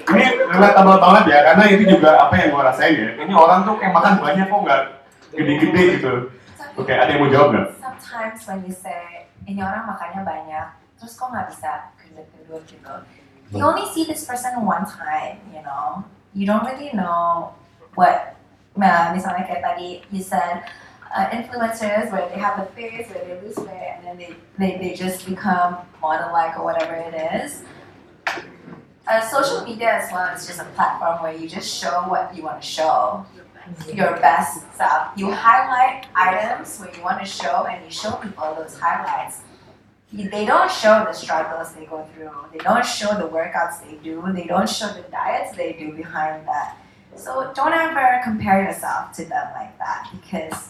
[0.10, 3.10] Ini relatable banget ya, karena itu juga apa yang gue rasain ya.
[3.20, 4.82] Ini orang tuh kayak makan banyak kok nggak
[5.36, 6.14] gede-gede gitu.
[6.80, 7.68] Oke, ada yang mau jawab nggak?
[7.80, 10.68] Sometimes when you say ini orang makannya banyak,
[11.00, 12.94] terus kok nggak bisa gendut-gendut gitu.
[13.50, 16.06] You only see this person one time, you know.
[16.38, 17.58] You don't really know
[17.98, 18.38] what.
[18.78, 20.62] Nah, misalnya kayak tadi you said
[21.10, 24.32] uh, influencers where they have the face where they lose weight and then they,
[24.62, 27.66] they, they just become model like or whatever it is.
[29.10, 32.44] Uh, social media as well is just a platform where you just show what you
[32.44, 33.26] want to show
[33.92, 35.18] your best self.
[35.18, 39.42] You highlight items where you want to show, and you show people those highlights.
[40.14, 42.30] They don't show the struggles they go through.
[42.52, 44.24] They don't show the workouts they do.
[44.32, 46.78] They don't show the diets they do behind that.
[47.16, 50.70] So don't ever compare yourself to them like that because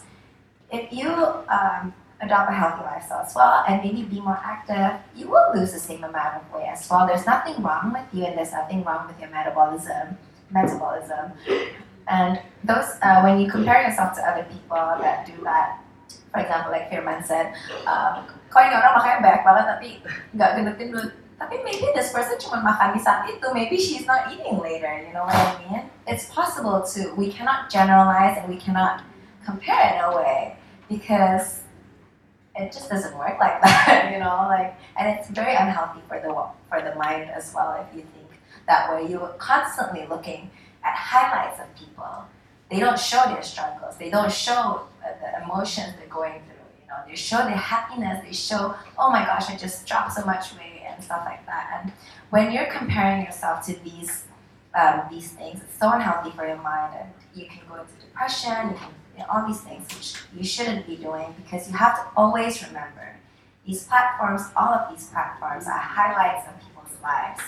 [0.72, 5.28] if you um, adopt a healthy lifestyle as well and maybe be more active, you
[5.28, 7.06] will lose the same amount of weight as well.
[7.06, 10.18] There's nothing wrong with you and there's nothing wrong with your metabolism.
[10.50, 11.32] Metabolism.
[12.08, 15.80] And those, uh, when you compare yourself to other people that do that,
[16.32, 17.54] for example, like Firman said,
[17.86, 19.88] um, orang makannya banyak banget tapi
[20.34, 21.10] nggak gendut-gendut.
[21.40, 25.14] Tapi maybe this person cuma makan di saat itu, maybe she's not eating later, you
[25.16, 25.88] know what I mean?
[26.04, 29.00] It's possible to, we cannot generalize and we cannot
[29.40, 31.59] compare in a way because
[32.56, 36.32] it just doesn't work like that, you know, like, and it's very unhealthy for the,
[36.68, 39.08] for the mind as well if you think that way.
[39.10, 40.50] You're constantly looking
[40.84, 42.24] at highlights of people.
[42.70, 43.96] They don't show their struggles.
[43.96, 46.82] They don't show uh, the emotions they're going through.
[46.82, 48.24] You know, they show their happiness.
[48.24, 51.82] They show, oh my gosh, I just dropped so much weight and stuff like that.
[51.82, 51.92] And
[52.30, 54.24] when you're comparing yourself to these
[54.72, 58.70] um, these things, it's so unhealthy for your mind, and you can go into depression.
[58.70, 62.06] You can know, all these things which you shouldn't be doing because you have to
[62.16, 63.16] always remember
[63.66, 64.42] these platforms.
[64.56, 67.40] All of these platforms are highlights of people's lives,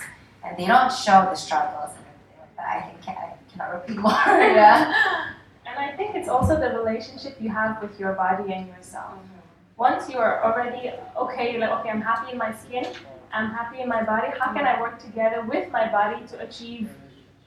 [0.44, 2.76] and they don't show the struggles and everything like that.
[2.76, 4.12] I think I cannot repeat more.
[4.52, 5.32] yeah.
[5.66, 9.14] And I think it's also the relationship you have with your body and yourself.
[9.14, 9.38] Mm-hmm.
[9.76, 12.86] Once you are already okay, you're like, okay, I'm happy in my skin,
[13.32, 14.28] I'm happy in my body.
[14.38, 16.90] How can I work together with my body to achieve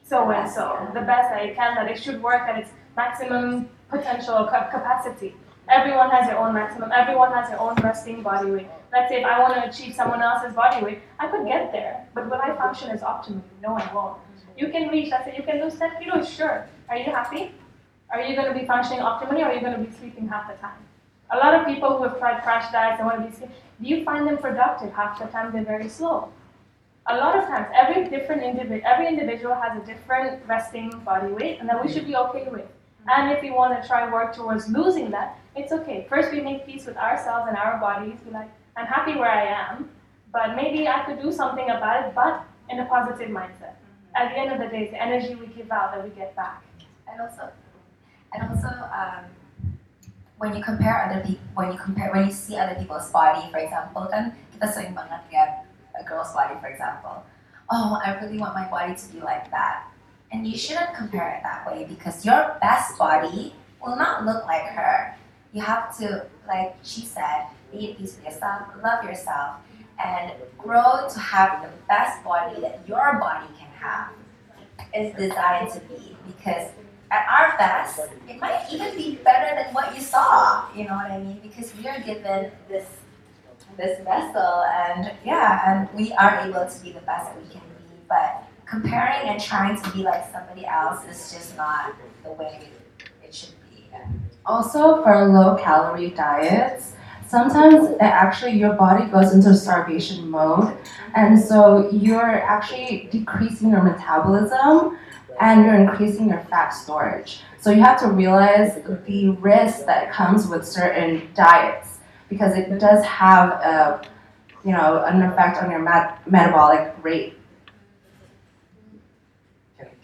[0.04, 3.70] so and so the best that I can, that it should work at its maximum
[3.90, 5.36] potential ca- capacity?
[5.70, 6.92] Everyone has their own maximum.
[6.92, 8.68] Everyone has their own resting body weight.
[8.94, 12.08] Let's say if I want to achieve someone else's body weight, I could get there,
[12.14, 13.42] but will I function as optimally?
[13.64, 14.18] No, I won't.
[14.58, 15.10] You can reach.
[15.10, 16.30] Let's say you can lose 10 kilos.
[16.30, 16.68] Sure.
[16.88, 17.52] Are you happy?
[18.12, 20.48] Are you going to be functioning optimally or are you going to be sleeping half
[20.50, 20.78] the time?
[21.32, 23.52] A lot of people who have tried crash diets and want to be skinny,
[23.82, 24.94] do you find them productive?
[24.94, 26.32] Half the time they're very slow.
[27.08, 31.60] A lot of times, every different individual, every individual has a different resting body weight,
[31.60, 32.66] and that we should be okay with.
[33.08, 36.06] And if we want to try work towards losing that, it's okay.
[36.10, 38.20] First, we make peace with ourselves and our bodies.
[38.26, 39.90] Be like, I'm happy where I am,
[40.34, 43.76] but maybe I could do something about it, but in a positive mindset.
[44.16, 46.36] At the end of the day, it's the energy we give out that we get
[46.36, 46.64] back.
[47.08, 47.52] And also,
[48.34, 49.26] and also, um,
[50.38, 53.60] when you compare other people, when you compare, when you see other people's body, for
[53.60, 55.64] example, kan kita sering banget lihat
[55.96, 57.24] a girl's body, for example.
[57.72, 59.88] Oh, I really want my body to be like that.
[60.36, 64.64] And you shouldn't compare it that way because your best body will not look like
[64.64, 65.16] her.
[65.54, 69.62] You have to, like she said, be at peace with yourself, love yourself,
[70.04, 74.12] and grow to have the best body that your body can have
[74.94, 76.70] is designed to be because
[77.12, 80.70] at our best, it might even be better than what you saw.
[80.76, 81.40] You know what I mean?
[81.42, 82.88] Because we are given this
[83.78, 87.62] this vessel, and yeah, and we are able to be the best that we can
[87.62, 87.96] be.
[88.10, 92.70] But comparing and trying to be like somebody else is just not the way
[93.24, 93.88] it should be.
[94.46, 96.94] Also, for low calorie diets,
[97.28, 100.78] sometimes actually your body goes into starvation mode,
[101.16, 104.98] and so you're actually decreasing your metabolism
[105.40, 107.42] and you're increasing your fat storage.
[107.60, 111.98] So you have to realize the risk that comes with certain diets
[112.30, 114.08] because it does have a
[114.64, 117.38] you know an effect on your met- metabolic rate.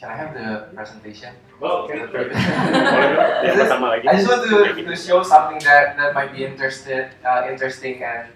[0.01, 1.35] Can, I have the presentation?
[1.59, 2.01] Well, okay.
[2.01, 7.47] I just, I just want to, to show something that, that might be interested, uh,
[7.47, 8.29] interesting and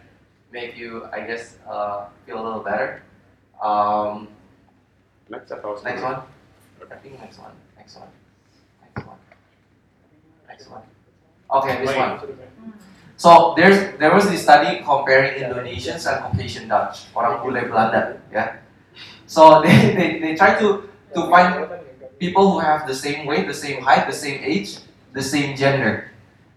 [0.52, 3.02] make you, I guess, uh, feel a little better.
[3.60, 4.30] Um,
[5.30, 6.22] Next next one.
[6.92, 7.52] I think next one.
[7.76, 8.10] Next one.
[8.84, 9.18] Next one.
[10.48, 10.84] Next one.
[11.50, 12.20] Okay, this one.
[13.18, 18.58] So there's there was this study comparing Indonesians and Caucasian Dutch, orang bule Belanda, yeah.
[19.26, 21.68] So they, they, they try to to find
[22.20, 24.78] people who have the same weight, the same height, the same age,
[25.14, 26.12] the same gender.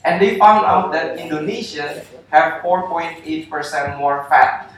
[0.05, 4.71] And they found out that Indonesians have 4.8% more fat.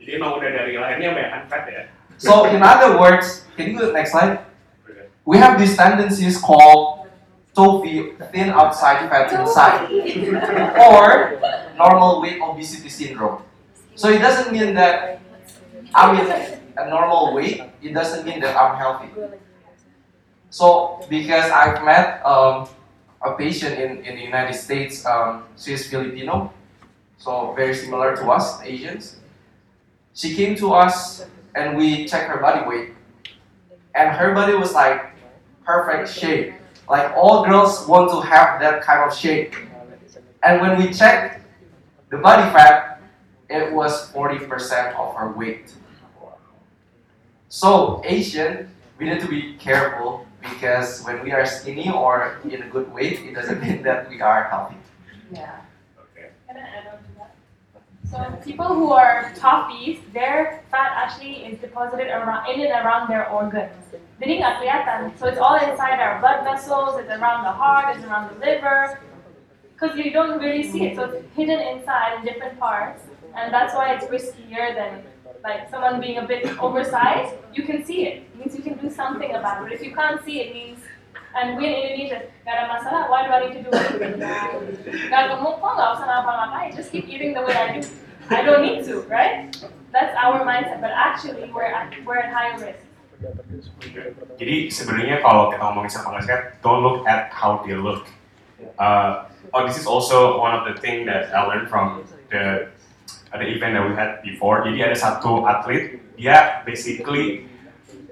[0.00, 1.82] Jadi emang udah dari lahirnya banyak fat ya.
[2.16, 4.40] So in other words, can you go to the next slide?
[5.26, 7.10] We have these tendencies called
[7.56, 9.90] TOFI, thin outside, fat inside,
[10.78, 11.34] or
[11.74, 13.42] normal weight obesity syndrome.
[13.98, 15.18] So it doesn't mean that
[15.94, 16.28] I'm in
[16.78, 19.08] a normal weight, it doesn't mean that I'm healthy.
[20.50, 22.68] So because I've met um,
[23.22, 26.52] a patient in, in the United States, um, she's Filipino,
[27.18, 29.16] so very similar to us, Asians.
[30.14, 32.94] She came to us and we checked her body weight.
[33.94, 35.12] And her body was like
[35.64, 36.54] perfect shape.
[36.88, 39.54] Like all girls want to have that kind of shape.
[40.42, 41.44] And when we checked
[42.10, 43.02] the body fat,
[43.48, 45.72] it was 40% of her weight.
[47.48, 48.68] So Asian,
[48.98, 53.20] we need to be careful because when we are skinny or in a good weight,
[53.20, 54.76] it doesn't mean that we are healthy.
[55.30, 55.60] Yeah.
[55.98, 56.30] Okay.
[56.48, 57.34] Can I add on to that?
[58.10, 63.28] So people who are TOFIs, their fat actually is deposited around in and around their
[63.30, 63.72] organs.
[64.16, 65.12] Jadi nggak kelihatan.
[65.18, 68.98] So it's all inside our blood vessels, it's around the heart, it's around the liver.
[69.74, 73.04] Because you don't really see it, so it's hidden inside in different parts,
[73.36, 75.04] and that's why it's riskier than
[75.42, 77.34] like someone being a bit oversized.
[77.52, 78.22] You can see it.
[78.22, 79.72] It means you can do something about it.
[79.72, 80.80] If you can't see it, it means
[81.36, 83.70] and we in Indonesia, gak ada masalah, why do I need to do
[86.08, 87.84] ngapa-ngapain, just keep eating the way I do.
[88.32, 89.52] I don't need to, right?
[89.92, 92.80] That's our mindset, but actually we're at, we're at higher risk.
[94.36, 98.04] Jadi sebenarnya kalau kita ngomongin self sehat, don't look at how they look.
[98.76, 99.24] Uh,
[99.56, 102.68] oh, this is also one of the thing that I learned from the
[103.34, 104.62] the event that we had before.
[104.62, 107.50] Jadi ada satu atlet, dia basically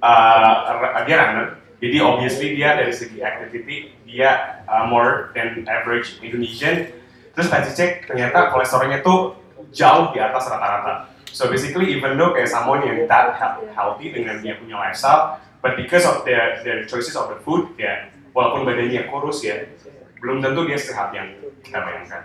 [0.03, 1.47] uh, dia runner.
[1.79, 6.91] Jadi obviously dia dari segi activity dia uh, more than average Indonesian.
[7.35, 9.37] Terus pas dicek ternyata kolesterolnya tuh
[9.75, 11.11] jauh di atas rata-rata.
[11.35, 15.75] So basically even though kayak someone yang that he- healthy dengan dia punya lifestyle, but
[15.75, 19.67] because of their their choices of the food ya, walaupun badannya kurus ya,
[20.23, 21.35] belum tentu dia sehat yang
[21.67, 22.23] kita bayangkan.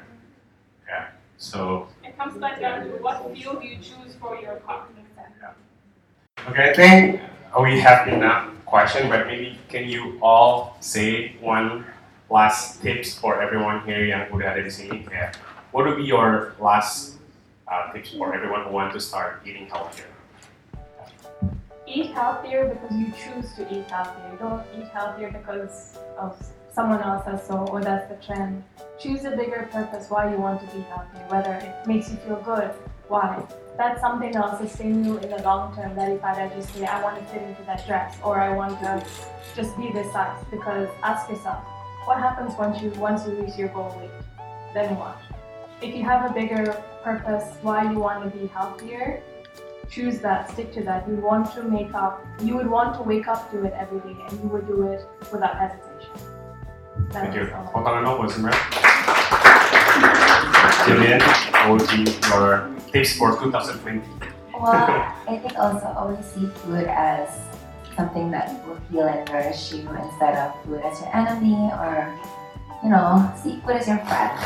[0.85, 5.55] Ya, so It comes back down to what field you choose for your cognitive center.
[6.49, 7.21] Okay, I think
[7.61, 11.85] we have enough question, but maybe can you all say one
[12.29, 15.07] last tips for everyone here yang udah ada di sini?
[15.07, 15.31] Yeah.
[15.71, 17.15] What would be your last
[17.71, 20.11] uh, tips for everyone who want to start eating healthier?
[21.87, 24.35] Eat healthier because you choose to eat healthier.
[24.37, 26.35] Don't eat healthier because of
[26.79, 28.63] someone else says so or that's the trend.
[28.97, 32.41] Choose a bigger purpose why you want to be healthy, whether it makes you feel
[32.51, 32.71] good,
[33.09, 33.45] why.
[33.77, 35.93] That's something that will sustain you in the long term.
[35.97, 38.79] That if I just say I want to fit into that dress or I want
[38.79, 39.05] to
[39.57, 41.61] just be this size, because ask yourself,
[42.05, 44.11] what happens once you once you reach your goal weight?
[44.73, 45.17] Then what?
[45.81, 49.21] If you have a bigger purpose why you want to be healthier,
[49.89, 51.09] choose that, stick to that.
[51.09, 54.17] You want to make up, you would want to wake up to it every day
[54.29, 55.88] and you would do it without hesitation.
[57.09, 57.49] Thank you.
[57.49, 57.65] All.
[57.73, 58.57] Potongan dong buat Simran.
[60.85, 61.21] Jillian,
[61.65, 64.05] what would be your tips for 2020?
[64.53, 64.69] Well,
[65.29, 67.29] I think also always see food as
[67.97, 72.13] something that will heal and nourish you instead of food as your enemy or,
[72.83, 74.37] you know, see food as your friend.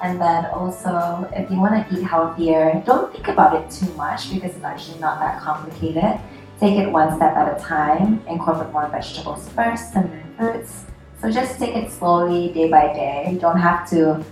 [0.00, 4.32] And then also, if you want to eat healthier, don't think about it too much
[4.32, 6.20] because it's actually not that complicated.
[6.58, 10.88] Take it one step at a time, incorporate more vegetables first and then fruits.
[11.20, 13.30] So just take it slowly, day by day.
[13.32, 14.24] You don't have to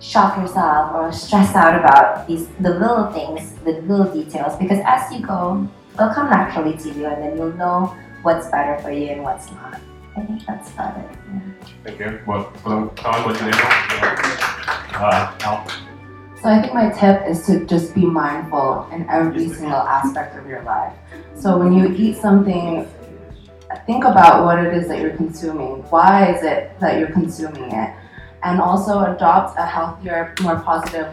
[0.00, 5.12] shock yourself or stress out about these the little things, the little details, because as
[5.12, 9.14] you go, they'll come naturally to you, and then you'll know what's better for you
[9.14, 9.80] and what's not.
[10.16, 11.06] I think that's about it.
[11.06, 11.40] Yeah.
[11.84, 12.18] Thank you.
[12.26, 12.50] Buat
[12.98, 13.74] kawan buat Julian dong.
[14.98, 15.62] Uh, Al.
[16.42, 20.46] So I think my tip is to just be mindful in every single aspect of
[20.46, 20.94] your life.
[21.34, 22.86] So when you eat something,
[23.76, 25.82] think about what it is that you're consuming.
[25.90, 27.94] Why is it that you're consuming it?
[28.42, 31.12] And also adopt a healthier, more positive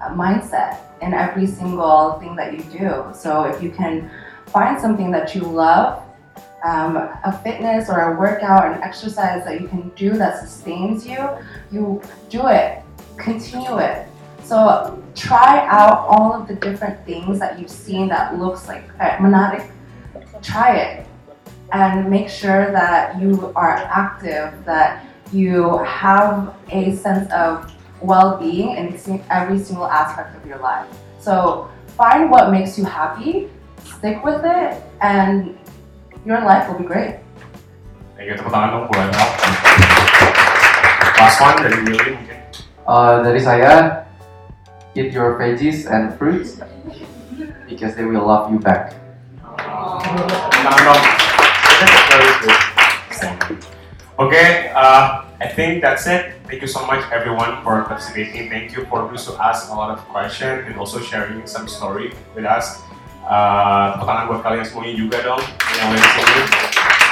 [0.00, 3.04] uh, mindset in every single thing that you do.
[3.14, 4.10] So if you can
[4.46, 6.02] find something that you love,
[6.64, 11.28] um, a fitness or a workout, an exercise that you can do that sustains you,
[11.70, 12.82] you do it,
[13.16, 14.06] continue it.
[14.42, 19.16] So try out all of the different things that you've seen that looks like uh,
[19.16, 19.70] monadic.
[20.42, 21.05] Try it
[21.72, 28.94] and make sure that you are active, that you have a sense of well-being in
[29.30, 30.86] every single aspect of your life.
[31.20, 33.48] So find what makes you happy,
[33.82, 35.58] stick with it, and
[36.24, 37.18] your life will be great.
[38.16, 38.36] Thank you.
[38.38, 39.12] Tepuk tangan dong buat
[41.16, 42.38] Last one dari Willy mungkin.
[42.86, 44.04] Uh, dari saya,
[44.94, 46.56] eat your veggies and fruits
[47.68, 48.94] because they will love you back.
[49.44, 51.25] Tepuk tangan dong.
[54.18, 56.40] Okay, uh, I think that's it.
[56.48, 58.48] Thank you so much everyone for participating.
[58.48, 62.48] Thank you for who asked a lot of questions and also sharing some story with
[62.48, 62.80] us.
[63.28, 65.42] Uh, buat kalian semuanya juga dong
[65.76, 65.92] yang.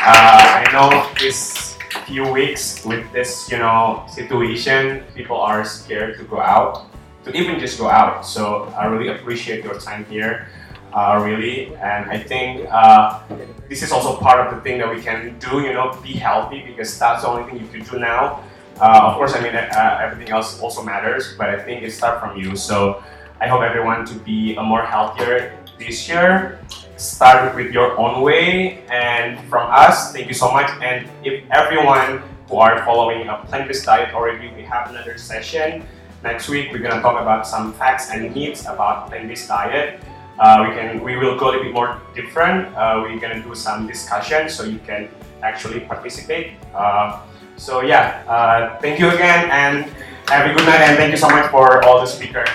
[0.01, 0.88] Uh, I know
[1.20, 1.74] this
[2.09, 6.88] few weeks with this, you know, situation, people are scared to go out,
[7.24, 8.24] to even just go out.
[8.24, 10.48] So I really appreciate your time here
[10.95, 11.75] uh, really.
[11.77, 13.21] And I think uh,
[13.69, 16.62] this is also part of the thing that we can do, you know, be healthy
[16.62, 18.45] because that's the only thing you can do now.
[18.81, 22.21] Uh, of course, I mean, uh, everything else also matters, but I think it starts
[22.21, 22.57] from you.
[22.57, 23.03] So
[23.41, 26.59] I hope everyone to be a more healthier this year.
[26.97, 30.71] Start with your own way, and from us, thank you so much.
[30.81, 35.85] And if everyone who are following a plant-based diet already, we have another session
[36.23, 36.71] next week.
[36.73, 40.01] We're gonna talk about some facts and myths about plant-based diet.
[40.39, 42.74] Uh, we can we will go a little bit more different.
[42.74, 45.09] Uh, we're gonna do some discussion so you can
[45.43, 46.55] actually participate.
[46.74, 47.20] Uh,
[47.56, 49.86] so yeah, uh, thank you again and
[50.28, 52.48] have a good night and thank you so much for all the speakers.